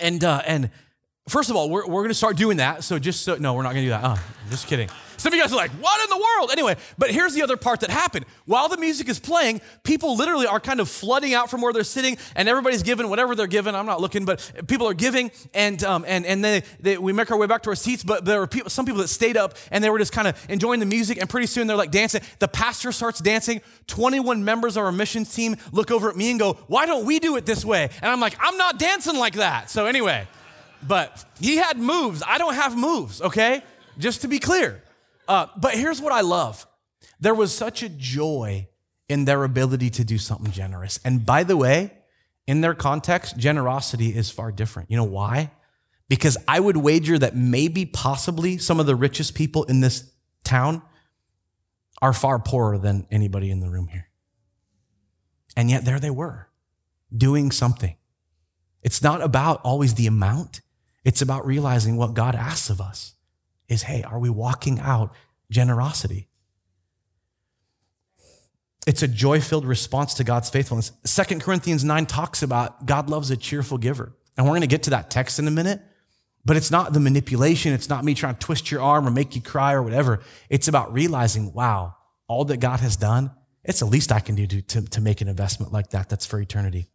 and, 0.00 0.24
uh, 0.24 0.42
and 0.46 0.70
first 1.28 1.50
of 1.50 1.56
all, 1.56 1.68
we're, 1.68 1.86
we're 1.86 2.02
going 2.02 2.08
to 2.08 2.14
start 2.14 2.36
doing 2.36 2.58
that. 2.58 2.84
So 2.84 2.98
just 2.98 3.22
so, 3.22 3.36
no, 3.36 3.54
we're 3.54 3.62
not 3.62 3.72
going 3.72 3.84
to 3.84 3.86
do 3.86 3.90
that. 3.90 4.02
Oh, 4.04 4.24
just 4.48 4.66
kidding. 4.66 4.88
Some 5.20 5.34
of 5.34 5.36
you 5.36 5.42
guys 5.42 5.52
are 5.52 5.56
like, 5.56 5.72
what 5.72 6.02
in 6.02 6.08
the 6.08 6.16
world? 6.16 6.50
Anyway, 6.50 6.76
but 6.96 7.10
here's 7.10 7.34
the 7.34 7.42
other 7.42 7.58
part 7.58 7.80
that 7.80 7.90
happened. 7.90 8.24
While 8.46 8.70
the 8.70 8.78
music 8.78 9.06
is 9.06 9.20
playing, 9.20 9.60
people 9.82 10.16
literally 10.16 10.46
are 10.46 10.58
kind 10.58 10.80
of 10.80 10.88
flooding 10.88 11.34
out 11.34 11.50
from 11.50 11.60
where 11.60 11.74
they're 11.74 11.84
sitting, 11.84 12.16
and 12.34 12.48
everybody's 12.48 12.82
giving 12.82 13.10
whatever 13.10 13.34
they're 13.34 13.46
giving. 13.46 13.74
I'm 13.74 13.84
not 13.84 14.00
looking, 14.00 14.24
but 14.24 14.50
people 14.66 14.88
are 14.88 14.94
giving, 14.94 15.30
and 15.52 15.84
um, 15.84 16.06
and 16.08 16.24
and 16.24 16.42
then 16.42 16.62
they, 16.80 16.96
we 16.96 17.12
make 17.12 17.30
our 17.30 17.36
way 17.36 17.46
back 17.46 17.62
to 17.64 17.68
our 17.68 17.76
seats. 17.76 18.02
But 18.02 18.24
there 18.24 18.40
were 18.40 18.46
people, 18.46 18.70
some 18.70 18.86
people 18.86 19.02
that 19.02 19.08
stayed 19.08 19.36
up, 19.36 19.56
and 19.70 19.84
they 19.84 19.90
were 19.90 19.98
just 19.98 20.12
kind 20.12 20.26
of 20.26 20.42
enjoying 20.48 20.80
the 20.80 20.86
music, 20.86 21.18
and 21.20 21.28
pretty 21.28 21.48
soon 21.48 21.66
they're 21.66 21.76
like 21.76 21.90
dancing. 21.90 22.22
The 22.38 22.48
pastor 22.48 22.90
starts 22.90 23.20
dancing. 23.20 23.60
21 23.88 24.42
members 24.42 24.78
of 24.78 24.84
our 24.84 24.92
missions 24.92 25.34
team 25.34 25.56
look 25.70 25.90
over 25.90 26.08
at 26.08 26.16
me 26.16 26.30
and 26.30 26.40
go, 26.40 26.54
"Why 26.66 26.86
don't 26.86 27.04
we 27.04 27.18
do 27.18 27.36
it 27.36 27.44
this 27.44 27.62
way?" 27.62 27.90
And 28.00 28.10
I'm 28.10 28.20
like, 28.20 28.36
"I'm 28.40 28.56
not 28.56 28.78
dancing 28.78 29.18
like 29.18 29.34
that." 29.34 29.68
So 29.68 29.84
anyway, 29.84 30.26
but 30.82 31.26
he 31.38 31.56
had 31.56 31.76
moves. 31.76 32.22
I 32.26 32.38
don't 32.38 32.54
have 32.54 32.74
moves. 32.74 33.20
Okay, 33.20 33.62
just 33.98 34.22
to 34.22 34.28
be 34.28 34.38
clear. 34.38 34.82
Uh, 35.30 35.46
but 35.56 35.74
here's 35.74 36.02
what 36.02 36.12
I 36.12 36.22
love 36.22 36.66
there 37.20 37.34
was 37.34 37.54
such 37.54 37.84
a 37.84 37.88
joy 37.88 38.66
in 39.08 39.26
their 39.26 39.44
ability 39.44 39.88
to 39.90 40.02
do 40.02 40.18
something 40.18 40.50
generous. 40.50 40.98
And 41.04 41.24
by 41.24 41.44
the 41.44 41.56
way, 41.56 41.92
in 42.48 42.62
their 42.62 42.74
context, 42.74 43.36
generosity 43.36 44.08
is 44.08 44.28
far 44.28 44.50
different. 44.50 44.90
You 44.90 44.96
know 44.96 45.04
why? 45.04 45.52
Because 46.08 46.36
I 46.48 46.58
would 46.58 46.76
wager 46.76 47.16
that 47.16 47.36
maybe, 47.36 47.86
possibly, 47.86 48.58
some 48.58 48.80
of 48.80 48.86
the 48.86 48.96
richest 48.96 49.36
people 49.36 49.62
in 49.64 49.80
this 49.80 50.10
town 50.42 50.82
are 52.02 52.12
far 52.12 52.40
poorer 52.40 52.76
than 52.76 53.06
anybody 53.08 53.52
in 53.52 53.60
the 53.60 53.70
room 53.70 53.86
here. 53.86 54.08
And 55.56 55.70
yet, 55.70 55.84
there 55.84 56.00
they 56.00 56.10
were, 56.10 56.48
doing 57.16 57.52
something. 57.52 57.94
It's 58.82 59.00
not 59.00 59.22
about 59.22 59.60
always 59.62 59.94
the 59.94 60.08
amount, 60.08 60.60
it's 61.04 61.22
about 61.22 61.46
realizing 61.46 61.96
what 61.96 62.14
God 62.14 62.34
asks 62.34 62.68
of 62.68 62.80
us 62.80 63.14
is 63.70 63.84
hey, 63.84 64.02
are 64.02 64.18
we 64.18 64.28
walking 64.28 64.78
out 64.80 65.14
generosity? 65.50 66.28
It's 68.86 69.02
a 69.02 69.08
joy 69.08 69.40
filled 69.40 69.64
response 69.64 70.14
to 70.14 70.24
God's 70.24 70.50
faithfulness. 70.50 70.92
Second 71.04 71.42
Corinthians 71.42 71.84
9 71.84 72.06
talks 72.06 72.42
about 72.42 72.86
God 72.86 73.08
loves 73.08 73.30
a 73.30 73.36
cheerful 73.36 73.78
giver. 73.78 74.16
And 74.36 74.46
we're 74.46 74.52
going 74.52 74.62
to 74.62 74.66
get 74.66 74.84
to 74.84 74.90
that 74.90 75.10
text 75.10 75.38
in 75.38 75.46
a 75.46 75.50
minute, 75.50 75.80
but 76.44 76.56
it's 76.56 76.70
not 76.70 76.92
the 76.92 77.00
manipulation. 77.00 77.72
It's 77.72 77.88
not 77.88 78.04
me 78.04 78.14
trying 78.14 78.34
to 78.34 78.40
twist 78.40 78.70
your 78.70 78.80
arm 78.80 79.06
or 79.06 79.10
make 79.10 79.36
you 79.36 79.42
cry 79.42 79.74
or 79.74 79.82
whatever. 79.82 80.20
It's 80.48 80.66
about 80.66 80.92
realizing, 80.92 81.52
wow, 81.52 81.96
all 82.26 82.44
that 82.46 82.56
God 82.56 82.80
has 82.80 82.96
done, 82.96 83.32
it's 83.64 83.80
the 83.80 83.86
least 83.86 84.10
I 84.10 84.20
can 84.20 84.34
do 84.34 84.46
to, 84.46 84.62
to, 84.62 84.82
to 84.82 85.00
make 85.00 85.20
an 85.20 85.28
investment 85.28 85.72
like 85.72 85.90
that. 85.90 86.08
That's 86.08 86.24
for 86.24 86.40
eternity. 86.40 86.88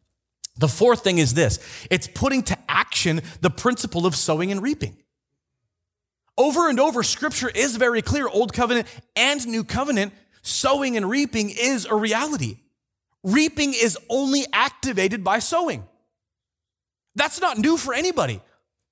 The 0.58 0.68
fourth 0.68 1.04
thing 1.04 1.20
is 1.20 1.34
this 1.34 1.60
it's 1.92 2.08
putting 2.08 2.42
to 2.44 2.58
action 2.68 3.22
the 3.42 3.50
principle 3.50 4.06
of 4.06 4.16
sowing 4.16 4.52
and 4.52 4.62
reaping. 4.62 4.98
Over 6.38 6.69
and 6.69 6.80
over, 6.80 7.04
scripture 7.04 7.50
is 7.50 7.78
very 7.78 8.02
clear 8.02 8.28
Old 8.28 8.54
covenant 8.54 8.88
and 9.15 9.45
new 9.48 9.63
covenant, 9.63 10.13
sowing 10.41 10.98
and 10.98 11.10
reaping 11.10 11.50
is 11.50 11.86
a 11.86 11.95
reality. 11.95 12.58
Reaping 13.24 13.74
is 13.74 13.98
only 14.10 14.45
activated 14.54 15.24
by 15.24 15.39
sowing. 15.39 15.88
That's 17.15 17.39
not 17.39 17.58
new 17.58 17.78
for 17.78 17.93
anybody. 17.93 18.41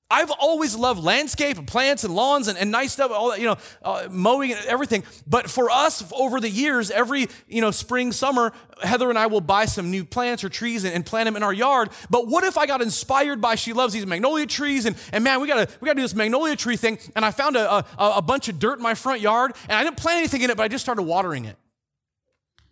I've 0.09 0.29
always 0.31 0.75
loved 0.75 1.03
landscape 1.03 1.57
and 1.57 1.65
plants 1.65 2.03
and 2.03 2.13
lawns 2.13 2.47
and, 2.47 2.55
and 2.57 2.69
nice 2.69 2.93
stuff, 2.93 3.09
all 3.09 3.31
that, 3.31 3.39
you 3.39 3.47
know, 3.47 3.57
uh, 3.81 4.07
mowing 4.11 4.51
and 4.51 4.63
everything. 4.65 5.03
But 5.25 5.49
for 5.49 5.71
us, 5.71 6.03
over 6.15 6.39
the 6.39 6.49
years, 6.49 6.91
every, 6.91 7.27
you 7.47 7.61
know, 7.61 7.71
spring, 7.71 8.11
summer, 8.11 8.53
Heather 8.83 9.09
and 9.09 9.17
I 9.17 9.25
will 9.25 9.41
buy 9.41 9.65
some 9.65 9.89
new 9.89 10.05
plants 10.05 10.43
or 10.43 10.49
trees 10.49 10.83
and, 10.83 10.93
and 10.93 11.03
plant 11.03 11.25
them 11.25 11.35
in 11.35 11.41
our 11.41 11.53
yard. 11.53 11.89
But 12.11 12.27
what 12.27 12.43
if 12.43 12.59
I 12.59 12.67
got 12.67 12.81
inspired 12.81 13.41
by, 13.41 13.55
she 13.55 13.73
loves 13.73 13.93
these 13.93 14.05
magnolia 14.05 14.45
trees 14.45 14.85
and, 14.85 14.95
and 15.11 15.23
man, 15.23 15.41
we 15.41 15.47
gotta, 15.47 15.67
we 15.81 15.87
gotta 15.87 15.95
do 15.95 16.03
this 16.03 16.13
magnolia 16.13 16.55
tree 16.55 16.77
thing. 16.77 16.99
And 17.15 17.25
I 17.25 17.31
found 17.31 17.55
a, 17.55 17.77
a, 17.77 17.85
a 17.97 18.21
bunch 18.21 18.49
of 18.49 18.59
dirt 18.59 18.77
in 18.77 18.83
my 18.83 18.93
front 18.93 19.21
yard 19.21 19.53
and 19.67 19.77
I 19.77 19.83
didn't 19.83 19.97
plant 19.97 20.19
anything 20.19 20.43
in 20.43 20.51
it, 20.51 20.57
but 20.57 20.63
I 20.63 20.67
just 20.67 20.85
started 20.85 21.03
watering 21.03 21.45
it. 21.45 21.57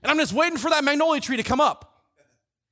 And 0.03 0.11
I'm 0.11 0.17
just 0.17 0.33
waiting 0.33 0.59
for 0.59 0.69
that 0.69 0.83
magnolia 0.83 1.21
tree 1.21 1.37
to 1.37 1.43
come 1.43 1.61
up. 1.61 2.03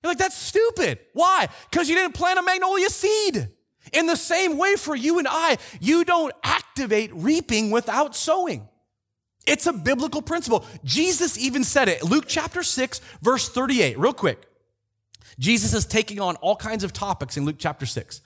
You're 0.03 0.11
like, 0.11 0.19
that's 0.19 0.37
stupid. 0.37 0.99
Why? 1.13 1.47
Because 1.71 1.89
you 1.89 1.95
didn't 1.95 2.13
plant 2.13 2.37
a 2.37 2.43
magnolia 2.43 2.89
seed. 2.89 3.49
In 3.93 4.07
the 4.07 4.15
same 4.15 4.57
way, 4.57 4.75
for 4.75 4.95
you 4.95 5.19
and 5.19 5.27
I, 5.29 5.57
you 5.79 6.03
don't 6.05 6.33
activate 6.43 7.11
reaping 7.13 7.71
without 7.71 8.15
sowing. 8.15 8.67
It's 9.45 9.65
a 9.65 9.73
biblical 9.73 10.21
principle. 10.21 10.65
Jesus 10.83 11.37
even 11.37 11.63
said 11.63 11.89
it. 11.89 12.03
Luke 12.03 12.25
chapter 12.27 12.61
6, 12.61 13.01
verse 13.21 13.49
38, 13.49 13.97
real 13.97 14.13
quick. 14.13 14.45
Jesus 15.39 15.73
is 15.73 15.85
taking 15.85 16.19
on 16.19 16.35
all 16.37 16.55
kinds 16.55 16.83
of 16.83 16.93
topics 16.93 17.37
in 17.37 17.45
Luke 17.45 17.55
chapter 17.57 17.85
6. 17.85 18.21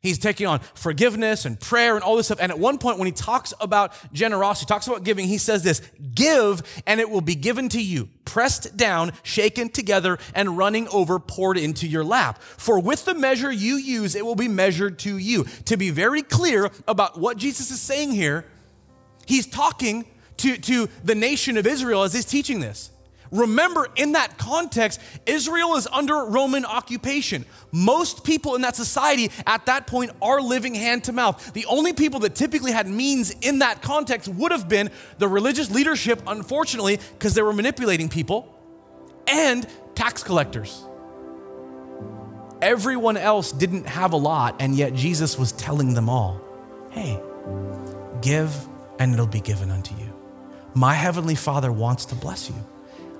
He's 0.00 0.18
taking 0.18 0.46
on 0.46 0.60
forgiveness 0.74 1.44
and 1.44 1.58
prayer 1.58 1.96
and 1.96 2.04
all 2.04 2.16
this 2.16 2.26
stuff. 2.26 2.38
And 2.40 2.52
at 2.52 2.58
one 2.58 2.78
point, 2.78 2.98
when 2.98 3.06
he 3.06 3.12
talks 3.12 3.52
about 3.60 3.92
generosity, 4.12 4.66
talks 4.66 4.86
about 4.86 5.02
giving, 5.02 5.26
he 5.26 5.38
says 5.38 5.64
this 5.64 5.82
Give, 6.14 6.62
and 6.86 7.00
it 7.00 7.10
will 7.10 7.20
be 7.20 7.34
given 7.34 7.68
to 7.70 7.82
you, 7.82 8.08
pressed 8.24 8.76
down, 8.76 9.12
shaken 9.24 9.68
together, 9.68 10.18
and 10.36 10.56
running 10.56 10.86
over, 10.88 11.18
poured 11.18 11.58
into 11.58 11.88
your 11.88 12.04
lap. 12.04 12.40
For 12.40 12.78
with 12.78 13.06
the 13.06 13.14
measure 13.14 13.50
you 13.50 13.74
use, 13.74 14.14
it 14.14 14.24
will 14.24 14.36
be 14.36 14.46
measured 14.46 15.00
to 15.00 15.18
you. 15.18 15.44
To 15.64 15.76
be 15.76 15.90
very 15.90 16.22
clear 16.22 16.70
about 16.86 17.18
what 17.18 17.36
Jesus 17.36 17.72
is 17.72 17.80
saying 17.80 18.12
here, 18.12 18.44
he's 19.26 19.46
talking 19.46 20.04
to, 20.36 20.56
to 20.58 20.88
the 21.02 21.16
nation 21.16 21.56
of 21.56 21.66
Israel 21.66 22.04
as 22.04 22.14
he's 22.14 22.24
teaching 22.24 22.60
this. 22.60 22.92
Remember, 23.30 23.88
in 23.96 24.12
that 24.12 24.38
context, 24.38 25.00
Israel 25.26 25.74
is 25.76 25.86
under 25.92 26.24
Roman 26.24 26.64
occupation. 26.64 27.44
Most 27.72 28.24
people 28.24 28.54
in 28.54 28.62
that 28.62 28.76
society 28.76 29.30
at 29.46 29.66
that 29.66 29.86
point 29.86 30.12
are 30.22 30.40
living 30.40 30.74
hand 30.74 31.04
to 31.04 31.12
mouth. 31.12 31.52
The 31.52 31.66
only 31.66 31.92
people 31.92 32.20
that 32.20 32.34
typically 32.34 32.72
had 32.72 32.88
means 32.88 33.30
in 33.42 33.58
that 33.60 33.82
context 33.82 34.28
would 34.28 34.52
have 34.52 34.68
been 34.68 34.90
the 35.18 35.28
religious 35.28 35.70
leadership, 35.70 36.22
unfortunately, 36.26 36.98
because 37.18 37.34
they 37.34 37.42
were 37.42 37.52
manipulating 37.52 38.08
people, 38.08 38.54
and 39.26 39.66
tax 39.94 40.22
collectors. 40.22 40.84
Everyone 42.60 43.16
else 43.16 43.52
didn't 43.52 43.86
have 43.86 44.12
a 44.12 44.16
lot, 44.16 44.56
and 44.60 44.74
yet 44.74 44.94
Jesus 44.94 45.38
was 45.38 45.52
telling 45.52 45.94
them 45.94 46.08
all 46.08 46.40
hey, 46.90 47.20
give, 48.22 48.50
and 48.98 49.12
it'll 49.12 49.26
be 49.26 49.40
given 49.40 49.70
unto 49.70 49.94
you. 49.94 50.12
My 50.74 50.94
heavenly 50.94 51.34
Father 51.34 51.70
wants 51.70 52.06
to 52.06 52.14
bless 52.14 52.48
you. 52.48 52.56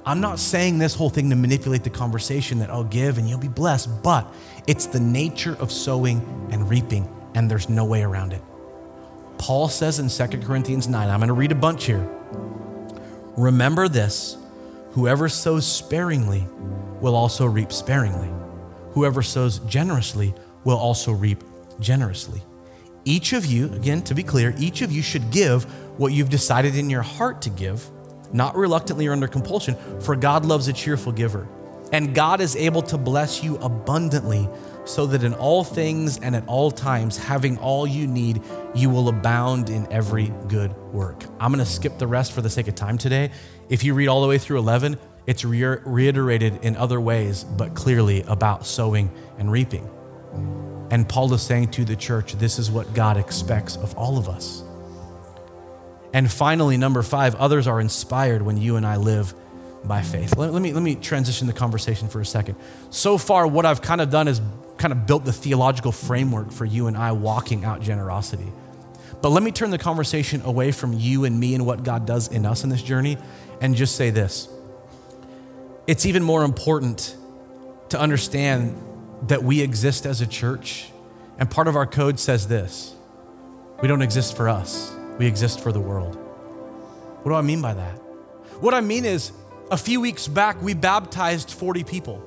I'm 0.09 0.23
not 0.23 0.39
saying 0.39 0.79
this 0.79 0.95
whole 0.95 1.11
thing 1.11 1.29
to 1.29 1.37
manipulate 1.37 1.85
the 1.85 1.91
conversation 1.91 2.61
that 2.61 2.71
I'll 2.71 2.83
give 2.83 3.19
and 3.19 3.29
you'll 3.29 3.39
be 3.39 3.47
blessed, 3.47 4.03
but 4.03 4.27
it's 4.67 4.87
the 4.87 4.99
nature 4.99 5.55
of 5.61 5.71
sowing 5.71 6.49
and 6.51 6.67
reaping, 6.67 7.07
and 7.35 7.51
there's 7.51 7.69
no 7.69 7.85
way 7.85 8.03
around 8.03 8.33
it. 8.33 8.41
Paul 9.37 9.69
says 9.69 9.99
in 9.99 10.09
2 10.09 10.39
Corinthians 10.39 10.89
9, 10.89 11.11
I'm 11.11 11.21
going 11.21 11.29
to 11.29 11.35
read 11.35 11.53
a 11.53 11.55
bunch 11.55 11.85
here. 11.85 12.09
Remember 13.37 13.87
this 13.87 14.39
whoever 14.93 15.29
sows 15.29 15.67
sparingly 15.67 16.47
will 17.03 17.15
also 17.15 17.45
reap 17.45 17.71
sparingly, 17.71 18.31
whoever 18.93 19.21
sows 19.21 19.59
generously 19.59 20.35
will 20.65 20.79
also 20.79 21.13
reap 21.13 21.45
generously. 21.81 22.41
Each 23.05 23.35
of 23.35 23.45
you, 23.45 23.71
again, 23.75 24.01
to 24.05 24.15
be 24.15 24.23
clear, 24.23 24.55
each 24.57 24.81
of 24.81 24.91
you 24.91 25.03
should 25.03 25.31
give 25.31 25.65
what 25.99 26.15
you've 26.15 26.31
decided 26.31 26.77
in 26.77 26.89
your 26.89 27.03
heart 27.03 27.43
to 27.43 27.51
give 27.51 27.91
not 28.33 28.57
reluctantly 28.57 29.07
or 29.07 29.13
under 29.13 29.29
compulsion, 29.29 29.77
for 30.01 30.17
God 30.17 30.45
loves 30.45 30.69
a 30.69 30.73
cheerful 30.73 31.13
giver. 31.13 31.49
And 31.93 32.15
God 32.15 32.41
is 32.41 32.55
able 32.57 32.83
to 32.83 32.99
bless 32.99 33.43
you 33.43 33.57
abundantly, 33.57 34.49
so 34.85 35.07
that 35.07 35.23
in 35.23 35.35
all 35.35 35.65
things 35.65 36.19
and 36.19 36.35
at 36.35 36.47
all 36.47 36.71
times, 36.71 37.19
having 37.19 37.59
all 37.59 37.87
you 37.87 38.07
need, 38.07 38.43
you 38.75 38.89
will 38.91 39.09
abound 39.09 39.69
in 39.71 39.91
every 39.93 40.33
good 40.49 40.75
work. 40.93 41.25
I'm 41.39 41.53
going 41.53 41.65
to 41.65 41.71
skip 41.71 41.99
the 41.99 42.07
rest 42.07 42.33
for 42.33 42.41
the 42.41 42.51
sake 42.51 42.69
of 42.69 42.75
time 42.75 42.99
today. 42.99 43.31
If 43.69 43.85
you 43.85 43.95
read 43.95 44.09
all 44.09 44.23
the 44.23 44.29
way 44.29 44.39
through 44.39 44.59
11, 44.59 44.99
it's 45.27 45.45
re- 45.45 45.79
reiterated 45.85 46.65
in 46.65 46.77
other 46.77 47.01
ways, 47.01 47.45
but 47.45 47.75
clearly 47.75 48.23
about 48.23 48.67
sowing 48.67 49.11
and 49.39 49.53
reaping. 49.53 49.89
And 50.91 51.07
Paul 51.07 51.33
is 51.35 51.43
saying 51.43 51.71
to 51.73 51.85
the 51.85 51.97
church, 51.97 52.33
this 52.35 52.59
is 52.59 52.71
what 52.71 52.95
God 52.95 53.19
expects 53.19 53.77
of 53.77 53.95
all 53.95 54.17
of 54.17 54.29
us. 54.29 54.63
And 56.13 56.31
finally, 56.31 56.77
number 56.77 57.03
five, 57.03 57.35
others 57.35 57.67
are 57.67 57.81
inspired 57.81 58.43
when 58.43 58.57
you 58.57 58.77
and 58.77 58.87
I 58.87 58.97
live 58.97 59.35
by 59.85 60.03
faith. 60.03 60.37
Let, 60.37 60.53
let, 60.53 60.63
me, 60.63 60.73
let 60.73 60.83
me 60.83 60.95
transition 60.95 61.47
the 61.47 61.53
conversation 61.53 62.09
for 62.09 62.21
a 62.21 62.27
second. 62.27 62.57
So 62.91 63.19
far, 63.19 63.47
what 63.47 63.67
I've 63.67 63.83
kind 63.83 64.01
of 64.01 64.11
done 64.11 64.29
is 64.29 64.41
kind 64.79 64.93
of 64.93 65.07
built 65.07 65.25
the 65.25 65.33
theological 65.33 65.93
framework 65.93 66.51
for 66.51 66.65
you 66.65 66.87
and 66.87 66.97
I 66.97 67.13
walking 67.13 67.65
out 67.65 67.81
generosity. 67.81 68.51
But 69.21 69.31
let 69.31 69.43
me 69.43 69.51
turn 69.51 69.71
the 69.71 69.79
conversation 69.79 70.43
away 70.43 70.71
from 70.71 70.93
you 70.93 71.25
and 71.25 71.39
me 71.39 71.55
and 71.55 71.67
what 71.67 71.83
God 71.83 72.07
does 72.07 72.29
in 72.29 72.47
us 72.47 72.63
in 72.63 72.71
this 72.71 72.83
journey 72.83 73.19
and 73.61 73.75
just 73.75 73.97
say 73.97 74.11
this. 74.11 74.49
It's 75.87 76.07
even 76.07 76.23
more 76.23 76.45
important 76.45 77.17
to 77.89 77.99
understand 77.99 78.81
that 79.23 79.43
we 79.43 79.61
exist 79.61 80.07
as 80.07 80.21
a 80.21 80.27
church. 80.27 80.91
And 81.39 81.51
part 81.51 81.67
of 81.67 81.77
our 81.77 81.87
code 81.87 82.21
says 82.21 82.47
this 82.47 82.95
We 83.83 83.89
don't 83.89 84.03
exist 84.03 84.37
for 84.37 84.49
us, 84.49 84.95
we 85.19 85.27
exist 85.27 85.61
for 85.61 85.73
the 85.73 85.81
world. 85.81 86.17
What 87.23 87.33
do 87.33 87.35
I 87.35 87.43
mean 87.43 87.61
by 87.61 87.75
that? 87.75 87.97
What 88.61 88.75
I 88.75 88.81
mean 88.81 89.05
is, 89.05 89.33
a 89.71 89.77
few 89.77 90.01
weeks 90.01 90.27
back, 90.27 90.63
we 90.63 90.73
baptized 90.73 91.51
40 91.51 91.85
people. 91.85 92.25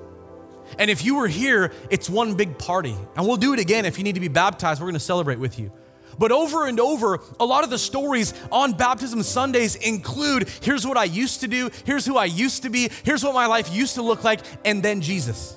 And 0.77 0.91
if 0.91 1.03
you 1.03 1.15
were 1.15 1.27
here, 1.27 1.73
it's 1.89 2.09
one 2.09 2.35
big 2.35 2.57
party. 2.57 2.95
And 3.15 3.25
we'll 3.25 3.37
do 3.37 3.53
it 3.53 3.59
again 3.59 3.85
if 3.85 3.97
you 3.97 4.03
need 4.03 4.15
to 4.15 4.21
be 4.21 4.27
baptized. 4.27 4.79
We're 4.79 4.85
going 4.85 4.93
to 4.93 4.99
celebrate 4.99 5.39
with 5.39 5.57
you. 5.57 5.71
But 6.19 6.31
over 6.31 6.67
and 6.67 6.79
over, 6.79 7.19
a 7.39 7.45
lot 7.45 7.63
of 7.63 7.69
the 7.69 7.79
stories 7.79 8.33
on 8.51 8.73
baptism 8.73 9.23
Sundays 9.23 9.75
include 9.75 10.49
here's 10.61 10.85
what 10.85 10.97
I 10.97 11.05
used 11.05 11.39
to 11.41 11.47
do, 11.47 11.71
here's 11.85 12.05
who 12.05 12.17
I 12.17 12.25
used 12.25 12.63
to 12.63 12.69
be, 12.69 12.89
here's 13.03 13.23
what 13.23 13.33
my 13.33 13.47
life 13.47 13.73
used 13.73 13.95
to 13.95 14.01
look 14.01 14.23
like, 14.23 14.41
and 14.63 14.83
then 14.83 15.01
Jesus. 15.01 15.55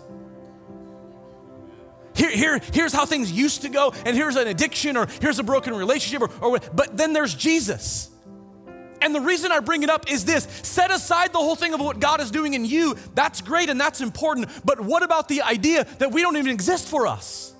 Here, 2.14 2.30
here, 2.30 2.60
here's 2.72 2.92
how 2.92 3.06
things 3.06 3.32
used 3.32 3.62
to 3.62 3.68
go, 3.68 3.92
and 4.04 4.16
here's 4.16 4.36
an 4.36 4.46
addiction, 4.46 4.96
or 4.96 5.08
here's 5.20 5.38
a 5.38 5.42
broken 5.42 5.74
relationship, 5.74 6.22
or, 6.22 6.44
or 6.44 6.58
but 6.72 6.96
then 6.96 7.12
there's 7.12 7.34
Jesus. 7.34 8.10
And 9.04 9.14
the 9.14 9.20
reason 9.20 9.52
I 9.52 9.60
bring 9.60 9.82
it 9.82 9.90
up 9.90 10.10
is 10.10 10.24
this 10.24 10.44
set 10.62 10.90
aside 10.90 11.32
the 11.32 11.38
whole 11.38 11.56
thing 11.56 11.74
of 11.74 11.80
what 11.80 12.00
God 12.00 12.22
is 12.22 12.30
doing 12.30 12.54
in 12.54 12.64
you. 12.64 12.96
That's 13.14 13.42
great 13.42 13.68
and 13.68 13.78
that's 13.78 14.00
important. 14.00 14.48
But 14.64 14.80
what 14.80 15.02
about 15.02 15.28
the 15.28 15.42
idea 15.42 15.84
that 15.98 16.10
we 16.10 16.22
don't 16.22 16.38
even 16.38 16.50
exist 16.50 16.88
for 16.88 17.06
us? 17.06 17.52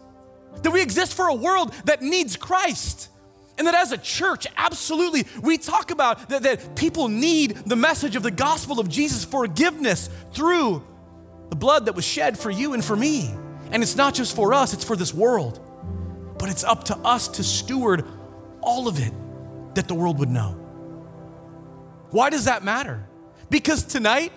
That 0.62 0.70
we 0.70 0.80
exist 0.80 1.12
for 1.12 1.28
a 1.28 1.34
world 1.34 1.74
that 1.84 2.00
needs 2.00 2.36
Christ. 2.36 3.10
And 3.58 3.66
that 3.66 3.74
as 3.74 3.92
a 3.92 3.98
church, 3.98 4.46
absolutely, 4.56 5.26
we 5.42 5.58
talk 5.58 5.90
about 5.90 6.30
that, 6.30 6.44
that 6.44 6.76
people 6.76 7.08
need 7.08 7.56
the 7.66 7.76
message 7.76 8.16
of 8.16 8.22
the 8.22 8.30
gospel 8.30 8.80
of 8.80 8.88
Jesus' 8.88 9.26
forgiveness 9.26 10.08
through 10.32 10.82
the 11.50 11.56
blood 11.56 11.86
that 11.86 11.94
was 11.94 12.06
shed 12.06 12.38
for 12.38 12.50
you 12.50 12.72
and 12.72 12.82
for 12.82 12.96
me. 12.96 13.30
And 13.74 13.82
it's 13.82 13.96
not 13.96 14.14
just 14.14 14.36
for 14.36 14.54
us, 14.54 14.72
it's 14.72 14.84
for 14.84 14.94
this 14.94 15.12
world. 15.12 15.58
But 16.38 16.48
it's 16.48 16.62
up 16.62 16.84
to 16.84 16.96
us 16.98 17.26
to 17.26 17.42
steward 17.42 18.04
all 18.60 18.86
of 18.86 19.00
it 19.00 19.12
that 19.74 19.88
the 19.88 19.96
world 19.96 20.20
would 20.20 20.30
know. 20.30 20.52
Why 22.10 22.30
does 22.30 22.44
that 22.44 22.62
matter? 22.62 23.04
Because 23.50 23.82
tonight, 23.82 24.32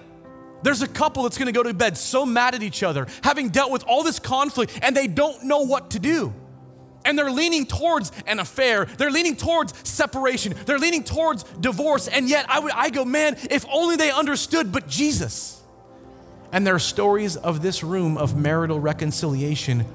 there's 0.63 0.81
a 0.81 0.87
couple 0.87 1.21
that's 1.21 1.37
gonna 1.37 1.51
go 1.51 1.61
to 1.61 1.71
bed 1.71 1.97
so 1.97 2.25
mad 2.25 2.55
at 2.55 2.63
each 2.63 2.81
other, 2.81 3.05
having 3.23 3.49
dealt 3.49 3.71
with 3.71 3.83
all 3.83 4.01
this 4.01 4.17
conflict, 4.17 4.79
and 4.81 4.97
they 4.97 5.05
don't 5.05 5.43
know 5.43 5.59
what 5.59 5.91
to 5.91 5.99
do. 5.99 6.33
And 7.05 7.15
they're 7.17 7.29
leaning 7.29 7.67
towards 7.67 8.11
an 8.25 8.39
affair. 8.39 8.85
They're 8.85 9.11
leaning 9.11 9.35
towards 9.35 9.87
separation. 9.87 10.55
They're 10.65 10.79
leaning 10.79 11.03
towards 11.03 11.43
divorce. 11.43 12.07
And 12.07 12.27
yet 12.27 12.47
I, 12.49 12.59
would, 12.59 12.71
I 12.71 12.89
go, 12.89 13.05
man, 13.05 13.37
if 13.51 13.67
only 13.71 13.97
they 13.97 14.09
understood, 14.09 14.71
but 14.71 14.87
Jesus. 14.87 15.61
And 16.51 16.65
there 16.65 16.75
are 16.75 16.79
stories 16.79 17.35
of 17.35 17.61
this 17.61 17.83
room 17.83 18.17
of 18.17 18.37
marital 18.37 18.79
reconciliation 18.79 19.85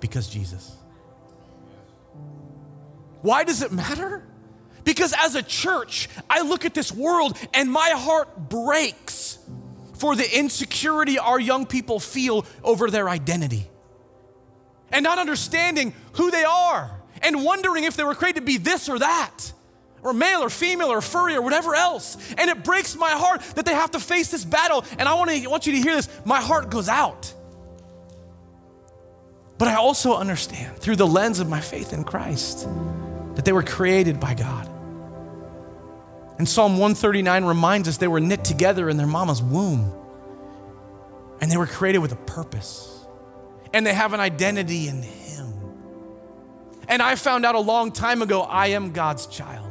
because 0.00 0.28
Jesus. 0.28 0.76
Why 3.22 3.44
does 3.44 3.62
it 3.62 3.72
matter? 3.72 4.22
Because 4.84 5.14
as 5.18 5.34
a 5.34 5.42
church, 5.42 6.08
I 6.28 6.42
look 6.42 6.64
at 6.64 6.74
this 6.74 6.92
world 6.92 7.38
and 7.54 7.70
my 7.70 7.90
heart 7.90 8.48
breaks 8.50 9.38
for 9.94 10.14
the 10.14 10.38
insecurity 10.38 11.18
our 11.18 11.40
young 11.40 11.64
people 11.64 11.98
feel 12.00 12.44
over 12.62 12.90
their 12.90 13.08
identity. 13.08 13.70
And 14.92 15.02
not 15.02 15.18
understanding 15.18 15.94
who 16.12 16.30
they 16.30 16.44
are 16.44 17.00
and 17.22 17.44
wondering 17.44 17.84
if 17.84 17.96
they 17.96 18.04
were 18.04 18.14
created 18.14 18.40
to 18.40 18.46
be 18.46 18.58
this 18.58 18.88
or 18.88 18.98
that, 18.98 19.52
or 20.04 20.12
male 20.12 20.40
or 20.40 20.50
female 20.50 20.88
or 20.88 21.00
furry 21.00 21.34
or 21.34 21.42
whatever 21.42 21.74
else. 21.74 22.16
And 22.38 22.48
it 22.50 22.62
breaks 22.62 22.94
my 22.94 23.10
heart 23.10 23.40
that 23.56 23.64
they 23.64 23.74
have 23.74 23.90
to 23.92 23.98
face 23.98 24.30
this 24.30 24.44
battle. 24.44 24.84
And 24.98 25.08
I 25.08 25.14
want, 25.14 25.30
to, 25.30 25.46
want 25.48 25.66
you 25.66 25.72
to 25.72 25.80
hear 25.80 25.96
this 25.96 26.08
my 26.24 26.40
heart 26.40 26.70
goes 26.70 26.88
out. 26.88 27.32
But 29.58 29.68
I 29.68 29.76
also 29.76 30.14
understand 30.14 30.76
through 30.78 30.96
the 30.96 31.06
lens 31.06 31.40
of 31.40 31.48
my 31.48 31.60
faith 31.60 31.92
in 31.92 32.04
Christ 32.04 32.68
that 33.34 33.44
they 33.44 33.52
were 33.52 33.62
created 33.62 34.20
by 34.20 34.34
God. 34.34 34.70
And 36.38 36.48
Psalm 36.48 36.72
139 36.72 37.44
reminds 37.44 37.88
us 37.88 37.96
they 37.96 38.08
were 38.08 38.20
knit 38.20 38.44
together 38.44 38.90
in 38.90 38.96
their 38.96 39.06
mama's 39.06 39.40
womb. 39.40 39.92
And 41.40 41.50
they 41.50 41.56
were 41.56 41.66
created 41.66 41.98
with 41.98 42.12
a 42.12 42.16
purpose. 42.16 43.06
And 43.72 43.86
they 43.86 43.94
have 43.94 44.12
an 44.12 44.20
identity 44.20 44.88
in 44.88 45.02
Him. 45.02 45.52
And 46.88 47.00
I 47.00 47.14
found 47.14 47.46
out 47.46 47.54
a 47.54 47.60
long 47.60 47.92
time 47.92 48.22
ago 48.22 48.42
I 48.42 48.68
am 48.68 48.92
God's 48.92 49.26
child, 49.26 49.63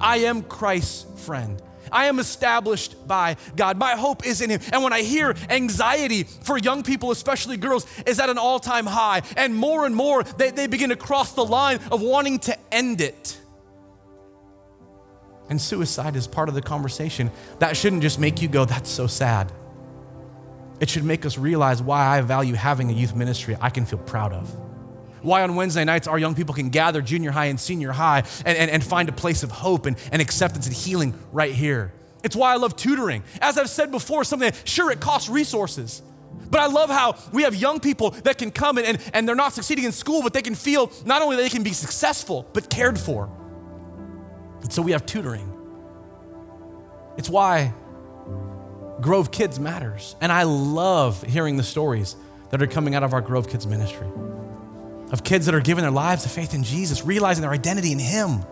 I 0.00 0.18
am 0.18 0.42
Christ's 0.42 1.24
friend. 1.24 1.60
I 1.92 2.06
am 2.06 2.20
established 2.20 3.08
by 3.08 3.36
God. 3.56 3.76
My 3.76 3.96
hope 3.96 4.24
is 4.24 4.40
in 4.40 4.50
Him. 4.50 4.60
And 4.72 4.82
when 4.84 4.92
I 4.92 5.02
hear 5.02 5.34
anxiety 5.48 6.22
for 6.22 6.56
young 6.56 6.82
people, 6.84 7.10
especially 7.10 7.56
girls, 7.56 7.84
is 8.06 8.20
at 8.20 8.30
an 8.30 8.38
all 8.38 8.60
time 8.60 8.86
high, 8.86 9.22
and 9.36 9.54
more 9.54 9.86
and 9.86 9.96
more 9.96 10.22
they, 10.22 10.50
they 10.50 10.68
begin 10.68 10.90
to 10.90 10.96
cross 10.96 11.32
the 11.32 11.44
line 11.44 11.80
of 11.90 12.00
wanting 12.00 12.38
to 12.40 12.56
end 12.72 13.00
it 13.00 13.40
and 15.50 15.60
suicide 15.60 16.16
is 16.16 16.26
part 16.26 16.48
of 16.48 16.54
the 16.54 16.62
conversation, 16.62 17.30
that 17.58 17.76
shouldn't 17.76 18.02
just 18.02 18.18
make 18.18 18.40
you 18.40 18.48
go, 18.48 18.64
that's 18.64 18.88
so 18.88 19.06
sad. 19.08 19.52
It 20.78 20.88
should 20.88 21.04
make 21.04 21.26
us 21.26 21.36
realize 21.36 21.82
why 21.82 22.06
I 22.06 22.20
value 22.22 22.54
having 22.54 22.88
a 22.88 22.92
youth 22.92 23.14
ministry 23.14 23.56
I 23.60 23.68
can 23.68 23.84
feel 23.84 23.98
proud 23.98 24.32
of. 24.32 24.69
Why 25.22 25.42
on 25.42 25.54
Wednesday 25.54 25.84
nights 25.84 26.06
our 26.06 26.18
young 26.18 26.34
people 26.34 26.54
can 26.54 26.70
gather 26.70 27.02
junior 27.02 27.30
high 27.30 27.46
and 27.46 27.58
senior 27.58 27.92
high 27.92 28.24
and, 28.44 28.56
and, 28.56 28.70
and 28.70 28.82
find 28.82 29.08
a 29.08 29.12
place 29.12 29.42
of 29.42 29.50
hope 29.50 29.86
and, 29.86 29.96
and 30.12 30.22
acceptance 30.22 30.66
and 30.66 30.74
healing 30.74 31.14
right 31.32 31.52
here. 31.52 31.92
It's 32.22 32.36
why 32.36 32.52
I 32.52 32.56
love 32.56 32.76
tutoring. 32.76 33.22
As 33.40 33.56
I've 33.58 33.70
said 33.70 33.90
before, 33.90 34.24
something 34.24 34.50
that, 34.50 34.68
sure, 34.68 34.90
it 34.90 35.00
costs 35.00 35.28
resources. 35.28 36.02
But 36.50 36.60
I 36.60 36.66
love 36.66 36.90
how 36.90 37.16
we 37.32 37.42
have 37.44 37.54
young 37.54 37.80
people 37.80 38.10
that 38.10 38.38
can 38.38 38.50
come 38.50 38.78
and, 38.78 38.86
and, 38.86 39.10
and 39.14 39.28
they're 39.28 39.36
not 39.36 39.52
succeeding 39.52 39.84
in 39.84 39.92
school, 39.92 40.22
but 40.22 40.32
they 40.32 40.42
can 40.42 40.54
feel 40.54 40.90
not 41.04 41.22
only 41.22 41.36
that 41.36 41.42
they 41.42 41.48
can 41.48 41.62
be 41.62 41.72
successful, 41.72 42.46
but 42.52 42.68
cared 42.68 42.98
for. 42.98 43.30
And 44.62 44.72
so 44.72 44.82
we 44.82 44.92
have 44.92 45.06
tutoring. 45.06 45.52
It's 47.16 47.30
why 47.30 47.72
Grove 49.00 49.30
Kids 49.30 49.58
matters. 49.58 50.16
And 50.20 50.30
I 50.30 50.42
love 50.42 51.22
hearing 51.22 51.56
the 51.56 51.62
stories 51.62 52.16
that 52.50 52.60
are 52.60 52.66
coming 52.66 52.94
out 52.94 53.02
of 53.02 53.14
our 53.14 53.20
Grove 53.20 53.48
Kids 53.48 53.66
ministry 53.66 54.08
of 55.12 55.24
kids 55.24 55.46
that 55.46 55.54
are 55.54 55.60
giving 55.60 55.82
their 55.82 55.90
lives 55.90 56.22
to 56.22 56.28
faith 56.28 56.54
in 56.54 56.62
Jesus, 56.62 57.04
realizing 57.04 57.42
their 57.42 57.52
identity 57.52 57.92
in 57.92 57.98
Him. 57.98 58.44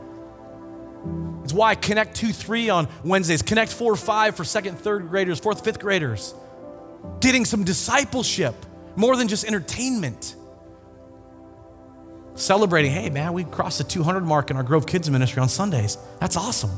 It's 1.44 1.52
why 1.52 1.74
Connect 1.74 2.14
2 2.16 2.32
3 2.32 2.70
on 2.70 2.88
Wednesdays, 3.04 3.42
Connect 3.42 3.72
4 3.72 3.96
5 3.96 4.36
for 4.36 4.44
second, 4.44 4.78
third 4.78 5.08
graders, 5.08 5.40
fourth, 5.40 5.64
fifth 5.64 5.78
graders, 5.78 6.34
getting 7.20 7.44
some 7.44 7.64
discipleship 7.64 8.54
more 8.96 9.16
than 9.16 9.28
just 9.28 9.44
entertainment 9.44 10.36
celebrating, 12.40 12.92
hey 12.92 13.10
man, 13.10 13.32
we 13.32 13.44
crossed 13.44 13.78
the 13.78 13.84
200 13.84 14.20
mark 14.24 14.50
in 14.50 14.56
our 14.56 14.62
Grove 14.62 14.86
Kids 14.86 15.10
ministry 15.10 15.40
on 15.40 15.48
Sundays. 15.48 15.98
That's 16.20 16.36
awesome. 16.36 16.70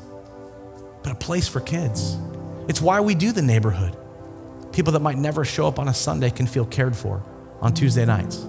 But 1.02 1.12
a 1.12 1.14
place 1.14 1.48
for 1.48 1.60
kids. 1.60 2.16
It's 2.68 2.80
why 2.80 3.00
we 3.00 3.14
do 3.14 3.32
the 3.32 3.42
neighborhood. 3.42 3.96
People 4.72 4.92
that 4.92 5.00
might 5.00 5.18
never 5.18 5.44
show 5.44 5.66
up 5.66 5.78
on 5.78 5.88
a 5.88 5.94
Sunday 5.94 6.30
can 6.30 6.46
feel 6.46 6.64
cared 6.64 6.96
for 6.96 7.22
on 7.60 7.74
Tuesday 7.74 8.04
nights. 8.04 8.46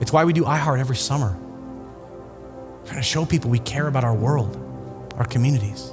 It's 0.00 0.12
why 0.12 0.24
we 0.24 0.32
do 0.32 0.44
iHeart 0.44 0.80
every 0.80 0.96
summer. 0.96 1.36
We're 1.38 2.86
trying 2.86 2.98
to 2.98 3.02
show 3.02 3.24
people 3.24 3.50
we 3.50 3.58
care 3.58 3.86
about 3.86 4.02
our 4.02 4.14
world, 4.14 4.56
our 5.16 5.26
communities. 5.26 5.92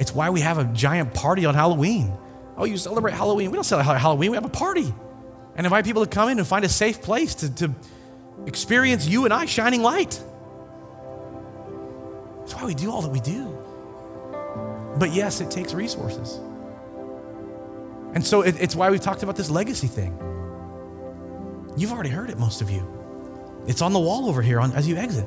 It's 0.00 0.14
why 0.14 0.30
we 0.30 0.40
have 0.40 0.58
a 0.58 0.64
giant 0.64 1.14
party 1.14 1.46
on 1.46 1.54
Halloween. 1.54 2.12
Oh, 2.56 2.64
you 2.64 2.76
celebrate 2.76 3.12
Halloween. 3.12 3.50
We 3.50 3.56
don't 3.56 3.64
celebrate 3.64 3.98
Halloween, 3.98 4.30
we 4.32 4.36
have 4.36 4.44
a 4.44 4.48
party. 4.48 4.92
And 5.56 5.66
invite 5.66 5.84
people 5.84 6.04
to 6.04 6.10
come 6.10 6.28
in 6.28 6.38
and 6.38 6.46
find 6.46 6.64
a 6.64 6.68
safe 6.68 7.02
place 7.02 7.34
to, 7.36 7.54
to 7.56 7.74
experience 8.46 9.06
you 9.06 9.24
and 9.24 9.34
I 9.34 9.44
shining 9.46 9.82
light. 9.82 10.22
That's 12.38 12.54
why 12.54 12.64
we 12.64 12.74
do 12.74 12.90
all 12.90 13.02
that 13.02 13.10
we 13.10 13.20
do. 13.20 13.56
But 14.96 15.12
yes, 15.12 15.40
it 15.40 15.50
takes 15.50 15.74
resources. 15.74 16.40
And 18.14 18.26
so 18.26 18.42
it, 18.42 18.60
it's 18.60 18.74
why 18.74 18.90
we 18.90 18.98
talked 18.98 19.22
about 19.22 19.36
this 19.36 19.50
legacy 19.50 19.86
thing. 19.86 20.29
You've 21.76 21.92
already 21.92 22.10
heard 22.10 22.30
it, 22.30 22.38
most 22.38 22.60
of 22.60 22.70
you. 22.70 23.62
It's 23.66 23.82
on 23.82 23.92
the 23.92 23.98
wall 23.98 24.28
over 24.28 24.42
here 24.42 24.60
on, 24.60 24.72
as 24.72 24.88
you 24.88 24.96
exit. 24.96 25.26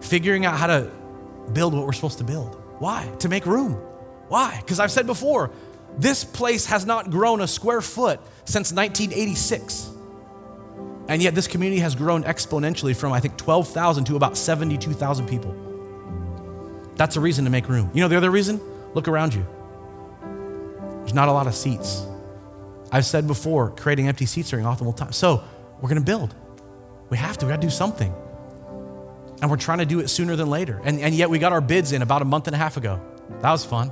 Figuring 0.00 0.44
out 0.44 0.56
how 0.56 0.66
to 0.66 0.90
build 1.52 1.74
what 1.74 1.86
we're 1.86 1.92
supposed 1.92 2.18
to 2.18 2.24
build. 2.24 2.60
Why? 2.78 3.10
To 3.20 3.28
make 3.28 3.46
room. 3.46 3.74
Why? 4.28 4.58
Because 4.60 4.80
I've 4.80 4.90
said 4.90 5.06
before, 5.06 5.50
this 5.98 6.24
place 6.24 6.66
has 6.66 6.86
not 6.86 7.10
grown 7.10 7.40
a 7.40 7.46
square 7.46 7.80
foot 7.80 8.20
since 8.44 8.72
1986. 8.72 9.90
And 11.06 11.22
yet, 11.22 11.34
this 11.34 11.46
community 11.46 11.80
has 11.80 11.94
grown 11.94 12.24
exponentially 12.24 12.96
from, 12.96 13.12
I 13.12 13.20
think, 13.20 13.36
12,000 13.36 14.04
to 14.06 14.16
about 14.16 14.36
72,000 14.36 15.28
people. 15.28 15.54
That's 16.96 17.16
a 17.16 17.20
reason 17.20 17.44
to 17.44 17.50
make 17.50 17.68
room. 17.68 17.90
You 17.92 18.00
know 18.00 18.08
the 18.08 18.16
other 18.16 18.30
reason? 18.30 18.60
Look 18.94 19.06
around 19.06 19.34
you. 19.34 19.46
There's 21.00 21.14
not 21.14 21.28
a 21.28 21.32
lot 21.32 21.46
of 21.46 21.54
seats. 21.54 22.06
I've 22.94 23.04
said 23.04 23.26
before, 23.26 23.70
creating 23.70 24.06
empty 24.06 24.24
seats 24.24 24.50
during 24.50 24.64
optimal 24.64 24.96
time. 24.96 25.10
So, 25.10 25.42
we're 25.80 25.88
going 25.88 25.98
to 25.98 26.04
build. 26.04 26.32
We 27.10 27.16
have 27.16 27.36
to. 27.38 27.46
We 27.46 27.50
got 27.50 27.60
to 27.60 27.66
do 27.66 27.70
something. 27.70 28.14
And 29.42 29.50
we're 29.50 29.56
trying 29.56 29.78
to 29.78 29.84
do 29.84 29.98
it 29.98 30.06
sooner 30.06 30.36
than 30.36 30.48
later. 30.48 30.80
And, 30.84 31.00
and 31.00 31.12
yet, 31.12 31.28
we 31.28 31.40
got 31.40 31.50
our 31.50 31.60
bids 31.60 31.90
in 31.90 32.02
about 32.02 32.22
a 32.22 32.24
month 32.24 32.46
and 32.46 32.54
a 32.54 32.58
half 32.58 32.76
ago. 32.76 33.00
That 33.42 33.50
was 33.50 33.64
fun. 33.64 33.90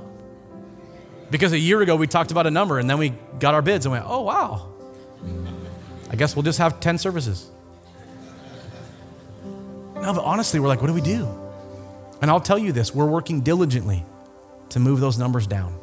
Because 1.29 1.51
a 1.51 1.59
year 1.59 1.81
ago, 1.81 1.97
we 1.97 2.07
talked 2.07 2.31
about 2.31 2.47
a 2.47 2.51
number 2.51 2.79
and 2.79 2.89
then 2.89 2.97
we 2.97 3.09
got 3.39 3.53
our 3.53 3.61
bids 3.61 3.85
and 3.85 3.91
went, 3.91 4.05
oh, 4.07 4.21
wow, 4.21 4.71
I 6.09 6.15
guess 6.15 6.33
we'll 6.33 6.43
just 6.43 6.59
have 6.59 6.79
10 6.79 6.97
services. 6.97 7.51
No, 9.43 10.13
but 10.13 10.23
honestly, 10.23 10.61
we're 10.61 10.69
like, 10.69 10.79
what 10.79 10.87
do 10.87 10.93
we 10.93 11.01
do? 11.01 11.27
And 12.21 12.31
I'll 12.31 12.39
tell 12.39 12.57
you 12.57 12.71
this 12.71 12.95
we're 12.95 13.05
working 13.05 13.41
diligently 13.41 14.05
to 14.69 14.79
move 14.79 15.01
those 15.01 15.17
numbers 15.17 15.45
down. 15.45 15.77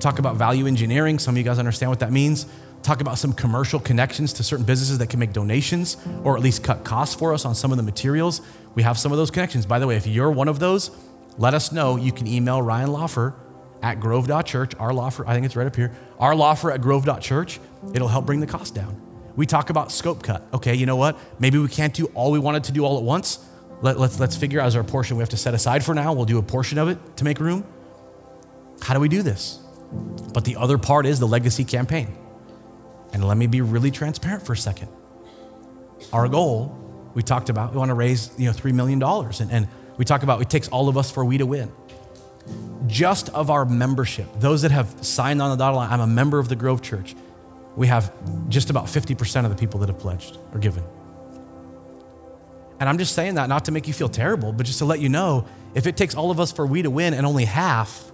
Talk 0.00 0.18
about 0.18 0.36
value 0.36 0.66
engineering. 0.66 1.18
Some 1.18 1.34
of 1.34 1.38
you 1.38 1.44
guys 1.44 1.58
understand 1.58 1.90
what 1.90 2.00
that 2.00 2.12
means. 2.12 2.46
Talk 2.82 3.00
about 3.00 3.16
some 3.16 3.32
commercial 3.32 3.80
connections 3.80 4.32
to 4.34 4.42
certain 4.42 4.66
businesses 4.66 4.98
that 4.98 5.08
can 5.08 5.18
make 5.18 5.32
donations 5.32 5.96
or 6.22 6.36
at 6.36 6.42
least 6.42 6.62
cut 6.62 6.84
costs 6.84 7.14
for 7.14 7.32
us 7.32 7.44
on 7.44 7.54
some 7.54 7.70
of 7.70 7.78
the 7.78 7.82
materials. 7.82 8.42
We 8.74 8.82
have 8.82 8.98
some 8.98 9.10
of 9.12 9.18
those 9.18 9.30
connections. 9.30 9.64
By 9.64 9.78
the 9.78 9.86
way, 9.86 9.96
if 9.96 10.06
you're 10.06 10.30
one 10.30 10.48
of 10.48 10.58
those, 10.58 10.90
let 11.38 11.54
us 11.54 11.72
know. 11.72 11.96
You 11.96 12.12
can 12.12 12.26
email 12.26 12.60
Ryan 12.60 12.90
Lawfer 12.90 13.34
at 13.82 14.00
grove.church, 14.00 14.74
our 14.76 14.90
Lawfer, 14.90 15.24
I 15.26 15.34
think 15.34 15.44
it's 15.44 15.56
right 15.56 15.66
up 15.66 15.76
here, 15.76 15.92
our 16.18 16.32
Lawfer 16.32 16.72
at 16.72 16.80
grove.church. 16.80 17.60
It'll 17.94 18.08
help 18.08 18.26
bring 18.26 18.40
the 18.40 18.46
cost 18.46 18.74
down. 18.74 19.00
We 19.36 19.46
talk 19.46 19.70
about 19.70 19.90
scope 19.90 20.22
cut. 20.22 20.42
Okay, 20.54 20.74
you 20.74 20.86
know 20.86 20.96
what? 20.96 21.18
Maybe 21.38 21.58
we 21.58 21.68
can't 21.68 21.92
do 21.92 22.06
all 22.14 22.30
we 22.32 22.38
wanted 22.38 22.64
to 22.64 22.72
do 22.72 22.84
all 22.84 22.98
at 22.98 23.02
once. 23.02 23.44
Let, 23.82 23.98
let's, 23.98 24.20
let's 24.20 24.36
figure 24.36 24.60
out 24.60 24.66
as 24.66 24.76
our 24.76 24.84
portion 24.84 25.16
we 25.16 25.22
have 25.22 25.30
to 25.30 25.36
set 25.36 25.54
aside 25.54 25.84
for 25.84 25.94
now. 25.94 26.12
We'll 26.12 26.24
do 26.24 26.38
a 26.38 26.42
portion 26.42 26.78
of 26.78 26.88
it 26.88 26.98
to 27.16 27.24
make 27.24 27.40
room. 27.40 27.66
How 28.80 28.94
do 28.94 29.00
we 29.00 29.08
do 29.08 29.22
this? 29.22 29.63
But 30.32 30.44
the 30.44 30.56
other 30.56 30.78
part 30.78 31.06
is 31.06 31.20
the 31.20 31.28
legacy 31.28 31.64
campaign. 31.64 32.16
And 33.12 33.26
let 33.26 33.36
me 33.36 33.46
be 33.46 33.60
really 33.60 33.90
transparent 33.90 34.44
for 34.44 34.52
a 34.52 34.56
second. 34.56 34.88
Our 36.12 36.28
goal, 36.28 36.76
we 37.14 37.22
talked 37.22 37.48
about, 37.48 37.72
we 37.72 37.78
want 37.78 37.90
to 37.90 37.94
raise 37.94 38.30
you 38.36 38.46
know 38.46 38.52
$3 38.52 38.72
million. 38.74 39.02
And, 39.02 39.50
and 39.50 39.68
we 39.96 40.04
talk 40.04 40.22
about 40.22 40.40
it 40.42 40.50
takes 40.50 40.68
all 40.68 40.88
of 40.88 40.98
us 40.98 41.10
for 41.10 41.24
we 41.24 41.38
to 41.38 41.46
win. 41.46 41.72
Just 42.86 43.30
of 43.30 43.50
our 43.50 43.64
membership, 43.64 44.26
those 44.40 44.62
that 44.62 44.70
have 44.70 45.04
signed 45.04 45.40
on 45.40 45.50
the 45.50 45.56
dotted 45.56 45.76
line, 45.76 45.90
I'm 45.90 46.00
a 46.00 46.06
member 46.06 46.38
of 46.38 46.48
the 46.48 46.56
Grove 46.56 46.82
Church, 46.82 47.14
we 47.76 47.86
have 47.86 48.12
just 48.48 48.70
about 48.70 48.86
50% 48.86 49.44
of 49.44 49.50
the 49.50 49.56
people 49.56 49.80
that 49.80 49.88
have 49.88 49.98
pledged 49.98 50.38
or 50.52 50.58
given. 50.58 50.84
And 52.80 52.88
I'm 52.88 52.98
just 52.98 53.14
saying 53.14 53.36
that 53.36 53.48
not 53.48 53.64
to 53.66 53.72
make 53.72 53.86
you 53.86 53.94
feel 53.94 54.08
terrible, 54.08 54.52
but 54.52 54.66
just 54.66 54.78
to 54.80 54.84
let 54.84 55.00
you 55.00 55.08
know 55.08 55.46
if 55.74 55.86
it 55.86 55.96
takes 55.96 56.14
all 56.14 56.30
of 56.30 56.40
us 56.40 56.52
for 56.52 56.66
we 56.66 56.82
to 56.82 56.90
win 56.90 57.14
and 57.14 57.24
only 57.24 57.44
half, 57.44 58.12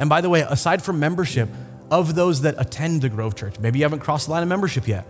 and 0.00 0.08
by 0.08 0.20
the 0.22 0.30
way, 0.30 0.40
aside 0.40 0.82
from 0.82 0.98
membership, 0.98 1.48
of 1.90 2.14
those 2.14 2.40
that 2.40 2.54
attend 2.58 3.02
the 3.02 3.08
Grove 3.08 3.36
Church, 3.36 3.58
maybe 3.60 3.78
you 3.78 3.84
haven't 3.84 4.00
crossed 4.00 4.26
the 4.26 4.32
line 4.32 4.42
of 4.42 4.48
membership 4.48 4.88
yet, 4.88 5.06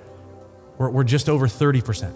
we're, 0.76 0.90
we're 0.90 1.04
just 1.04 1.28
over 1.28 1.46
30%. 1.46 2.10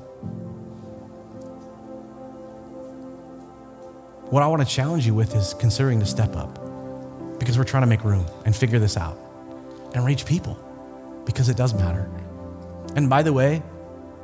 What 4.30 4.42
I 4.42 4.48
want 4.48 4.62
to 4.62 4.68
challenge 4.68 5.06
you 5.06 5.14
with 5.14 5.36
is 5.36 5.54
considering 5.54 6.00
to 6.00 6.06
step 6.06 6.34
up 6.34 6.58
because 7.38 7.56
we're 7.56 7.64
trying 7.64 7.82
to 7.82 7.86
make 7.86 8.02
room 8.04 8.26
and 8.44 8.56
figure 8.56 8.80
this 8.80 8.96
out 8.96 9.16
and 9.94 10.04
reach 10.04 10.26
people 10.26 10.58
because 11.24 11.48
it 11.48 11.56
does 11.56 11.74
matter. 11.74 12.10
And 12.96 13.08
by 13.08 13.22
the 13.22 13.32
way, 13.32 13.62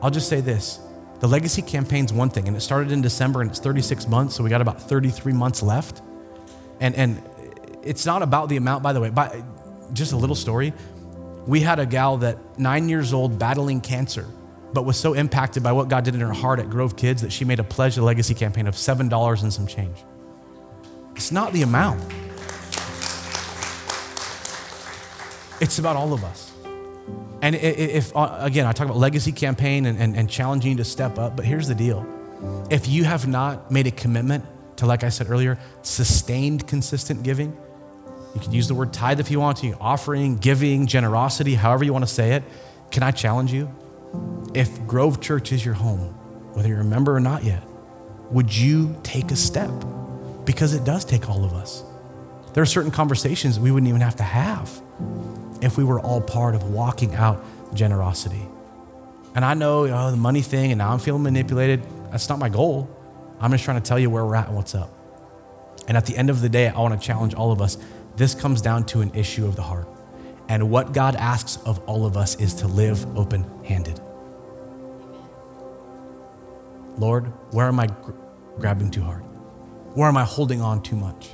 I'll 0.02 0.10
just 0.10 0.28
say 0.28 0.40
this 0.40 0.80
the 1.20 1.28
legacy 1.28 1.60
campaign's 1.62 2.12
one 2.12 2.30
thing, 2.30 2.48
and 2.48 2.56
it 2.56 2.60
started 2.60 2.90
in 2.90 3.02
December 3.02 3.42
and 3.42 3.50
it's 3.50 3.60
36 3.60 4.08
months, 4.08 4.34
so 4.34 4.42
we 4.42 4.50
got 4.50 4.62
about 4.62 4.82
33 4.82 5.34
months 5.34 5.62
left. 5.62 6.00
And, 6.80 6.94
and 6.94 7.22
it's 7.82 8.06
not 8.06 8.22
about 8.22 8.48
the 8.48 8.56
amount, 8.56 8.82
by 8.82 8.92
the 8.92 9.00
way. 9.00 9.10
By, 9.10 9.42
just 9.92 10.12
a 10.12 10.16
little 10.16 10.36
story. 10.36 10.72
We 11.46 11.60
had 11.60 11.78
a 11.78 11.86
gal 11.86 12.18
that 12.18 12.58
nine 12.58 12.88
years 12.88 13.12
old 13.12 13.38
battling 13.38 13.80
cancer, 13.80 14.26
but 14.72 14.84
was 14.84 14.96
so 14.96 15.14
impacted 15.14 15.62
by 15.62 15.72
what 15.72 15.88
God 15.88 16.04
did 16.04 16.14
in 16.14 16.20
her 16.20 16.32
heart 16.32 16.60
at 16.60 16.70
Grove 16.70 16.96
Kids 16.96 17.22
that 17.22 17.32
she 17.32 17.44
made 17.44 17.58
a 17.58 17.64
pledge 17.64 17.96
a 17.96 18.02
legacy 18.02 18.34
campaign 18.34 18.66
of 18.66 18.74
$7 18.74 19.42
and 19.42 19.52
some 19.52 19.66
change. 19.66 19.96
It's 21.16 21.32
not 21.32 21.52
the 21.52 21.62
amount. 21.62 22.00
It's 25.60 25.78
about 25.78 25.96
all 25.96 26.12
of 26.12 26.24
us. 26.24 26.52
And 27.42 27.54
if, 27.54 28.14
uh, 28.14 28.36
again, 28.40 28.66
I 28.66 28.72
talk 28.72 28.86
about 28.86 28.98
legacy 28.98 29.32
campaign 29.32 29.86
and, 29.86 29.98
and, 29.98 30.14
and 30.14 30.28
challenging 30.28 30.76
to 30.76 30.84
step 30.84 31.18
up, 31.18 31.36
but 31.36 31.44
here's 31.44 31.68
the 31.68 31.74
deal. 31.74 32.06
If 32.70 32.86
you 32.86 33.04
have 33.04 33.26
not 33.26 33.70
made 33.70 33.86
a 33.86 33.90
commitment 33.90 34.44
to, 34.76 34.86
like 34.86 35.04
I 35.04 35.08
said 35.08 35.30
earlier, 35.30 35.58
sustained 35.82 36.66
consistent 36.66 37.22
giving, 37.22 37.56
you 38.34 38.40
can 38.40 38.52
use 38.52 38.68
the 38.68 38.74
word 38.74 38.92
tithe 38.92 39.20
if 39.20 39.30
you 39.30 39.40
want 39.40 39.58
to, 39.58 39.72
offering, 39.80 40.36
giving, 40.36 40.86
generosity, 40.86 41.54
however 41.54 41.84
you 41.84 41.92
want 41.92 42.06
to 42.06 42.12
say 42.12 42.32
it. 42.32 42.44
Can 42.90 43.02
I 43.02 43.10
challenge 43.10 43.52
you? 43.52 43.70
If 44.54 44.86
Grove 44.86 45.20
Church 45.20 45.52
is 45.52 45.64
your 45.64 45.74
home, 45.74 46.14
whether 46.54 46.68
you're 46.68 46.80
a 46.80 46.84
member 46.84 47.14
or 47.14 47.20
not 47.20 47.44
yet, 47.44 47.62
would 48.30 48.54
you 48.54 48.96
take 49.02 49.30
a 49.30 49.36
step? 49.36 49.70
Because 50.44 50.74
it 50.74 50.84
does 50.84 51.04
take 51.04 51.28
all 51.28 51.44
of 51.44 51.52
us. 51.52 51.82
There 52.54 52.62
are 52.62 52.66
certain 52.66 52.90
conversations 52.90 53.60
we 53.60 53.70
wouldn't 53.70 53.88
even 53.88 54.00
have 54.00 54.16
to 54.16 54.24
have 54.24 54.80
if 55.62 55.76
we 55.76 55.84
were 55.84 56.00
all 56.00 56.20
part 56.20 56.54
of 56.54 56.64
walking 56.70 57.14
out 57.14 57.44
generosity. 57.74 58.46
And 59.34 59.44
I 59.44 59.54
know 59.54 60.10
the 60.10 60.16
money 60.16 60.42
thing, 60.42 60.72
and 60.72 60.78
now 60.78 60.92
I'm 60.92 60.98
feeling 60.98 61.22
manipulated. 61.22 61.84
That's 62.10 62.28
not 62.28 62.38
my 62.40 62.48
goal. 62.48 62.88
I'm 63.40 63.52
just 63.52 63.64
trying 63.64 63.80
to 63.80 63.88
tell 63.88 63.98
you 63.98 64.10
where 64.10 64.24
we're 64.24 64.34
at 64.34 64.48
and 64.48 64.56
what's 64.56 64.74
up. 64.74 64.90
And 65.86 65.96
at 65.96 66.06
the 66.06 66.16
end 66.16 66.30
of 66.30 66.40
the 66.40 66.48
day, 66.48 66.68
I 66.68 66.78
want 66.78 67.00
to 67.00 67.06
challenge 67.06 67.34
all 67.34 67.52
of 67.52 67.62
us. 67.62 67.78
This 68.16 68.34
comes 68.34 68.60
down 68.60 68.84
to 68.86 69.00
an 69.00 69.14
issue 69.14 69.46
of 69.46 69.56
the 69.56 69.62
heart. 69.62 69.88
And 70.48 70.70
what 70.70 70.92
God 70.92 71.14
asks 71.16 71.58
of 71.64 71.78
all 71.88 72.04
of 72.04 72.16
us 72.16 72.34
is 72.36 72.54
to 72.54 72.66
live 72.66 73.16
open 73.16 73.44
handed. 73.64 74.00
Lord, 76.98 77.26
where 77.52 77.66
am 77.66 77.78
I 77.80 77.86
gr- 77.86 78.12
grabbing 78.58 78.90
too 78.90 79.02
hard? 79.02 79.22
Where 79.94 80.08
am 80.08 80.16
I 80.16 80.24
holding 80.24 80.60
on 80.60 80.82
too 80.82 80.96
much? 80.96 81.30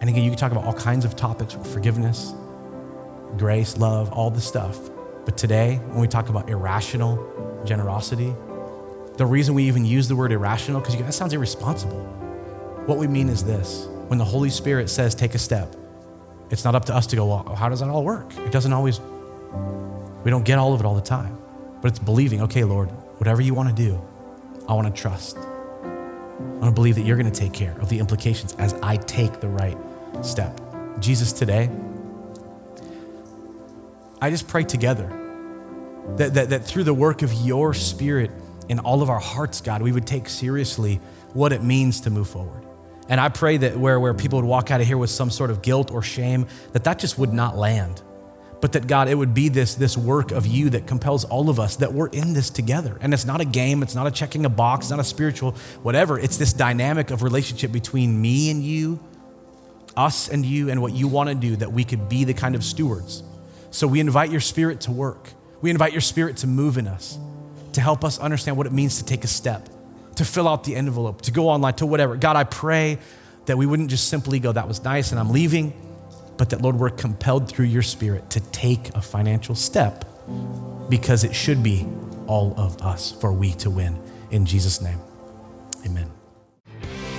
And 0.00 0.08
again, 0.08 0.22
you 0.22 0.30
can 0.30 0.38
talk 0.38 0.52
about 0.52 0.64
all 0.64 0.72
kinds 0.72 1.04
of 1.04 1.16
topics 1.16 1.54
forgiveness, 1.54 2.32
grace, 3.36 3.76
love, 3.76 4.12
all 4.12 4.30
the 4.30 4.40
stuff. 4.40 4.78
But 5.24 5.36
today, 5.36 5.76
when 5.88 6.00
we 6.00 6.08
talk 6.08 6.28
about 6.28 6.48
irrational 6.48 7.62
generosity, 7.64 8.34
the 9.16 9.26
reason 9.26 9.54
we 9.54 9.64
even 9.64 9.84
use 9.84 10.06
the 10.06 10.14
word 10.14 10.30
irrational, 10.30 10.80
because 10.80 10.96
that 10.96 11.12
sounds 11.12 11.32
irresponsible. 11.32 12.00
What 12.86 12.98
we 12.98 13.08
mean 13.08 13.28
is 13.28 13.44
this 13.44 13.88
when 14.08 14.18
the 14.18 14.24
Holy 14.24 14.50
Spirit 14.50 14.90
says, 14.90 15.14
take 15.14 15.34
a 15.34 15.38
step, 15.38 15.74
it's 16.50 16.64
not 16.64 16.74
up 16.74 16.86
to 16.86 16.94
us 16.94 17.06
to 17.08 17.16
go, 17.16 17.26
well, 17.26 17.54
how 17.54 17.68
does 17.68 17.80
that 17.80 17.88
all 17.88 18.04
work? 18.04 18.36
It 18.38 18.50
doesn't 18.50 18.72
always, 18.72 19.00
we 20.24 20.30
don't 20.30 20.44
get 20.44 20.58
all 20.58 20.72
of 20.72 20.80
it 20.80 20.86
all 20.86 20.94
the 20.94 21.00
time. 21.00 21.38
But 21.80 21.88
it's 21.88 21.98
believing, 21.98 22.42
okay, 22.42 22.64
Lord, 22.64 22.88
whatever 23.18 23.42
you 23.42 23.54
want 23.54 23.68
to 23.68 23.74
do, 23.74 24.00
I 24.68 24.72
want 24.72 24.94
to 24.94 25.00
trust. 25.00 25.36
I 25.36 26.60
want 26.60 26.64
to 26.64 26.72
believe 26.72 26.94
that 26.96 27.02
you're 27.02 27.16
going 27.16 27.30
to 27.30 27.40
take 27.40 27.52
care 27.52 27.78
of 27.80 27.88
the 27.88 27.98
implications 27.98 28.54
as 28.54 28.74
I 28.82 28.96
take 28.96 29.40
the 29.40 29.48
right 29.48 29.76
step. 30.22 30.58
Jesus, 31.00 31.32
today, 31.32 31.70
I 34.20 34.30
just 34.30 34.48
pray 34.48 34.64
together 34.64 35.06
that, 36.16 36.34
that, 36.34 36.50
that 36.50 36.64
through 36.64 36.84
the 36.84 36.94
work 36.94 37.22
of 37.22 37.32
your 37.32 37.74
spirit 37.74 38.30
in 38.68 38.78
all 38.80 39.02
of 39.02 39.10
our 39.10 39.20
hearts, 39.20 39.60
God, 39.60 39.82
we 39.82 39.92
would 39.92 40.06
take 40.06 40.28
seriously 40.28 41.00
what 41.34 41.52
it 41.52 41.62
means 41.62 42.00
to 42.00 42.10
move 42.10 42.28
forward. 42.28 42.64
And 43.08 43.20
I 43.20 43.28
pray 43.28 43.56
that 43.58 43.78
where, 43.78 43.98
where 43.98 44.14
people 44.14 44.38
would 44.38 44.48
walk 44.48 44.70
out 44.70 44.80
of 44.80 44.86
here 44.86 44.98
with 44.98 45.10
some 45.10 45.30
sort 45.30 45.50
of 45.50 45.62
guilt 45.62 45.90
or 45.90 46.02
shame, 46.02 46.46
that 46.72 46.84
that 46.84 46.98
just 46.98 47.18
would 47.18 47.32
not 47.32 47.56
land. 47.56 48.02
But 48.60 48.72
that 48.72 48.86
God, 48.86 49.08
it 49.08 49.14
would 49.14 49.34
be 49.34 49.48
this, 49.48 49.76
this 49.76 49.96
work 49.96 50.32
of 50.32 50.46
you 50.46 50.70
that 50.70 50.86
compels 50.86 51.24
all 51.24 51.48
of 51.48 51.60
us 51.60 51.76
that 51.76 51.92
we're 51.92 52.08
in 52.08 52.32
this 52.34 52.50
together. 52.50 52.98
And 53.00 53.14
it's 53.14 53.24
not 53.24 53.40
a 53.40 53.44
game, 53.44 53.82
it's 53.82 53.94
not 53.94 54.06
a 54.06 54.10
checking 54.10 54.44
a 54.44 54.48
box, 54.48 54.86
it's 54.86 54.90
not 54.90 55.00
a 55.00 55.04
spiritual 55.04 55.52
whatever. 55.82 56.18
It's 56.18 56.36
this 56.36 56.52
dynamic 56.52 57.10
of 57.10 57.22
relationship 57.22 57.72
between 57.72 58.20
me 58.20 58.50
and 58.50 58.62
you, 58.62 58.98
us 59.96 60.28
and 60.28 60.44
you, 60.44 60.70
and 60.70 60.82
what 60.82 60.92
you 60.92 61.08
want 61.08 61.28
to 61.28 61.34
do 61.34 61.56
that 61.56 61.72
we 61.72 61.84
could 61.84 62.08
be 62.08 62.24
the 62.24 62.34
kind 62.34 62.54
of 62.54 62.64
stewards 62.64 63.22
so 63.70 63.86
we 63.86 64.00
invite 64.00 64.30
your 64.30 64.40
spirit 64.40 64.80
to 64.82 64.92
work. 64.92 65.30
We 65.60 65.70
invite 65.70 65.92
your 65.92 66.00
spirit 66.00 66.38
to 66.38 66.46
move 66.46 66.78
in 66.78 66.86
us, 66.86 67.18
to 67.72 67.80
help 67.80 68.04
us 68.04 68.18
understand 68.18 68.56
what 68.56 68.66
it 68.66 68.72
means 68.72 68.98
to 68.98 69.04
take 69.04 69.24
a 69.24 69.28
step, 69.28 69.68
to 70.18 70.24
fill 70.24 70.48
out 70.48 70.64
the 70.64 70.74
envelope, 70.74 71.22
to 71.22 71.30
go 71.30 71.48
online, 71.48 71.74
to 71.74 71.86
whatever. 71.86 72.16
God, 72.16 72.36
I 72.36 72.44
pray 72.44 72.98
that 73.46 73.56
we 73.56 73.66
wouldn't 73.66 73.88
just 73.88 74.08
simply 74.08 74.40
go, 74.40 74.52
that 74.52 74.68
was 74.68 74.82
nice 74.82 75.12
and 75.12 75.18
I'm 75.18 75.30
leaving, 75.30 75.72
but 76.36 76.50
that, 76.50 76.60
Lord, 76.60 76.76
we're 76.76 76.90
compelled 76.90 77.48
through 77.48 77.66
your 77.66 77.82
spirit 77.82 78.28
to 78.30 78.40
take 78.50 78.94
a 78.94 79.00
financial 79.00 79.54
step 79.54 80.04
because 80.88 81.22
it 81.24 81.34
should 81.34 81.62
be 81.62 81.86
all 82.26 82.52
of 82.58 82.82
us 82.82 83.12
for 83.12 83.32
we 83.32 83.52
to 83.54 83.70
win. 83.70 83.98
In 84.30 84.44
Jesus' 84.44 84.80
name, 84.80 84.98
amen. 85.86 86.10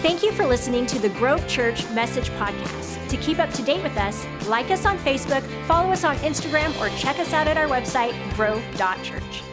Thank 0.02 0.22
you 0.22 0.32
for 0.34 0.45
listening 0.45 0.86
to 0.88 1.00
the 1.00 1.10
Grove 1.10 1.45
Church 1.47 1.89
Message 1.91 2.30
Podcast. 2.32 3.08
To 3.10 3.18
keep 3.18 3.39
up 3.39 3.52
to 3.54 3.62
date 3.64 3.82
with 3.82 3.97
us, 3.97 4.26
like 4.47 4.72
us 4.72 4.86
on 4.86 4.97
Facebook, 5.00 5.43
follow 5.66 5.89
us 5.91 6.04
on 6.04 6.16
Instagram, 6.18 6.78
or 6.80 6.95
check 6.97 7.18
us 7.18 7.34
out 7.34 7.47
at 7.47 7.58
our 7.58 7.68
website, 7.68 8.14
grove.church. 8.36 9.49